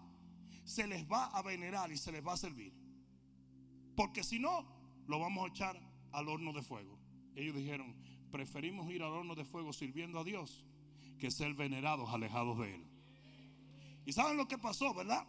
se 0.65 0.87
les 0.87 1.05
va 1.11 1.27
a 1.27 1.43
venerar 1.43 1.93
y 1.93 1.97
se 1.97 2.13
les 2.13 2.27
va 2.27 2.33
a 2.33 2.37
servir. 2.37 2.73
Porque 3.95 4.25
si 4.25 4.39
no, 4.39 4.67
lo 5.07 5.19
vamos 5.19 5.45
a 5.45 5.49
echar 5.49 5.81
al 6.13 6.29
horno 6.29 6.53
de 6.53 6.63
fuego. 6.63 6.99
Ellos 7.35 7.57
dijeron, 7.57 7.95
preferimos 8.31 8.91
ir 8.91 9.03
al 9.03 9.13
horno 9.13 9.35
de 9.35 9.45
fuego 9.45 9.73
sirviendo 9.73 10.19
a 10.19 10.25
Dios 10.25 10.65
que 11.19 11.31
ser 11.31 11.55
venerados 11.55 12.11
alejados 12.11 12.59
de 12.59 12.75
Él. 12.75 12.87
¿Y 14.05 14.13
saben 14.13 14.37
lo 14.37 14.49
que 14.49 14.59
pasó, 14.59 14.93
verdad? 14.95 15.27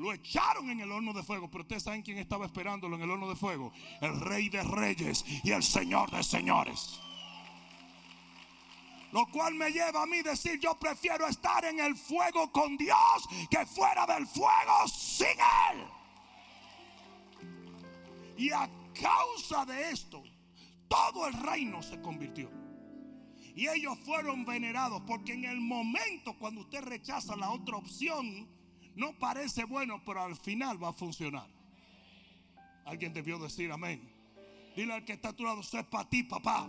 Lo 0.00 0.14
echaron 0.14 0.70
en 0.70 0.80
el 0.80 0.90
horno 0.90 1.12
de 1.12 1.22
fuego, 1.22 1.50
pero 1.50 1.60
ustedes 1.60 1.82
saben 1.82 2.00
quién 2.00 2.16
estaba 2.16 2.46
esperándolo 2.46 2.96
en 2.96 3.02
el 3.02 3.10
horno 3.10 3.28
de 3.28 3.36
fuego. 3.36 3.70
El 4.00 4.18
rey 4.18 4.48
de 4.48 4.62
reyes 4.62 5.22
y 5.44 5.50
el 5.50 5.62
señor 5.62 6.10
de 6.10 6.22
señores. 6.22 6.98
Lo 9.12 9.26
cual 9.26 9.52
me 9.56 9.70
lleva 9.70 10.04
a 10.04 10.06
mí 10.06 10.22
decir, 10.22 10.58
yo 10.58 10.78
prefiero 10.78 11.26
estar 11.26 11.66
en 11.66 11.80
el 11.80 11.94
fuego 11.96 12.50
con 12.50 12.78
Dios 12.78 13.28
que 13.50 13.66
fuera 13.66 14.06
del 14.06 14.26
fuego 14.26 14.88
sin 14.88 15.26
Él. 15.26 15.84
Y 18.38 18.52
a 18.52 18.70
causa 18.98 19.66
de 19.66 19.90
esto, 19.90 20.22
todo 20.88 21.28
el 21.28 21.34
reino 21.34 21.82
se 21.82 22.00
convirtió. 22.00 22.50
Y 23.54 23.68
ellos 23.68 23.98
fueron 24.06 24.46
venerados 24.46 25.02
porque 25.06 25.34
en 25.34 25.44
el 25.44 25.60
momento 25.60 26.38
cuando 26.38 26.62
usted 26.62 26.80
rechaza 26.84 27.36
la 27.36 27.50
otra 27.50 27.76
opción, 27.76 28.48
no 28.96 29.18
parece 29.18 29.64
bueno, 29.64 30.02
pero 30.04 30.22
al 30.22 30.36
final 30.36 30.82
va 30.82 30.90
a 30.90 30.92
funcionar. 30.92 31.48
Alguien 32.84 33.12
debió 33.12 33.38
decir 33.38 33.70
amén. 33.70 34.12
Dile 34.74 34.94
al 34.94 35.04
que 35.04 35.12
está 35.12 35.30
a 35.30 35.32
tu 35.32 35.44
lado, 35.44 35.60
eso 35.60 35.78
es 35.78 35.86
para 35.86 36.08
ti, 36.08 36.22
papá. 36.22 36.68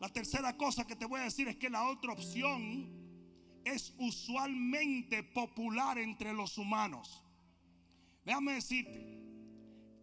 La 0.00 0.08
tercera 0.08 0.56
cosa 0.56 0.86
que 0.86 0.96
te 0.96 1.06
voy 1.06 1.20
a 1.20 1.24
decir 1.24 1.48
es 1.48 1.56
que 1.56 1.70
la 1.70 1.88
otra 1.88 2.12
opción 2.12 2.96
es 3.64 3.94
usualmente 3.98 5.22
popular 5.22 5.98
entre 5.98 6.32
los 6.32 6.58
humanos. 6.58 7.22
Déjame 8.24 8.54
decirte 8.54 9.16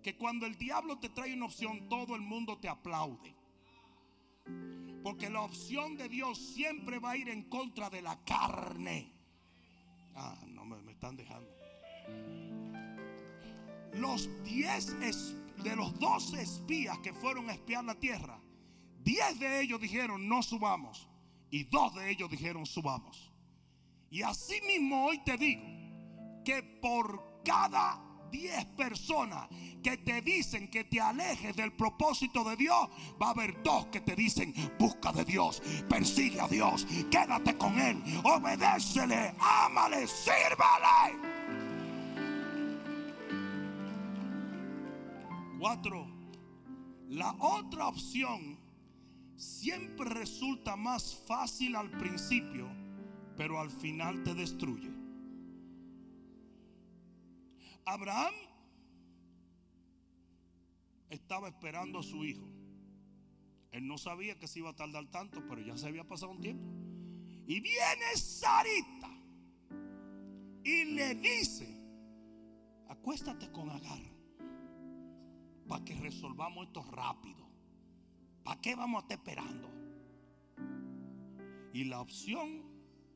que 0.02 0.18
cuando 0.18 0.46
el 0.46 0.58
diablo 0.58 1.00
te 1.00 1.10
trae 1.10 1.34
una 1.34 1.46
opción, 1.46 1.88
todo 1.88 2.16
el 2.16 2.22
mundo 2.22 2.58
te 2.58 2.68
aplaude. 2.68 3.36
Porque 5.04 5.30
la 5.30 5.42
opción 5.42 5.96
de 5.96 6.10
Dios 6.10 6.38
siempre 6.38 7.00
va 7.00 7.12
a 7.12 7.18
ir 7.18 7.30
en 7.30 7.44
contra 7.44 7.90
de 7.90 8.02
la 8.02 8.22
carne. 8.24 9.12
Ah, 10.16 10.38
no 10.48 10.66
me, 10.66 10.82
me 10.82 10.92
están 10.92 11.16
dejando. 11.16 11.50
Los 13.94 14.30
10 14.44 15.00
de 15.64 15.76
los 15.76 15.98
12 16.00 16.42
espías 16.42 16.98
que 17.00 17.14
fueron 17.14 17.50
a 17.50 17.54
espiar 17.54 17.84
la 17.84 17.96
tierra, 17.96 18.40
10 19.04 19.40
de 19.40 19.62
ellos 19.62 19.80
dijeron 19.80 20.28
no 20.28 20.42
subamos 20.42 21.08
y 21.50 21.66
dos 21.66 21.94
de 21.96 22.10
ellos 22.10 22.30
dijeron 22.30 22.66
subamos. 22.66 23.32
Y 24.10 24.22
así 24.22 24.62
mismo 24.62 25.06
hoy 25.06 25.24
te 25.24 25.38
digo 25.38 25.64
que 26.44 26.64
por 26.82 27.42
cada 27.44 28.13
10 28.34 28.66
personas 28.76 29.48
que 29.84 29.98
te 29.98 30.22
dicen 30.22 30.68
que 30.70 30.84
te 30.86 31.00
alejes 31.00 31.56
del 31.56 31.72
propósito 31.74 32.44
de 32.44 32.56
Dios, 32.56 32.90
va 33.22 33.28
a 33.28 33.30
haber 33.30 33.62
dos 33.62 33.86
que 33.88 34.02
te 34.02 34.16
dicen 34.16 34.54
busca 34.80 35.14
de 35.14 35.24
Dios, 35.24 35.62
persigue 35.88 36.42
a 36.42 36.48
Dios, 36.48 36.88
quédate 37.12 37.56
con 37.58 37.80
Él, 37.80 38.02
obedécele, 38.24 39.36
ámale, 39.40 40.08
sírvale. 40.08 41.34
Cuatro, 45.60 46.08
la 47.10 47.36
otra 47.40 47.88
opción 47.88 48.60
siempre 49.36 50.10
resulta 50.10 50.76
más 50.76 51.24
fácil 51.28 51.76
al 51.76 51.92
principio, 51.92 52.68
pero 53.38 53.60
al 53.60 53.70
final 53.70 54.24
te 54.24 54.34
destruye. 54.34 54.93
Abraham 57.86 58.34
estaba 61.10 61.48
esperando 61.48 62.00
a 62.00 62.04
su 62.04 62.24
hijo. 62.26 62.48
Él 63.72 63.88
no 63.88 63.98
sabía 63.98 64.38
que 64.38 64.48
se 64.48 64.60
iba 64.60 64.70
a 64.70 64.76
tardar 64.76 65.08
tanto, 65.08 65.44
pero 65.48 65.62
ya 65.62 65.78
se 65.78 65.88
había 65.88 66.04
pasado 66.04 66.32
un 66.32 66.42
tiempo. 66.42 66.68
Y 67.48 67.60
viene 67.60 68.16
Sarita 68.16 69.10
y 70.64 70.86
le 70.86 71.16
dice, 71.16 71.68
acuéstate 72.88 73.52
con 73.52 73.70
Agar 73.70 74.02
para 75.68 75.84
que 75.84 75.96
resolvamos 75.96 76.68
esto 76.68 76.84
rápido. 76.84 77.50
¿Para 78.44 78.62
qué 78.62 78.76
vamos 78.76 79.00
a 79.00 79.02
estar 79.04 79.18
esperando? 79.18 79.70
Y 81.74 81.86
la 81.86 82.02
opción, 82.02 82.64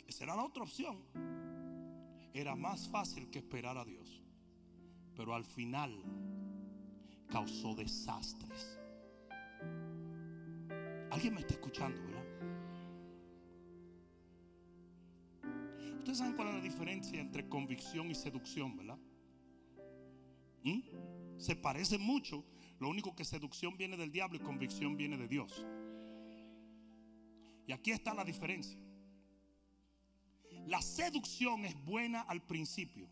que 0.05 0.11
será 0.11 0.35
la 0.35 0.43
otra 0.43 0.63
opción, 0.63 1.03
era 2.33 2.55
más 2.55 2.89
fácil 2.89 3.29
que 3.29 3.39
esperar 3.39 3.77
a 3.77 3.85
Dios. 3.85 4.16
Pero 5.17 5.33
al 5.33 5.43
final 5.43 5.91
causó 7.27 7.75
desastres. 7.75 8.79
Alguien 11.11 11.33
me 11.33 11.41
está 11.41 11.55
escuchando, 11.55 11.99
¿verdad? 12.03 12.23
Ustedes 15.97 16.19
saben 16.19 16.35
cuál 16.35 16.49
es 16.49 16.53
la 16.53 16.61
diferencia 16.61 17.19
entre 17.19 17.49
convicción 17.49 18.09
y 18.11 18.15
seducción, 18.15 18.77
¿verdad? 18.77 18.99
¿Mm? 20.63 20.81
Se 21.37 21.55
parecen 21.55 22.01
mucho. 22.01 22.45
Lo 22.79 22.89
único 22.89 23.15
que 23.15 23.25
seducción 23.25 23.75
viene 23.75 23.97
del 23.97 24.11
diablo 24.11 24.37
y 24.37 24.39
convicción 24.39 24.95
viene 24.95 25.17
de 25.17 25.27
Dios. 25.27 25.65
Y 27.65 27.71
aquí 27.71 27.91
está 27.91 28.13
la 28.13 28.23
diferencia. 28.23 28.79
La 30.67 30.81
seducción 30.81 31.65
es 31.65 31.75
buena 31.83 32.21
al 32.21 32.41
principio, 32.41 33.09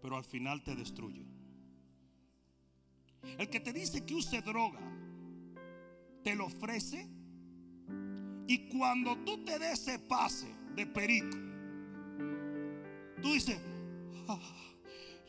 pero 0.00 0.16
al 0.16 0.24
final 0.24 0.62
te 0.62 0.74
destruye. 0.74 1.24
El 3.38 3.48
que 3.48 3.60
te 3.60 3.72
dice 3.72 4.04
que 4.04 4.14
use 4.14 4.40
droga, 4.42 4.80
te 6.22 6.34
lo 6.34 6.46
ofrece. 6.46 7.08
Y 8.46 8.68
cuando 8.68 9.16
tú 9.18 9.44
te 9.44 9.58
des 9.58 9.86
ese 9.86 9.98
pase 9.98 10.48
de 10.74 10.86
perico, 10.86 11.36
tú 13.22 13.32
dices, 13.32 13.60
"Ah, 14.26 14.40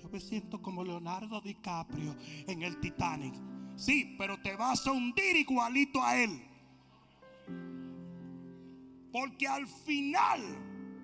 yo 0.02 0.10
me 0.10 0.20
siento 0.20 0.62
como 0.62 0.84
Leonardo 0.84 1.42
DiCaprio 1.42 2.16
en 2.48 2.64
el 2.64 2.80
Titanic. 2.80 3.36
Sí, 3.76 4.16
pero 4.18 4.42
te 4.42 4.56
vas 4.56 4.86
a 4.88 4.92
hundir 4.92 5.36
igualito 5.36 6.02
a 6.04 6.18
él. 6.18 6.42
Porque 9.12 9.48
al 9.48 9.68
final 9.68 10.42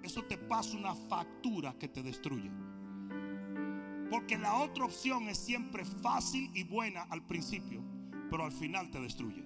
eso 0.04 0.24
te 0.24 0.38
pasa 0.38 0.78
una 0.78 0.96
factura 0.96 1.78
que 1.78 1.88
te 1.88 2.02
destruye. 2.02 2.50
Porque 4.10 4.38
la 4.38 4.56
otra 4.58 4.86
opción 4.86 5.28
es 5.28 5.38
siempre 5.38 5.84
fácil 5.84 6.50
y 6.54 6.64
buena 6.64 7.04
al 7.10 7.26
principio, 7.26 7.82
pero 8.30 8.46
al 8.46 8.52
final 8.52 8.90
te 8.90 9.00
destruye. 9.00 9.44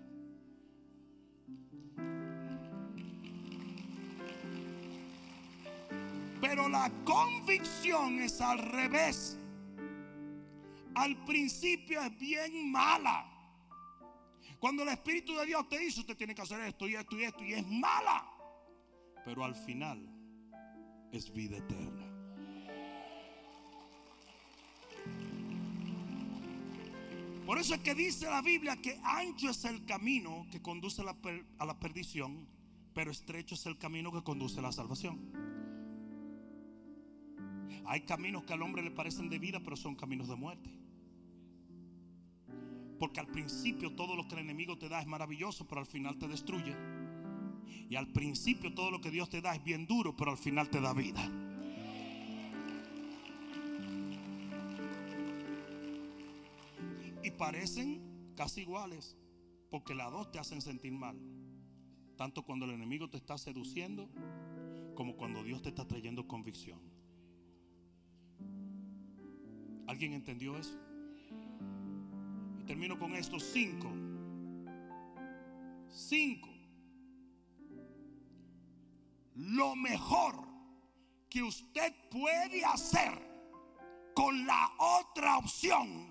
Pero 6.39 6.67
la 6.67 6.91
convicción 7.05 8.19
es 8.19 8.41
al 8.41 8.59
revés. 8.59 9.37
Al 10.95 11.15
principio 11.23 12.01
es 12.01 12.17
bien 12.17 12.71
mala. 12.71 13.27
Cuando 14.59 14.83
el 14.83 14.89
Espíritu 14.89 15.35
de 15.37 15.45
Dios 15.45 15.67
te 15.69 15.79
dice, 15.79 16.01
usted 16.01 16.15
tiene 16.17 16.35
que 16.35 16.41
hacer 16.41 16.59
esto 16.61 16.87
y 16.87 16.95
esto 16.95 17.17
y 17.17 17.23
esto, 17.23 17.43
y 17.43 17.53
es 17.53 17.65
mala. 17.67 18.27
Pero 19.25 19.43
al 19.43 19.55
final 19.55 20.07
es 21.11 21.31
vida 21.31 21.57
eterna. 21.57 22.10
Por 27.51 27.59
eso 27.59 27.75
es 27.75 27.81
que 27.81 27.93
dice 27.93 28.27
la 28.27 28.41
Biblia 28.41 28.77
que 28.77 28.97
ancho 29.03 29.49
es 29.49 29.65
el 29.65 29.83
camino 29.83 30.47
que 30.49 30.61
conduce 30.61 31.01
a 31.01 31.65
la, 31.65 31.79
perdición, 31.81 32.47
pero 32.93 33.11
estrecho 33.11 33.55
es 33.55 33.65
el 33.65 33.77
camino 33.77 34.09
que 34.09 34.23
conduce 34.23 34.59
a 34.59 34.61
la 34.61 34.71
salvación. 34.71 35.19
Hay 37.87 38.05
caminos 38.05 38.45
que 38.45 38.53
al 38.53 38.61
hombre 38.61 38.81
le 38.81 38.89
parecen 38.89 39.29
de 39.29 39.37
vida, 39.37 39.59
pero 39.59 39.75
son 39.75 39.95
caminos 39.95 40.29
de 40.29 40.35
muerte. 40.37 40.69
Porque 42.97 43.19
al 43.19 43.27
principio 43.27 43.97
todo 43.97 44.15
lo 44.15 44.29
que 44.29 44.35
el 44.35 44.43
enemigo 44.43 44.77
te 44.77 44.87
da 44.87 45.01
es 45.01 45.07
maravilloso, 45.07 45.67
pero 45.67 45.81
al 45.81 45.87
final 45.87 46.17
te 46.17 46.29
destruye. 46.29 46.73
Y 47.89 47.97
al 47.97 48.07
principio 48.13 48.73
todo 48.73 48.91
lo 48.91 49.01
que 49.01 49.11
Dios 49.11 49.29
te 49.29 49.41
da 49.41 49.53
es 49.53 49.61
bien 49.61 49.87
duro, 49.87 50.15
pero 50.15 50.31
al 50.31 50.37
final 50.37 50.69
te 50.69 50.79
da 50.79 50.93
vida. 50.93 51.50
Parecen 57.41 58.33
casi 58.35 58.61
iguales, 58.61 59.17
porque 59.71 59.95
las 59.95 60.11
dos 60.11 60.31
te 60.31 60.37
hacen 60.37 60.61
sentir 60.61 60.91
mal. 60.91 61.19
Tanto 62.15 62.45
cuando 62.45 62.65
el 62.65 62.71
enemigo 62.71 63.09
te 63.09 63.17
está 63.17 63.35
seduciendo, 63.35 64.07
como 64.93 65.17
cuando 65.17 65.43
Dios 65.43 65.63
te 65.63 65.69
está 65.69 65.87
trayendo 65.87 66.27
convicción. 66.27 66.79
¿Alguien 69.87 70.13
entendió 70.13 70.55
eso? 70.55 70.79
Y 72.59 72.63
termino 72.65 72.99
con 72.99 73.15
estos 73.15 73.41
cinco. 73.41 73.91
Cinco. 75.89 76.49
Lo 79.33 79.75
mejor 79.75 80.47
que 81.27 81.41
usted 81.41 81.91
puede 82.11 82.63
hacer 82.63 83.19
con 84.13 84.45
la 84.45 84.71
otra 84.77 85.39
opción 85.39 86.10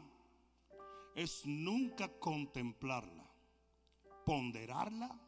es 1.14 1.44
nunca 1.46 2.08
contemplarla, 2.18 3.30
ponderarla 4.24 5.20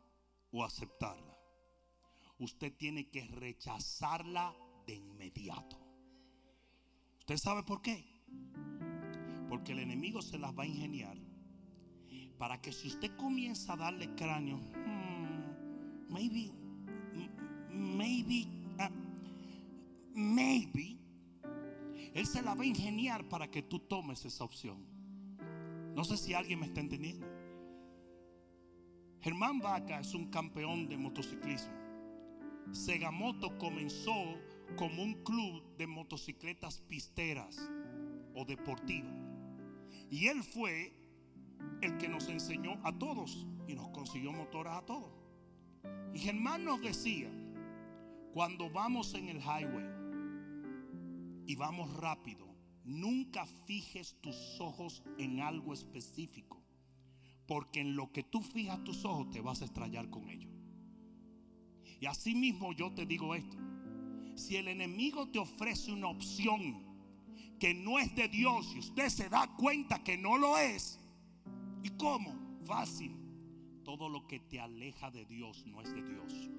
o 0.52 0.64
aceptarla. 0.64 1.36
Usted 2.38 2.76
tiene 2.76 3.08
que 3.10 3.24
rechazarla 3.24 4.54
de 4.86 4.94
inmediato. 4.94 5.78
¿Usted 7.20 7.36
sabe 7.36 7.62
por 7.62 7.82
qué? 7.82 8.04
Porque 9.48 9.72
el 9.72 9.80
enemigo 9.80 10.22
se 10.22 10.38
las 10.38 10.56
va 10.56 10.64
a 10.64 10.66
ingeniar 10.66 11.16
para 12.42 12.60
que 12.60 12.72
si 12.72 12.88
usted 12.88 13.16
comienza 13.16 13.74
a 13.74 13.76
darle 13.76 14.12
cráneo, 14.16 14.56
hmm, 14.56 16.12
maybe, 16.12 16.50
maybe, 17.70 18.48
ah, 18.80 18.90
maybe, 20.12 20.98
él 22.14 22.26
se 22.26 22.42
la 22.42 22.54
va 22.54 22.64
a 22.64 22.66
ingeniar 22.66 23.28
para 23.28 23.48
que 23.48 23.62
tú 23.62 23.78
tomes 23.78 24.24
esa 24.24 24.42
opción. 24.42 24.91
No 25.94 26.04
sé 26.04 26.16
si 26.16 26.34
alguien 26.34 26.60
me 26.60 26.66
está 26.66 26.80
entendiendo. 26.80 27.26
Germán 29.20 29.60
Vaca 29.60 30.00
es 30.00 30.14
un 30.14 30.30
campeón 30.30 30.88
de 30.88 30.96
motociclismo. 30.96 31.74
Segamoto 32.72 33.56
comenzó 33.58 34.40
como 34.76 35.02
un 35.02 35.14
club 35.22 35.62
de 35.76 35.86
motocicletas 35.86 36.80
pisteras 36.80 37.70
o 38.34 38.44
deportivas. 38.44 39.14
Y 40.10 40.26
él 40.26 40.42
fue 40.42 40.92
el 41.82 41.98
que 41.98 42.08
nos 42.08 42.28
enseñó 42.28 42.80
a 42.84 42.92
todos 42.92 43.46
y 43.68 43.74
nos 43.74 43.88
consiguió 43.88 44.32
motoras 44.32 44.78
a 44.78 44.86
todos. 44.86 45.12
Y 46.14 46.18
Germán 46.18 46.64
nos 46.64 46.80
decía, 46.80 47.30
cuando 48.32 48.70
vamos 48.70 49.14
en 49.14 49.28
el 49.28 49.38
highway 49.38 49.86
y 51.46 51.54
vamos 51.56 51.94
rápido, 51.96 52.51
nunca 52.84 53.46
fijes 53.66 54.16
tus 54.20 54.60
ojos 54.60 55.02
en 55.18 55.40
algo 55.40 55.72
específico, 55.72 56.60
porque 57.46 57.80
en 57.80 57.96
lo 57.96 58.12
que 58.12 58.22
tú 58.22 58.42
fijas 58.42 58.82
tus 58.84 59.04
ojos 59.04 59.30
te 59.30 59.40
vas 59.40 59.62
a 59.62 59.66
estrellar 59.66 60.10
con 60.10 60.28
ello. 60.28 60.48
Y 62.00 62.06
así 62.06 62.34
mismo 62.34 62.72
yo 62.72 62.92
te 62.92 63.06
digo 63.06 63.34
esto, 63.34 63.56
si 64.34 64.56
el 64.56 64.68
enemigo 64.68 65.28
te 65.28 65.38
ofrece 65.38 65.92
una 65.92 66.08
opción 66.08 66.92
que 67.58 67.74
no 67.74 67.98
es 67.98 68.14
de 68.16 68.28
Dios 68.28 68.72
y 68.74 68.80
usted 68.80 69.08
se 69.08 69.28
da 69.28 69.54
cuenta 69.56 70.02
que 70.02 70.16
no 70.16 70.36
lo 70.36 70.58
es, 70.58 70.98
¿y 71.82 71.90
cómo? 71.90 72.34
Fácil. 72.64 73.16
Todo 73.84 74.08
lo 74.08 74.26
que 74.26 74.40
te 74.40 74.60
aleja 74.60 75.10
de 75.10 75.24
Dios 75.26 75.64
no 75.66 75.80
es 75.80 75.92
de 75.92 76.02
Dios. 76.02 76.50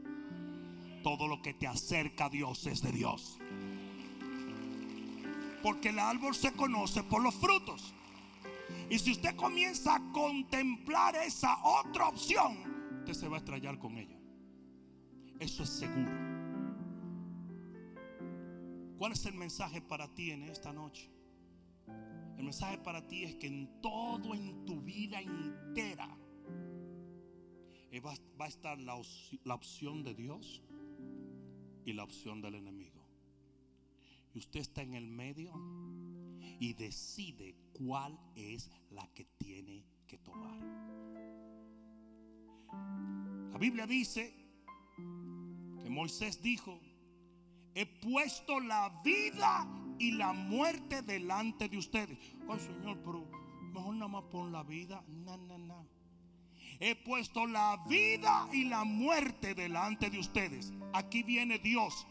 Todo 1.03 1.27
lo 1.27 1.41
que 1.41 1.53
te 1.53 1.67
acerca 1.67 2.25
a 2.25 2.29
Dios 2.29 2.65
es 2.67 2.81
de 2.81 2.91
Dios. 2.91 3.39
Porque 5.63 5.89
el 5.89 5.97
árbol 5.97 6.35
se 6.35 6.51
conoce 6.51 7.01
por 7.03 7.23
los 7.23 7.33
frutos. 7.33 7.93
Y 8.89 8.99
si 8.99 9.11
usted 9.11 9.35
comienza 9.35 9.95
a 9.95 10.11
contemplar 10.11 11.15
esa 11.15 11.57
otra 11.63 12.09
opción, 12.09 12.57
usted 12.99 13.13
se 13.13 13.27
va 13.27 13.37
a 13.37 13.39
estrellar 13.39 13.79
con 13.79 13.97
ella. 13.97 14.19
Eso 15.39 15.63
es 15.63 15.69
seguro. 15.69 16.11
¿Cuál 18.97 19.13
es 19.13 19.25
el 19.25 19.33
mensaje 19.33 19.81
para 19.81 20.13
ti 20.13 20.31
en 20.31 20.43
esta 20.43 20.71
noche? 20.71 21.09
El 22.37 22.43
mensaje 22.43 22.77
para 22.77 23.05
ti 23.07 23.23
es 23.23 23.35
que 23.35 23.47
en 23.47 23.81
todo 23.81 24.33
en 24.33 24.65
tu 24.65 24.81
vida 24.81 25.21
entera 25.21 26.09
eh, 27.91 27.99
va, 27.99 28.13
a 28.39 28.47
estar 28.47 28.79
la, 28.79 28.99
la 29.43 29.55
opción 29.55 30.03
de 30.03 30.13
Dios 30.13 30.61
y 31.85 31.93
la 31.93 32.03
opción 32.03 32.41
del 32.41 32.55
enemigo. 32.55 32.92
Y 34.33 34.39
usted 34.39 34.61
está 34.61 34.81
en 34.81 34.95
el 34.95 35.07
medio 35.07 35.53
y 36.59 36.73
decide 36.73 37.55
cuál 37.73 38.17
es 38.35 38.69
la 38.91 39.07
que 39.13 39.25
tiene 39.37 39.85
que 40.07 40.17
tomar. 40.17 40.59
La 43.51 43.57
Biblia 43.57 43.85
dice 43.85 44.33
que 44.95 45.89
Moisés 45.89 46.41
dijo, 46.41 46.79
he 47.75 47.85
puesto 47.85 48.59
la 48.59 49.01
vida 49.03 49.67
y 49.99 50.11
la 50.11 50.33
muerte 50.33 51.01
delante 51.01 51.69
de 51.69 51.77
ustedes. 51.77 52.17
Ay 52.49 52.59
Señor, 52.59 52.97
pero 53.03 53.27
mejor 53.73 53.95
nada 53.95 54.07
más 54.07 54.23
pon 54.31 54.51
la 54.51 54.63
vida. 54.63 55.03
No, 55.07 55.37
no, 55.37 55.57
no. 55.57 55.87
He 56.79 56.95
puesto 56.95 57.45
la 57.45 57.83
vida 57.87 58.47
y 58.51 58.65
la 58.65 58.83
muerte 58.83 59.53
delante 59.53 60.09
de 60.09 60.19
ustedes. 60.19 60.73
Aquí 60.93 61.23
viene 61.23 61.59
Dios. 61.59 62.07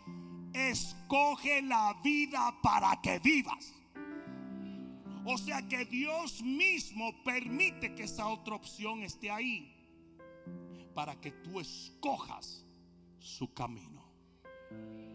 Escoge 0.53 1.63
la 1.63 1.99
vida 2.03 2.55
para 2.63 3.01
que 3.01 3.19
vivas. 3.19 3.75
O 5.25 5.39
sea 5.39 5.67
que 5.69 5.85
Dios 5.85 6.43
mismo 6.43 7.13
permite 7.23 7.95
que 7.95 8.05
esa 8.05 8.27
otra 8.27 8.57
opción 8.57 9.03
esté 9.03 9.31
ahí 9.31 9.73
para 10.95 11.21
que 11.21 11.31
tú 11.31 11.61
escojas 11.61 12.67
su 13.21 13.53
camino. 13.55 14.03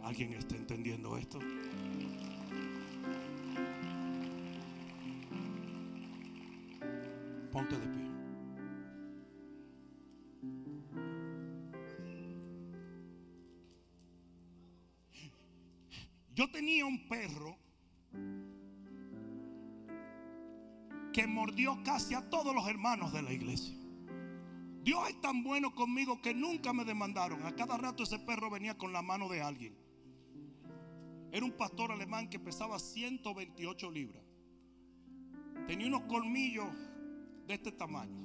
¿Alguien 0.04 0.34
está 0.34 0.56
entendiendo 0.56 1.18
esto? 1.18 1.40
Ponte 7.52 7.78
de 7.78 7.88
pie. 7.88 8.07
Yo 16.38 16.48
tenía 16.52 16.86
un 16.86 17.08
perro 17.08 17.58
que 21.12 21.26
mordió 21.26 21.82
casi 21.84 22.14
a 22.14 22.30
todos 22.30 22.54
los 22.54 22.68
hermanos 22.68 23.12
de 23.12 23.24
la 23.24 23.34
iglesia. 23.34 23.76
Dios 24.84 25.10
es 25.10 25.20
tan 25.20 25.44
bueno 25.44 25.74
conmigo 25.74 26.22
que 26.22 26.36
nunca 26.36 26.74
me 26.74 26.86
demandaron. 26.86 27.44
A 27.44 27.56
cada 27.56 27.76
rato 27.76 28.04
ese 28.04 28.20
perro 28.20 28.52
venía 28.52 28.78
con 28.78 28.94
la 28.94 29.02
mano 29.02 29.28
de 29.30 29.42
alguien. 29.42 29.76
Era 31.32 31.44
un 31.44 31.54
pastor 31.54 31.92
alemán 31.92 32.30
que 32.30 32.38
pesaba 32.38 32.78
128 32.78 33.90
libras. 33.90 34.24
Tenía 35.66 35.88
unos 35.88 36.04
colmillos 36.04 36.70
de 37.48 37.56
este 37.56 37.72
tamaño. 37.72 38.16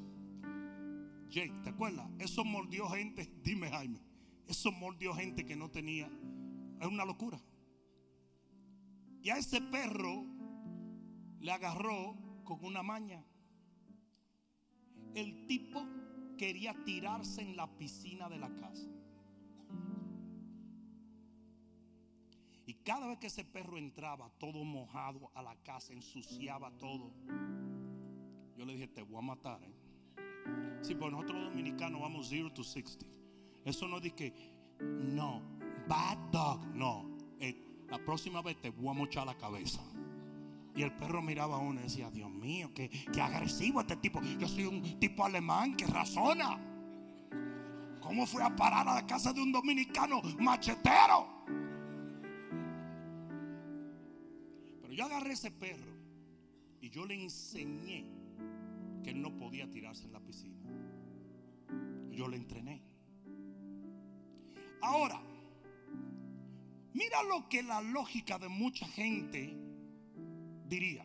Jake, 1.30 1.54
¿te 1.64 1.70
acuerdas? 1.70 2.10
Eso 2.18 2.44
mordió 2.44 2.90
gente, 2.90 3.32
dime 3.42 3.70
Jaime, 3.70 4.02
eso 4.46 4.70
mordió 4.70 5.14
gente 5.14 5.46
que 5.46 5.56
no 5.56 5.70
tenía. 5.70 6.10
Es 6.78 6.86
una 6.86 7.06
locura. 7.06 7.40
Y 9.22 9.30
a 9.30 9.36
ese 9.36 9.60
perro 9.60 10.26
le 11.40 11.52
agarró 11.52 12.16
con 12.44 12.64
una 12.64 12.82
maña. 12.82 13.24
El 15.14 15.46
tipo 15.46 15.86
quería 16.36 16.74
tirarse 16.84 17.42
en 17.42 17.56
la 17.56 17.68
piscina 17.78 18.28
de 18.28 18.38
la 18.38 18.52
casa. 18.56 18.88
Y 22.66 22.74
cada 22.74 23.06
vez 23.06 23.18
que 23.18 23.26
ese 23.26 23.44
perro 23.44 23.78
entraba 23.78 24.30
todo 24.38 24.64
mojado 24.64 25.30
a 25.34 25.42
la 25.42 25.54
casa, 25.62 25.92
ensuciaba 25.92 26.70
todo. 26.78 27.12
Yo 28.56 28.64
le 28.64 28.74
dije, 28.74 28.88
te 28.88 29.02
voy 29.02 29.18
a 29.18 29.22
matar. 29.22 29.62
¿eh? 29.62 30.80
Sí, 30.82 30.94
pues 30.94 31.12
nosotros 31.12 31.44
dominicanos 31.44 32.00
vamos 32.00 32.26
0 32.28 32.52
to 32.52 32.64
60. 32.64 33.06
Eso 33.64 33.86
no 33.86 34.00
que, 34.00 34.32
no, 34.80 35.42
bad 35.88 36.18
dog, 36.30 36.66
no. 36.74 37.11
La 37.93 37.99
próxima 37.99 38.40
vez 38.40 38.59
te 38.59 38.70
voy 38.70 38.88
a 38.88 38.95
mochar 38.95 39.26
la 39.26 39.36
cabeza. 39.36 39.82
Y 40.74 40.80
el 40.80 40.97
perro 40.97 41.20
miraba 41.20 41.57
a 41.57 41.59
uno 41.59 41.78
y 41.80 41.82
decía, 41.82 42.11
Dios 42.11 42.30
mío, 42.30 42.70
qué, 42.74 42.88
qué 42.88 43.20
agresivo 43.20 43.82
este 43.82 43.97
tipo. 43.97 44.18
Yo 44.22 44.49
soy 44.49 44.64
un 44.64 44.99
tipo 44.99 45.26
alemán 45.26 45.76
que 45.76 45.86
razona. 45.86 46.59
¿Cómo 48.01 48.26
fue 48.26 48.43
a 48.43 48.57
parar 48.57 48.88
a 48.88 48.95
la 48.95 49.07
casa 49.07 49.34
de 49.34 49.43
un 49.43 49.53
dominicano 49.53 50.22
machetero? 50.38 51.45
Pero 54.80 54.95
yo 54.95 55.05
agarré 55.05 55.34
ese 55.34 55.51
perro 55.51 55.93
y 56.80 56.88
yo 56.88 57.05
le 57.05 57.22
enseñé 57.22 58.07
que 59.05 59.11
él 59.11 59.20
no 59.20 59.36
podía 59.36 59.70
tirarse 59.70 60.07
en 60.07 60.14
la 60.14 60.20
piscina. 60.20 60.57
Yo 62.11 62.26
le 62.26 62.38
entrené. 62.38 62.80
Ahora, 64.80 65.20
mira 66.95 67.22
lo 67.24 67.49
que 67.49 67.62
la 67.62 67.80
lógica 67.80 68.38
de 68.38 68.49
mucha 68.49 68.86
gente 68.86 69.57
diría, 70.66 71.05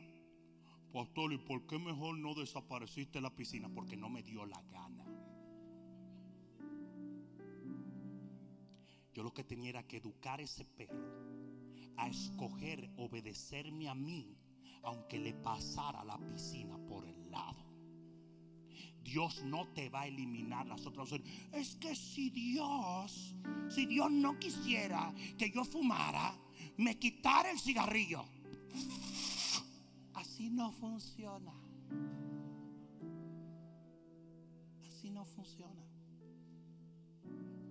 pastor, 0.94 1.34
¿y 1.34 1.38
por 1.38 1.66
qué 1.68 1.78
mejor 1.80 2.18
no 2.18 2.34
desapareciste 2.34 3.22
la 3.22 3.36
piscina? 3.36 3.70
Porque 3.70 3.96
no 3.96 4.10
me 4.10 4.24
dio 4.24 4.46
la 4.46 4.62
gana. 4.72 5.06
Yo 9.14 9.24
lo 9.24 9.34
que 9.34 9.44
tenía 9.44 9.72
era 9.72 9.88
que 9.88 9.98
educar 9.98 10.40
a 10.40 10.44
ese 10.44 10.64
perro 10.64 11.28
a 11.98 12.08
escoger 12.08 12.90
obedecerme 12.98 13.90
a 13.90 13.96
mí, 13.96 14.38
aunque 14.84 15.20
le 15.20 15.34
pasara 15.34 16.04
la 16.04 16.18
piscina 16.18 16.78
por 16.88 17.06
el 17.06 17.32
lado. 17.32 17.67
Dios 19.08 19.42
no 19.46 19.70
te 19.70 19.88
va 19.88 20.02
a 20.02 20.08
eliminar 20.08 20.68
las 20.68 20.86
otras 20.86 21.14
opciones. 21.14 21.50
Es 21.54 21.78
que 21.78 21.96
si 21.96 22.30
Dios, 22.30 23.34
si 23.70 23.86
Dios 23.86 24.12
no 24.12 24.38
quisiera 24.38 25.14
que 25.38 25.50
yo 25.50 25.64
fumara, 25.64 26.38
me 26.76 27.00
quitara 27.00 27.50
el 27.50 27.58
cigarrillo. 27.58 28.26
Así 30.14 30.50
no 30.50 30.74
funciona. 30.74 31.54
Así 34.90 35.10
no 35.10 35.24
funciona. 35.26 35.86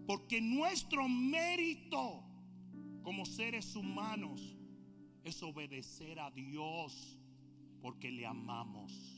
Porque 0.07 0.41
nuestro 0.41 1.07
mérito 1.07 2.24
como 3.03 3.26
seres 3.26 3.76
humanos 3.76 4.57
es 5.22 5.43
obedecer 5.43 6.18
a 6.18 6.30
Dios 6.30 7.18
porque 7.82 8.11
le 8.11 8.24
amamos. 8.24 9.16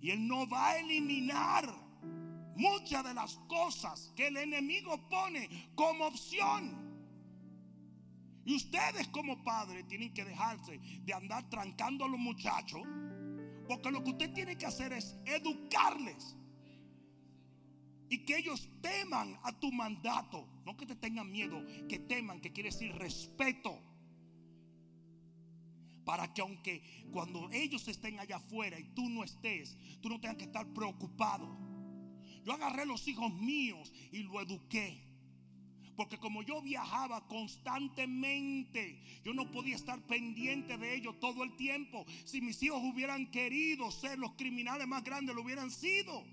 Y 0.00 0.10
Él 0.10 0.26
no 0.26 0.48
va 0.48 0.70
a 0.70 0.78
eliminar 0.78 1.68
muchas 2.56 3.04
de 3.04 3.14
las 3.14 3.36
cosas 3.48 4.12
que 4.16 4.28
el 4.28 4.36
enemigo 4.36 5.08
pone 5.08 5.70
como 5.74 6.06
opción. 6.06 6.90
Y 8.44 8.54
ustedes 8.54 9.08
como 9.08 9.44
padres 9.44 9.86
tienen 9.86 10.12
que 10.12 10.24
dejarse 10.24 10.78
de 10.78 11.12
andar 11.12 11.48
trancando 11.50 12.04
a 12.04 12.08
los 12.08 12.18
muchachos. 12.18 12.82
Porque 13.68 13.90
lo 13.90 14.02
que 14.02 14.10
usted 14.10 14.32
tiene 14.32 14.56
que 14.56 14.66
hacer 14.66 14.92
es 14.92 15.16
educarles. 15.24 16.36
Y 18.08 18.24
que 18.24 18.38
ellos 18.38 18.68
teman 18.80 19.38
a 19.44 19.52
tu 19.52 19.70
mandato. 19.70 20.48
No 20.64 20.76
que 20.76 20.86
te 20.86 20.96
tengan 20.96 21.30
miedo, 21.30 21.62
que 21.88 21.98
teman, 22.00 22.40
que 22.40 22.52
quiere 22.52 22.70
decir 22.70 22.92
respeto. 22.96 23.78
Para 26.04 26.32
que 26.32 26.40
aunque 26.40 26.82
cuando 27.12 27.50
ellos 27.50 27.86
estén 27.88 28.18
allá 28.18 28.36
afuera 28.36 28.78
y 28.78 28.84
tú 28.94 29.08
no 29.08 29.22
estés, 29.22 29.76
tú 30.00 30.08
no 30.08 30.20
tengas 30.20 30.36
que 30.36 30.44
estar 30.44 30.66
preocupado. 30.72 31.58
Yo 32.44 32.52
agarré 32.52 32.86
los 32.86 33.06
hijos 33.06 33.32
míos 33.34 33.92
y 34.12 34.22
lo 34.22 34.40
eduqué. 34.40 35.10
Porque 35.96 36.18
como 36.18 36.42
yo 36.42 36.62
viajaba 36.62 37.28
constantemente, 37.28 39.02
yo 39.22 39.34
no 39.34 39.50
podía 39.50 39.76
estar 39.76 40.00
pendiente 40.06 40.78
de 40.78 40.94
ellos 40.94 41.20
todo 41.20 41.44
el 41.44 41.54
tiempo. 41.56 42.06
Si 42.24 42.40
mis 42.40 42.62
hijos 42.62 42.80
hubieran 42.82 43.30
querido 43.30 43.90
ser 43.90 44.18
los 44.18 44.32
criminales 44.32 44.86
más 44.86 45.04
grandes, 45.04 45.34
lo 45.34 45.42
hubieran 45.42 45.70
sido. 45.70 46.24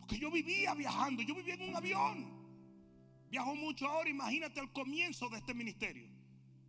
Porque 0.00 0.18
yo 0.18 0.30
vivía 0.30 0.72
viajando, 0.74 1.22
yo 1.22 1.34
vivía 1.34 1.54
en 1.54 1.68
un 1.68 1.76
avión. 1.76 2.36
Viajo 3.28 3.54
mucho 3.54 3.86
ahora, 3.86 4.08
imagínate 4.08 4.60
el 4.60 4.72
comienzo 4.72 5.28
de 5.28 5.36
este 5.36 5.52
ministerio. 5.52 6.15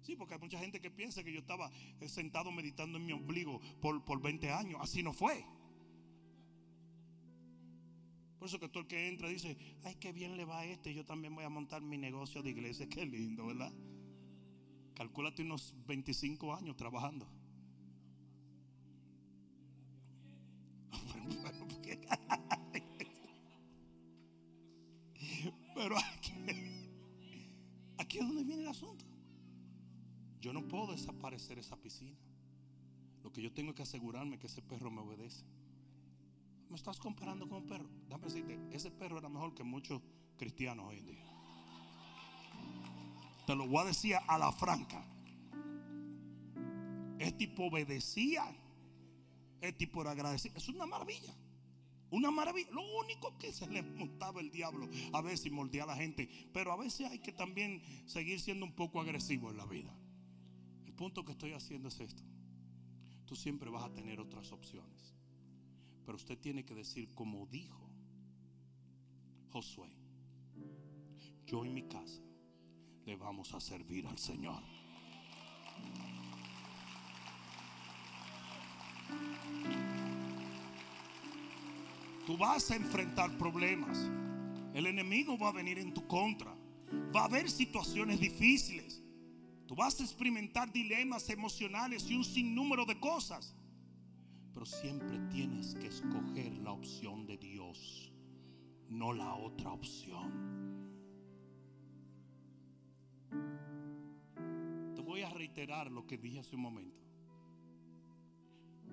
Sí, 0.07 0.15
porque 0.15 0.35
hay 0.35 0.39
mucha 0.39 0.57
gente 0.57 0.79
que 0.79 0.89
piensa 0.89 1.21
que 1.21 1.33
yo 1.33 1.39
estaba 1.39 1.69
eh, 1.99 2.07
sentado 2.07 2.49
meditando 2.49 2.97
en 2.97 3.05
mi 3.05 3.11
ombligo 3.11 3.59
por, 3.81 4.05
por 4.05 4.21
20 4.21 4.49
años. 4.51 4.79
Así 4.81 5.03
no 5.03 5.11
fue. 5.11 5.45
Por 8.39 8.47
eso 8.47 8.57
que 8.57 8.69
todo 8.69 8.83
el 8.83 8.87
que 8.87 9.09
entra 9.09 9.27
dice, 9.27 9.57
ay, 9.83 9.95
qué 9.95 10.13
bien 10.13 10.37
le 10.37 10.45
va 10.45 10.59
a 10.59 10.65
este, 10.65 10.93
yo 10.93 11.03
también 11.03 11.35
voy 11.35 11.43
a 11.43 11.49
montar 11.49 11.81
mi 11.81 11.97
negocio 11.97 12.41
de 12.41 12.51
iglesia, 12.51 12.87
qué 12.89 13.05
lindo, 13.05 13.47
¿verdad? 13.47 13.73
Calcúlate 14.95 15.41
unos 15.41 15.75
25 15.85 16.55
años 16.55 16.77
trabajando. 16.77 17.27
Pero 25.75 25.97
aquí, 25.97 26.31
aquí 27.97 28.19
es 28.19 28.25
donde 28.25 28.45
viene 28.45 28.61
el 28.61 28.69
asunto. 28.69 29.06
Yo 30.47 30.53
no 30.53 30.65
puedo 30.65 30.93
desaparecer 30.93 31.59
esa 31.59 31.75
piscina. 31.75 32.15
Lo 33.21 33.33
que 33.33 33.41
yo 33.41 33.51
tengo 33.51 33.75
que 33.75 33.83
asegurarme 33.83 34.39
que 34.39 34.47
ese 34.47 34.61
perro 34.61 34.89
me 34.89 35.01
obedece. 35.01 35.43
Me 36.69 36.77
estás 36.77 36.97
comparando 36.99 37.49
con 37.49 37.63
un 37.63 37.67
perro. 37.67 37.89
Déjame 38.05 38.27
decirte, 38.27 38.57
ese 38.71 38.89
perro 38.89 39.17
era 39.17 39.27
mejor 39.27 39.53
que 39.53 39.65
muchos 39.65 40.01
cristianos 40.37 40.85
hoy 40.87 40.99
en 40.99 41.05
día. 41.05 41.25
Te 43.45 43.57
lo 43.57 43.67
voy 43.67 43.81
a 43.81 43.85
decir 43.87 44.15
a 44.25 44.37
la 44.37 44.53
franca. 44.53 45.05
Este 47.19 47.33
tipo 47.33 47.65
obedecía. 47.65 48.45
Este 49.59 49.73
tipo 49.73 49.99
era 50.01 50.11
agradecido. 50.11 50.55
Es 50.55 50.69
una 50.69 50.85
maravilla. 50.85 51.35
Una 52.09 52.31
maravilla. 52.31 52.71
Lo 52.71 52.99
único 52.99 53.37
que 53.37 53.51
se 53.51 53.67
le 53.67 53.81
montaba 53.81 54.39
el 54.39 54.49
diablo 54.49 54.87
a 55.11 55.19
veces 55.21 55.51
mordía 55.51 55.83
a 55.83 55.87
la 55.87 55.97
gente. 55.97 56.29
Pero 56.53 56.71
a 56.71 56.77
veces 56.77 57.11
hay 57.11 57.19
que 57.19 57.33
también 57.33 57.81
seguir 58.05 58.39
siendo 58.39 58.65
un 58.65 58.71
poco 58.71 59.01
agresivo 59.01 59.51
en 59.51 59.57
la 59.57 59.65
vida. 59.65 59.93
Punto 60.97 61.23
que 61.23 61.33
estoy 61.33 61.53
haciendo 61.53 61.89
es 61.89 61.99
esto. 61.99 62.23
Tú 63.25 63.35
siempre 63.35 63.69
vas 63.69 63.83
a 63.83 63.93
tener 63.93 64.19
otras 64.19 64.51
opciones. 64.51 65.13
Pero 66.03 66.15
usted 66.15 66.39
tiene 66.39 66.65
que 66.65 66.73
decir 66.73 67.13
como 67.13 67.45
dijo 67.45 67.87
Josué, 69.51 69.91
yo 71.45 71.63
en 71.63 71.73
mi 71.73 71.83
casa 71.83 72.21
le 73.05 73.15
vamos 73.15 73.53
a 73.53 73.59
servir 73.59 74.07
al 74.07 74.17
Señor. 74.17 74.63
Tú 82.25 82.37
vas 82.37 82.71
a 82.71 82.75
enfrentar 82.75 83.37
problemas. 83.37 83.97
El 84.73 84.87
enemigo 84.87 85.37
va 85.37 85.49
a 85.49 85.53
venir 85.53 85.77
en 85.77 85.93
tu 85.93 86.07
contra. 86.07 86.57
Va 87.15 87.21
a 87.21 87.25
haber 87.25 87.49
situaciones 87.49 88.19
difíciles. 88.19 89.06
Tú 89.67 89.75
vas 89.75 89.99
a 89.99 90.03
experimentar 90.03 90.71
dilemas 90.71 91.29
emocionales 91.29 92.09
y 92.09 92.15
un 92.15 92.23
sinnúmero 92.23 92.85
de 92.85 92.97
cosas. 92.99 93.53
Pero 94.53 94.65
siempre 94.65 95.19
tienes 95.29 95.75
que 95.75 95.87
escoger 95.87 96.57
la 96.59 96.71
opción 96.71 97.27
de 97.27 97.37
Dios, 97.37 98.11
no 98.89 99.11
la 99.11 99.35
otra 99.35 99.71
opción. 99.71 100.87
Te 104.95 105.01
voy 105.01 105.21
a 105.21 105.29
reiterar 105.29 105.91
lo 105.91 106.07
que 106.07 106.17
dije 106.17 106.39
hace 106.39 106.55
un 106.55 106.61
momento. 106.61 107.05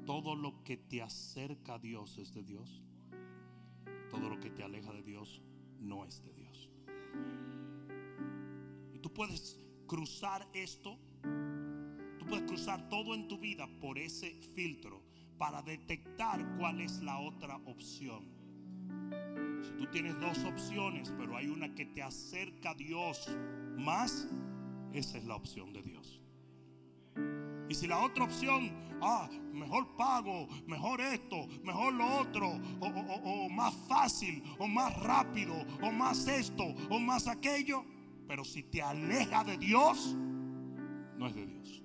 Todo 0.05 0.35
lo 0.35 0.63
que 0.65 0.77
te 0.77 1.01
acerca 1.01 1.75
a 1.75 1.79
Dios 1.79 2.19
es 2.19 2.35
de 2.35 2.43
Dios. 2.43 2.83
Todo 4.11 4.29
lo 4.29 4.41
que 4.41 4.51
te 4.51 4.65
aleja 4.65 4.93
de 4.93 5.03
Dios 5.03 5.41
no 5.79 6.05
es 6.05 6.23
de 6.25 6.33
Dios. 6.35 6.69
Y 8.93 8.99
tú 8.99 9.13
puedes 9.13 9.64
cruzar 9.87 10.47
esto, 10.53 10.99
tú 12.19 12.27
puedes 12.27 12.45
cruzar 12.47 12.89
todo 12.89 13.15
en 13.15 13.29
tu 13.29 13.39
vida 13.39 13.69
por 13.81 13.99
ese 13.99 14.35
filtro 14.55 15.03
para 15.39 15.63
detectar 15.63 16.57
cuál 16.57 16.81
es 16.81 17.03
la 17.03 17.19
otra 17.19 17.57
opción. 17.67 18.25
Si 19.63 19.71
tú 19.73 19.87
tienes 19.87 20.19
dos 20.21 20.39
opciones, 20.45 21.13
pero 21.19 21.37
hay 21.37 21.49
una 21.49 21.75
que 21.75 21.87
te 21.87 22.03
acerca 22.03 22.71
a 22.71 22.75
Dios 22.75 23.29
más, 23.77 24.29
esa 24.93 25.19
es 25.19 25.25
la 25.25 25.37
opción 25.37 25.73
de 25.73 25.83
Dios. 25.83 26.21
Y 27.69 27.75
si 27.75 27.87
la 27.87 28.05
otra 28.05 28.25
opción, 28.25 28.71
ah, 29.01 29.29
mejor 29.53 29.97
pago, 29.97 30.47
mejor 30.67 31.01
esto, 31.01 31.47
mejor 31.63 31.95
lo 31.95 32.19
otro, 32.19 32.49
o, 32.81 32.87
o, 32.87 33.47
o, 33.47 33.49
más 33.49 33.75
fácil, 33.89 34.43
o 34.59 34.69
más 34.69 34.95
rápido, 35.03 35.55
o 35.83 35.91
más 35.91 36.27
esto, 36.27 36.65
o 36.91 36.99
más 36.99 37.27
aquello, 37.27 37.85
pero 38.35 38.45
si 38.45 38.65
te 38.65 38.83
aleja 38.83 39.45
de 39.45 39.57
Dios, 39.57 40.17
no 41.17 41.29
es 41.29 41.37
de 41.37 41.47
Dios. 41.47 41.85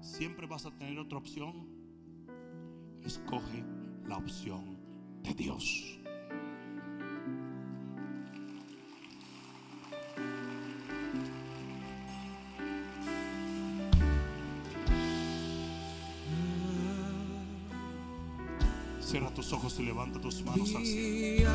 Siempre 0.00 0.46
vas 0.46 0.64
a 0.64 0.70
tener 0.70 0.96
otra 0.96 1.18
opción. 1.18 1.66
Escoge 3.02 3.64
la 4.06 4.16
opción 4.16 4.78
de 5.24 5.34
Dios. 5.34 5.98
Cierra 19.00 19.34
tus 19.34 19.52
ojos 19.52 19.80
y 19.80 19.82
levanta 19.82 20.20
tus 20.20 20.44
manos 20.44 20.72
al 20.76 20.86
cielo. 20.86 21.50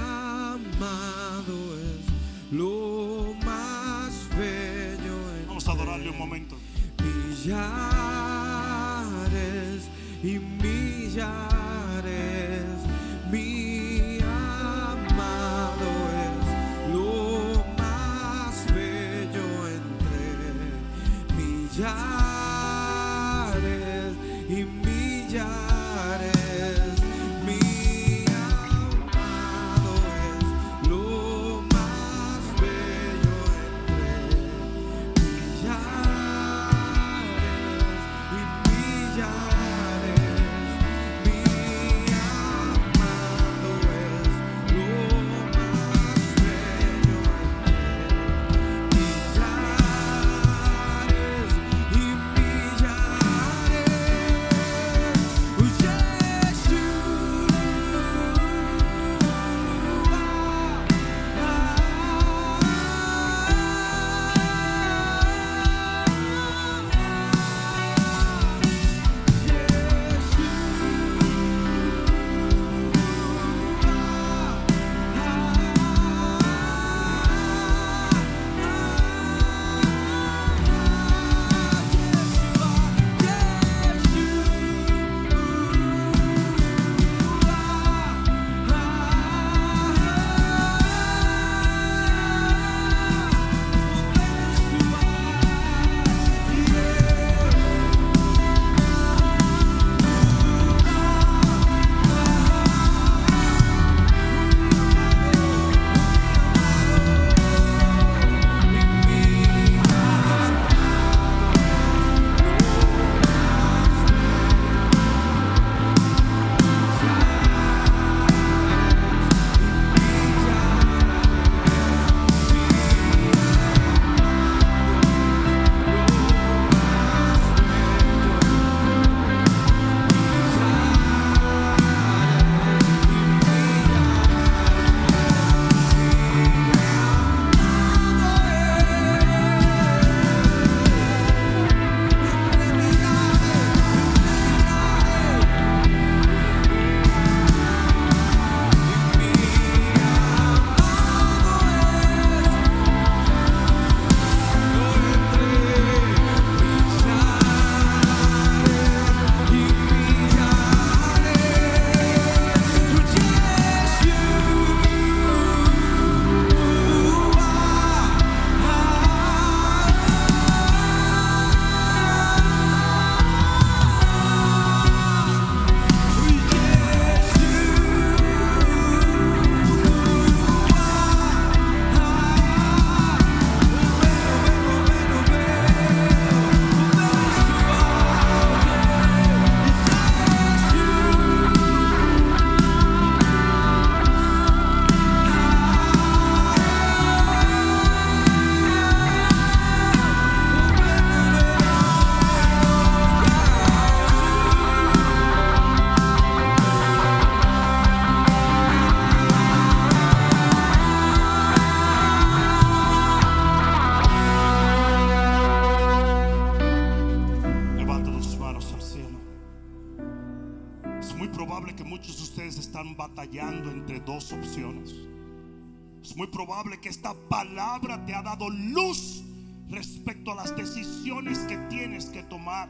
Que 226.63 226.89
esta 226.89 227.13
palabra 227.13 228.05
te 228.05 228.13
ha 228.13 228.21
dado 228.21 228.49
luz 228.49 229.23
respecto 229.69 230.33
a 230.33 230.36
las 230.36 230.55
decisiones 230.57 231.39
que 231.39 231.57
tienes 231.69 232.07
que 232.07 232.21
tomar. 232.23 232.69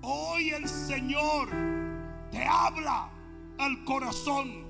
Hoy 0.00 0.50
el 0.50 0.68
Señor 0.68 1.48
te 2.30 2.44
habla 2.44 3.10
al 3.58 3.84
corazón 3.84 4.64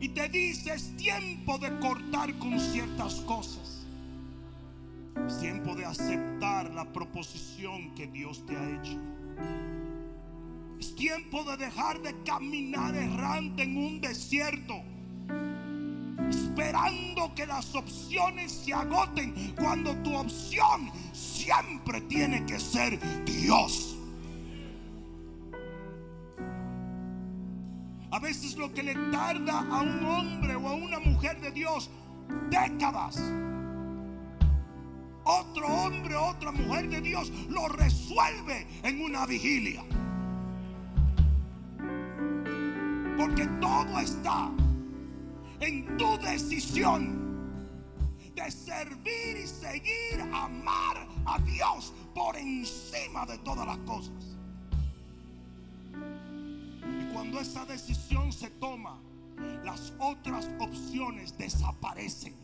y 0.00 0.08
te 0.08 0.28
dice 0.30 0.72
es 0.72 0.96
tiempo 0.96 1.58
de 1.58 1.78
cortar 1.78 2.32
con 2.38 2.58
ciertas 2.58 3.16
cosas. 3.26 3.86
Es 5.26 5.38
tiempo 5.38 5.74
de 5.74 5.84
aceptar 5.84 6.72
la 6.72 6.90
proposición 6.92 7.94
que 7.94 8.06
Dios 8.06 8.46
te 8.46 8.56
ha 8.56 8.70
hecho. 8.70 8.98
Es 10.78 10.94
tiempo 10.94 11.44
de 11.44 11.56
dejar 11.56 12.00
de 12.02 12.22
caminar 12.22 12.94
errante 12.94 13.62
en 13.64 13.76
un 13.76 14.00
desierto. 14.00 14.74
Esperando 16.28 17.34
que 17.34 17.46
las 17.46 17.74
opciones 17.74 18.52
se 18.52 18.74
agoten 18.74 19.54
cuando 19.56 19.96
tu 20.02 20.14
opción 20.14 20.90
siempre 21.12 22.00
tiene 22.02 22.44
que 22.44 22.60
ser 22.60 22.98
Dios. 23.24 23.96
A 28.10 28.18
veces 28.20 28.56
lo 28.56 28.72
que 28.72 28.82
le 28.82 28.94
tarda 29.10 29.60
a 29.60 29.80
un 29.82 30.04
hombre 30.04 30.56
o 30.56 30.68
a 30.68 30.74
una 30.74 30.98
mujer 30.98 31.40
de 31.40 31.50
Dios 31.50 31.90
décadas 32.50 33.20
otro 35.28 35.66
hombre, 35.66 36.16
otra 36.16 36.52
mujer 36.52 36.88
de 36.88 37.02
Dios 37.02 37.30
lo 37.50 37.68
resuelve 37.68 38.66
en 38.82 39.02
una 39.02 39.26
vigilia. 39.26 39.84
Porque 43.18 43.46
todo 43.60 43.98
está 43.98 44.48
en 45.58 45.96
tu 45.96 46.16
decisión 46.18 47.28
de 48.32 48.48
servir 48.48 49.36
y 49.42 49.46
seguir, 49.46 50.20
amar 50.32 51.08
a 51.26 51.38
Dios 51.40 51.92
por 52.14 52.36
encima 52.36 53.26
de 53.26 53.36
todas 53.38 53.66
las 53.66 53.78
cosas. 53.78 54.36
Y 57.00 57.12
cuando 57.12 57.40
esa 57.40 57.64
decisión 57.66 58.32
se 58.32 58.50
toma, 58.50 59.00
las 59.64 59.92
otras 59.98 60.48
opciones 60.60 61.36
desaparecen. 61.36 62.34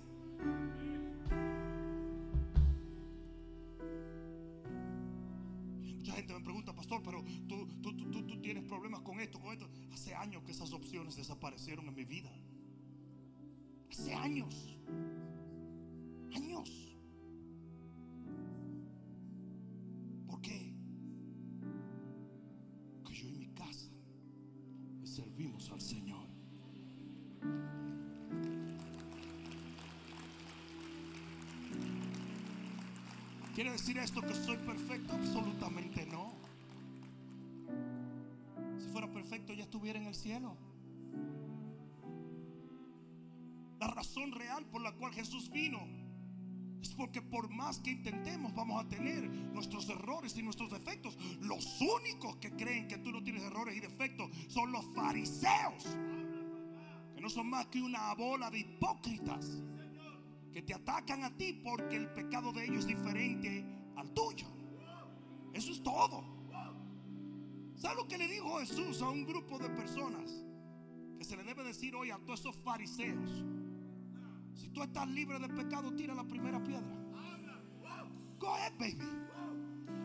Mucha 6.05 6.17
gente 6.17 6.35
me 6.35 6.41
pregunta, 6.41 6.75
pastor, 6.75 7.01
pero 7.03 7.25
tú, 7.49 7.67
tú, 7.81 7.97
tú, 7.97 8.27
tú, 8.27 8.39
tienes 8.43 8.63
problemas 8.65 9.01
con 9.01 9.21
esto, 9.21 9.41
con 9.41 9.55
esto. 9.55 9.71
Hace 9.91 10.15
años 10.15 10.43
que 10.43 10.53
esas 10.53 10.71
opciones 10.75 11.17
desaparecieron 11.17 11.89
en 11.89 11.95
mi 11.95 12.05
vida. 12.05 12.31
Hace 13.91 14.13
años. 14.13 14.77
Años. 16.35 16.95
¿Por 20.27 20.43
qué? 20.43 20.75
Que 23.07 23.15
yo 23.15 23.27
y 23.27 23.39
mi 23.39 23.49
casa 23.55 23.89
servimos 25.05 25.71
al 25.71 25.81
Señor. 25.81 26.29
¿Quiere 33.55 33.71
decir 33.71 33.97
esto 33.99 34.21
que 34.21 34.35
soy 34.35 34.57
perfecto? 34.57 35.13
Absolutamente 35.13 36.05
no. 36.07 36.33
Si 38.81 38.89
fuera 38.89 39.07
perfecto 39.13 39.53
ya 39.55 39.63
estuviera 39.63 39.97
en 40.01 40.07
el 40.07 40.15
cielo. 40.15 40.57
La 43.79 43.87
razón 43.87 44.33
real 44.33 44.65
por 44.67 44.83
la 44.83 44.91
cual 44.93 45.13
Jesús 45.13 45.51
vino 45.51 45.87
es 46.83 46.89
porque 46.95 47.23
por 47.23 47.49
más 47.49 47.79
que 47.79 47.93
intentemos 47.93 48.53
vamos 48.57 48.85
a 48.85 48.89
tener 48.89 49.23
nuestros 49.23 49.89
errores 49.89 50.37
y 50.37 50.43
nuestros 50.43 50.73
defectos. 50.73 51.17
Los 51.41 51.81
únicos 51.81 52.37
que 52.39 52.51
creen 52.51 52.89
que 52.89 52.99
tú 52.99 53.13
no 53.13 53.23
tienes 53.23 53.45
errores 53.45 53.77
y 53.77 53.81
defectos 53.81 54.31
son 54.49 54.73
los 54.73 54.85
fariseos. 54.97 55.97
Que 57.15 57.21
no 57.21 57.31
son 57.31 57.51
más 57.51 57.67
que 57.67 57.81
una 57.81 58.13
bola 58.15 58.51
de 58.51 58.59
hipócritas 58.59 59.63
que 60.55 60.63
te 60.63 60.73
atacan 60.73 61.25
a 61.25 61.37
ti 61.37 61.53
porque 61.65 61.97
el 61.97 62.09
pecado 62.11 62.53
de 62.53 62.65
ellos 62.65 62.79
es 62.79 62.87
diferente 62.87 63.67
al 63.97 64.09
tuyo. 64.13 64.47
Eso 65.53 65.73
es 65.73 65.83
todo. 65.83 66.23
¿Sabe 67.75 67.97
lo 67.97 68.07
que 68.07 68.17
le 68.17 68.29
dijo 68.29 68.61
Jesús 68.61 69.03
a 69.03 69.09
un 69.09 69.27
grupo 69.27 69.59
de 69.59 69.69
personas? 69.71 70.31
Que 71.19 71.25
se 71.25 71.37
le 71.37 71.43
debe 71.43 71.65
decir 71.65 71.97
hoy 71.97 72.13
a 72.13 72.19
todos 72.19 72.39
esos 72.39 72.57
fariseos. 72.59 73.45
Si 74.55 74.69
tú 74.69 74.85
estás 74.85 75.09
libre 75.09 75.41
de 75.41 75.49
pecado, 75.49 75.93
tira 75.93 76.15
la 76.15 76.23
primera 76.23 76.63
piedra. 76.63 77.03
Go 78.39 78.55
ahead, 78.55 78.75
baby. 78.79 79.09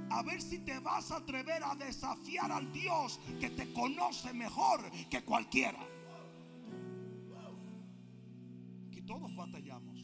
A 0.09 0.23
ver 0.23 0.41
si 0.41 0.57
te 0.59 0.79
vas 0.79 1.11
a 1.11 1.17
atrever 1.17 1.63
a 1.63 1.75
desafiar 1.75 2.51
al 2.51 2.73
Dios 2.73 3.19
que 3.39 3.51
te 3.51 3.71
conoce 3.71 4.33
mejor 4.33 4.89
que 5.11 5.23
cualquiera. 5.23 5.79
Aquí 8.87 9.03
todos 9.03 9.35
batallamos. 9.35 9.98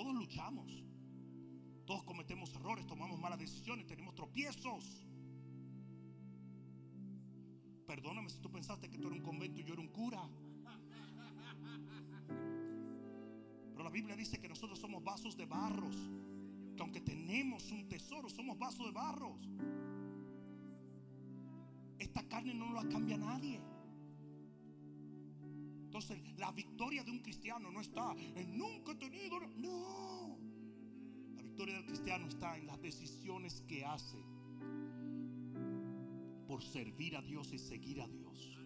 Todos 0.00 0.14
luchamos. 0.14 0.82
Todos 1.84 2.04
cometemos 2.04 2.54
errores, 2.54 2.86
tomamos 2.86 3.20
malas 3.20 3.38
decisiones, 3.38 3.86
tenemos 3.86 4.14
tropiezos. 4.14 5.06
Perdóname 7.86 8.30
si 8.30 8.38
tú 8.38 8.50
pensaste 8.50 8.88
que 8.88 8.96
tú 8.96 9.08
eras 9.08 9.18
un 9.18 9.24
convento 9.26 9.60
y 9.60 9.64
yo 9.64 9.74
era 9.74 9.82
un 9.82 9.88
cura. 9.88 10.26
Pero 13.72 13.84
la 13.84 13.90
Biblia 13.90 14.16
dice 14.16 14.40
que 14.40 14.48
nosotros 14.48 14.78
somos 14.78 15.04
vasos 15.04 15.36
de 15.36 15.44
barros. 15.44 15.96
Que 16.76 16.82
aunque 16.82 17.02
tenemos 17.02 17.70
un 17.70 17.86
tesoro, 17.86 18.30
somos 18.30 18.58
vasos 18.58 18.86
de 18.86 18.92
barros. 18.92 19.38
Esta 21.98 22.26
carne 22.26 22.54
no 22.54 22.72
la 22.72 22.88
cambia 22.88 23.18
nadie. 23.18 23.60
Entonces, 26.00 26.38
la 26.38 26.50
victoria 26.52 27.04
de 27.04 27.10
un 27.10 27.18
cristiano 27.18 27.70
no 27.70 27.82
está 27.82 28.14
en 28.34 28.56
nunca 28.56 28.92
he 28.92 28.94
tenido. 28.94 29.38
No. 29.58 30.38
La 31.36 31.42
victoria 31.42 31.74
del 31.74 31.84
cristiano 31.84 32.26
está 32.26 32.56
en 32.56 32.66
las 32.66 32.80
decisiones 32.80 33.60
que 33.68 33.84
hace 33.84 34.24
por 36.48 36.62
servir 36.62 37.16
a 37.16 37.20
Dios 37.20 37.52
y 37.52 37.58
seguir 37.58 38.00
a 38.00 38.08
Dios. 38.08 38.58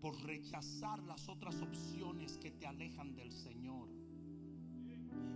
Por 0.00 0.18
rechazar 0.24 0.98
las 1.02 1.28
otras 1.28 1.60
opciones 1.60 2.38
que 2.38 2.52
te 2.52 2.66
alejan 2.66 3.14
del 3.14 3.30
Señor. 3.32 3.90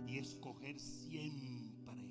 Y 0.07 0.17
escoger 0.17 0.79
siempre 0.79 2.03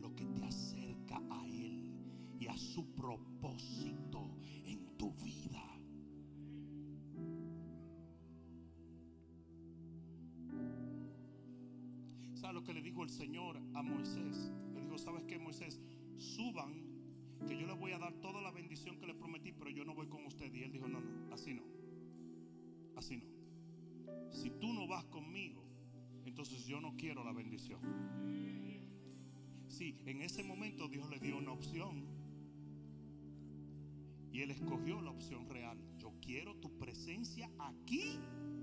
lo 0.00 0.14
que 0.14 0.26
te 0.26 0.44
acerca 0.44 1.20
a 1.28 1.44
Él 1.48 1.92
y 2.38 2.46
a 2.46 2.56
su 2.56 2.86
propósito 2.94 4.30
en 4.64 4.96
tu 4.96 5.10
vida. 5.14 5.35
Que 12.66 12.74
le 12.74 12.82
dijo 12.82 13.04
el 13.04 13.10
Señor 13.10 13.56
a 13.74 13.82
Moisés? 13.82 14.50
Le 14.74 14.82
dijo, 14.82 14.98
¿sabes 14.98 15.22
qué, 15.24 15.38
Moisés? 15.38 15.80
Suban, 16.16 16.74
que 17.46 17.56
yo 17.56 17.66
les 17.66 17.78
voy 17.78 17.92
a 17.92 17.98
dar 17.98 18.12
toda 18.14 18.42
la 18.42 18.50
bendición 18.50 18.98
que 18.98 19.06
les 19.06 19.14
prometí, 19.14 19.52
pero 19.52 19.70
yo 19.70 19.84
no 19.84 19.94
voy 19.94 20.08
con 20.08 20.26
usted. 20.26 20.52
Y 20.52 20.64
él 20.64 20.72
dijo, 20.72 20.88
no, 20.88 21.00
no, 21.00 21.32
así 21.32 21.54
no. 21.54 21.62
Así 22.96 23.18
no. 23.18 23.24
Si 24.32 24.50
tú 24.50 24.72
no 24.72 24.88
vas 24.88 25.04
conmigo, 25.04 25.62
entonces 26.24 26.66
yo 26.66 26.80
no 26.80 26.96
quiero 26.96 27.22
la 27.22 27.32
bendición. 27.32 27.80
Sí, 29.68 29.96
en 30.06 30.22
ese 30.22 30.42
momento 30.42 30.88
Dios 30.88 31.08
le 31.08 31.20
dio 31.20 31.38
una 31.38 31.52
opción. 31.52 32.04
Y 34.32 34.42
él 34.42 34.50
escogió 34.50 35.00
la 35.00 35.10
opción 35.10 35.48
real. 35.48 35.78
Yo 35.98 36.12
quiero 36.20 36.56
tu 36.56 36.76
presencia 36.76 37.48
aquí 37.58 38.18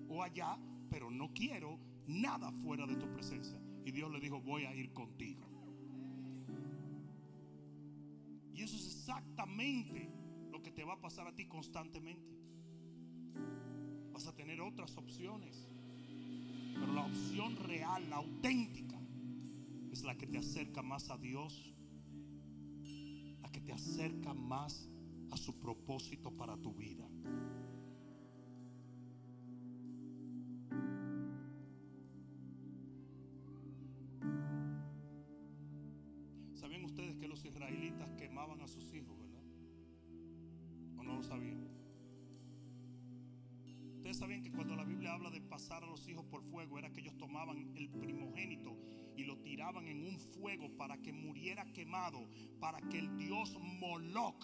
o 0.09 0.21
allá, 0.21 0.59
pero 0.89 1.09
no 1.09 1.34
quiero 1.34 1.80
nada 2.05 2.51
fuera 2.51 2.85
de 2.85 2.95
tu 2.95 3.11
presencia. 3.11 3.62
Y 3.85 3.91
Dios 3.91 4.11
le 4.11 4.19
dijo, 4.19 4.41
voy 4.41 4.65
a 4.65 4.76
ir 4.76 4.93
contigo. 4.93 5.47
Y 8.53 8.61
eso 8.61 8.76
es 8.76 8.85
exactamente 8.85 10.10
lo 10.51 10.61
que 10.61 10.72
te 10.72 10.84
va 10.84 10.93
a 10.93 11.01
pasar 11.01 11.27
a 11.27 11.35
ti 11.35 11.45
constantemente. 11.47 12.38
Vas 14.14 14.27
a 14.27 14.35
tener 14.35 14.61
otras 14.61 14.95
opciones. 14.97 15.68
Pero 16.73 16.93
la 16.93 17.05
opción 17.05 17.55
real, 17.57 18.10
la 18.10 18.18
auténtica, 18.18 18.99
es 19.91 20.03
la 20.03 20.15
que 20.18 20.27
te 20.27 20.38
acerca 20.38 20.81
más 20.81 21.10
a 21.10 21.18
Dios. 21.18 21.73
La 23.41 23.51
que 23.51 23.61
te 23.61 23.73
acerca 23.73 24.34
más 24.34 24.89
a 25.31 25.38
su 25.38 25.60
propósito 25.60 26.31
para 26.31 26.55
tu 26.57 26.73
vida. 26.73 27.07
Israelitas 37.53 38.11
quemaban 38.15 38.61
a 38.61 38.67
sus 38.67 38.91
hijos, 38.93 39.17
verdad? 39.17 39.43
¿O 40.97 41.03
no 41.03 41.15
lo 41.15 41.23
sabían? 41.23 41.67
Ustedes 43.97 44.17
sabían 44.17 44.43
que 44.43 44.51
cuando 44.51 44.75
la 44.75 44.84
Biblia 44.84 45.13
habla 45.13 45.30
de 45.30 45.39
pasar 45.39 45.84
a 45.84 45.88
los 45.88 46.07
hijos 46.07 46.25
por 46.25 46.43
fuego, 46.43 46.77
era 46.77 46.91
que 46.91 47.01
ellos 47.01 47.15
tomaban 47.17 47.71
el 47.77 47.89
primogénito 47.89 48.75
y 49.15 49.23
lo 49.23 49.38
tiraban 49.38 49.88
en 49.88 50.05
un 50.05 50.19
fuego 50.19 50.75
para 50.75 50.97
que 50.97 51.13
muriera 51.13 51.71
quemado, 51.71 52.27
para 52.59 52.81
que 52.89 52.99
el 52.99 53.17
dios 53.17 53.57
Moloch 53.59 54.43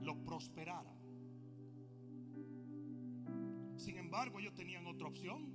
lo 0.00 0.24
prosperara. 0.24 0.94
Sin 3.76 3.98
embargo, 3.98 4.38
ellos 4.38 4.54
tenían 4.54 4.86
otra 4.86 5.08
opción, 5.08 5.52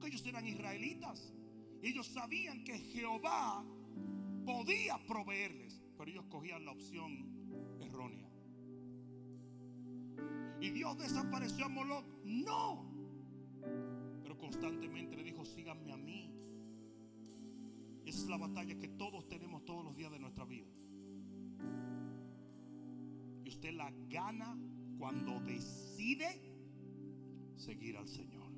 que 0.00 0.08
ellos 0.08 0.26
eran 0.26 0.46
israelitas. 0.46 1.34
Ellos 1.82 2.06
sabían 2.06 2.64
que 2.64 2.78
Jehová 2.78 3.64
podía 4.44 4.98
proveerles, 5.06 5.82
pero 5.96 6.10
ellos 6.10 6.24
cogían 6.26 6.64
la 6.64 6.72
opción 6.72 7.78
errónea. 7.80 8.28
Y 10.60 10.70
Dios 10.70 10.96
desapareció 10.98 11.66
a 11.66 11.68
Moloch. 11.68 12.04
No. 12.24 12.90
Pero 14.22 14.38
constantemente 14.38 15.16
le 15.16 15.24
dijo, 15.24 15.44
síganme 15.44 15.92
a 15.92 15.96
mí. 15.96 16.32
Esa 18.06 18.22
es 18.22 18.28
la 18.28 18.38
batalla 18.38 18.78
que 18.78 18.88
todos 18.88 19.28
tenemos 19.28 19.64
todos 19.64 19.84
los 19.84 19.96
días 19.96 20.10
de 20.10 20.18
nuestra 20.18 20.44
vida. 20.44 20.66
Y 23.44 23.48
usted 23.48 23.72
la 23.72 23.92
gana 24.08 24.58
cuando 24.98 25.40
decide 25.40 26.40
seguir 27.56 27.96
al 27.96 28.08
Señor. 28.08 28.50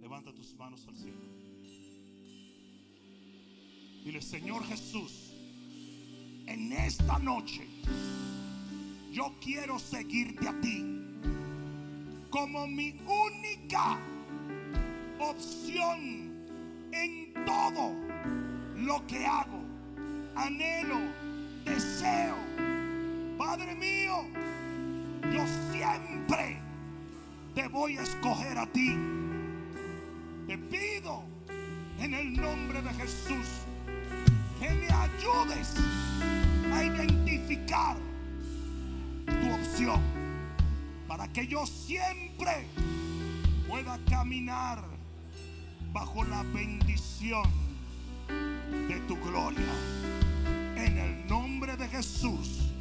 Levanta 0.00 0.34
tus 0.34 0.54
manos 0.54 0.86
al 0.88 0.96
cielo. 0.96 1.51
Dile, 4.04 4.20
Señor 4.20 4.64
Jesús, 4.64 5.32
en 6.46 6.72
esta 6.72 7.20
noche 7.20 7.68
yo 9.12 9.32
quiero 9.40 9.78
seguirte 9.78 10.48
a 10.48 10.60
ti 10.60 10.84
como 12.28 12.66
mi 12.66 12.98
única 13.06 14.00
opción 15.20 16.32
en 16.90 17.32
todo 17.46 17.94
lo 18.74 19.06
que 19.06 19.24
hago. 19.24 19.62
Anhelo 20.34 20.98
deseo. 21.64 22.34
Padre 23.38 23.74
mío, 23.76 24.24
yo 25.32 25.44
siempre 25.70 26.58
te 27.54 27.68
voy 27.68 27.98
a 27.98 28.02
escoger 28.02 28.58
a 28.58 28.66
ti. 28.66 28.96
Te 30.48 30.58
pido 30.58 31.22
en 32.00 32.14
el 32.14 32.32
nombre 32.32 32.82
de 32.82 32.90
Jesús 32.94 33.61
ayudes 35.16 35.74
a 36.72 36.84
identificar 36.84 37.96
tu 39.26 39.54
opción 39.54 40.00
para 41.06 41.28
que 41.28 41.46
yo 41.46 41.66
siempre 41.66 42.66
pueda 43.68 43.98
caminar 44.08 44.82
bajo 45.92 46.24
la 46.24 46.42
bendición 46.44 47.44
de 48.88 49.00
tu 49.06 49.16
gloria. 49.16 49.72
En 50.76 50.98
el 50.98 51.26
nombre 51.26 51.76
de 51.76 51.88
Jesús. 51.88 52.71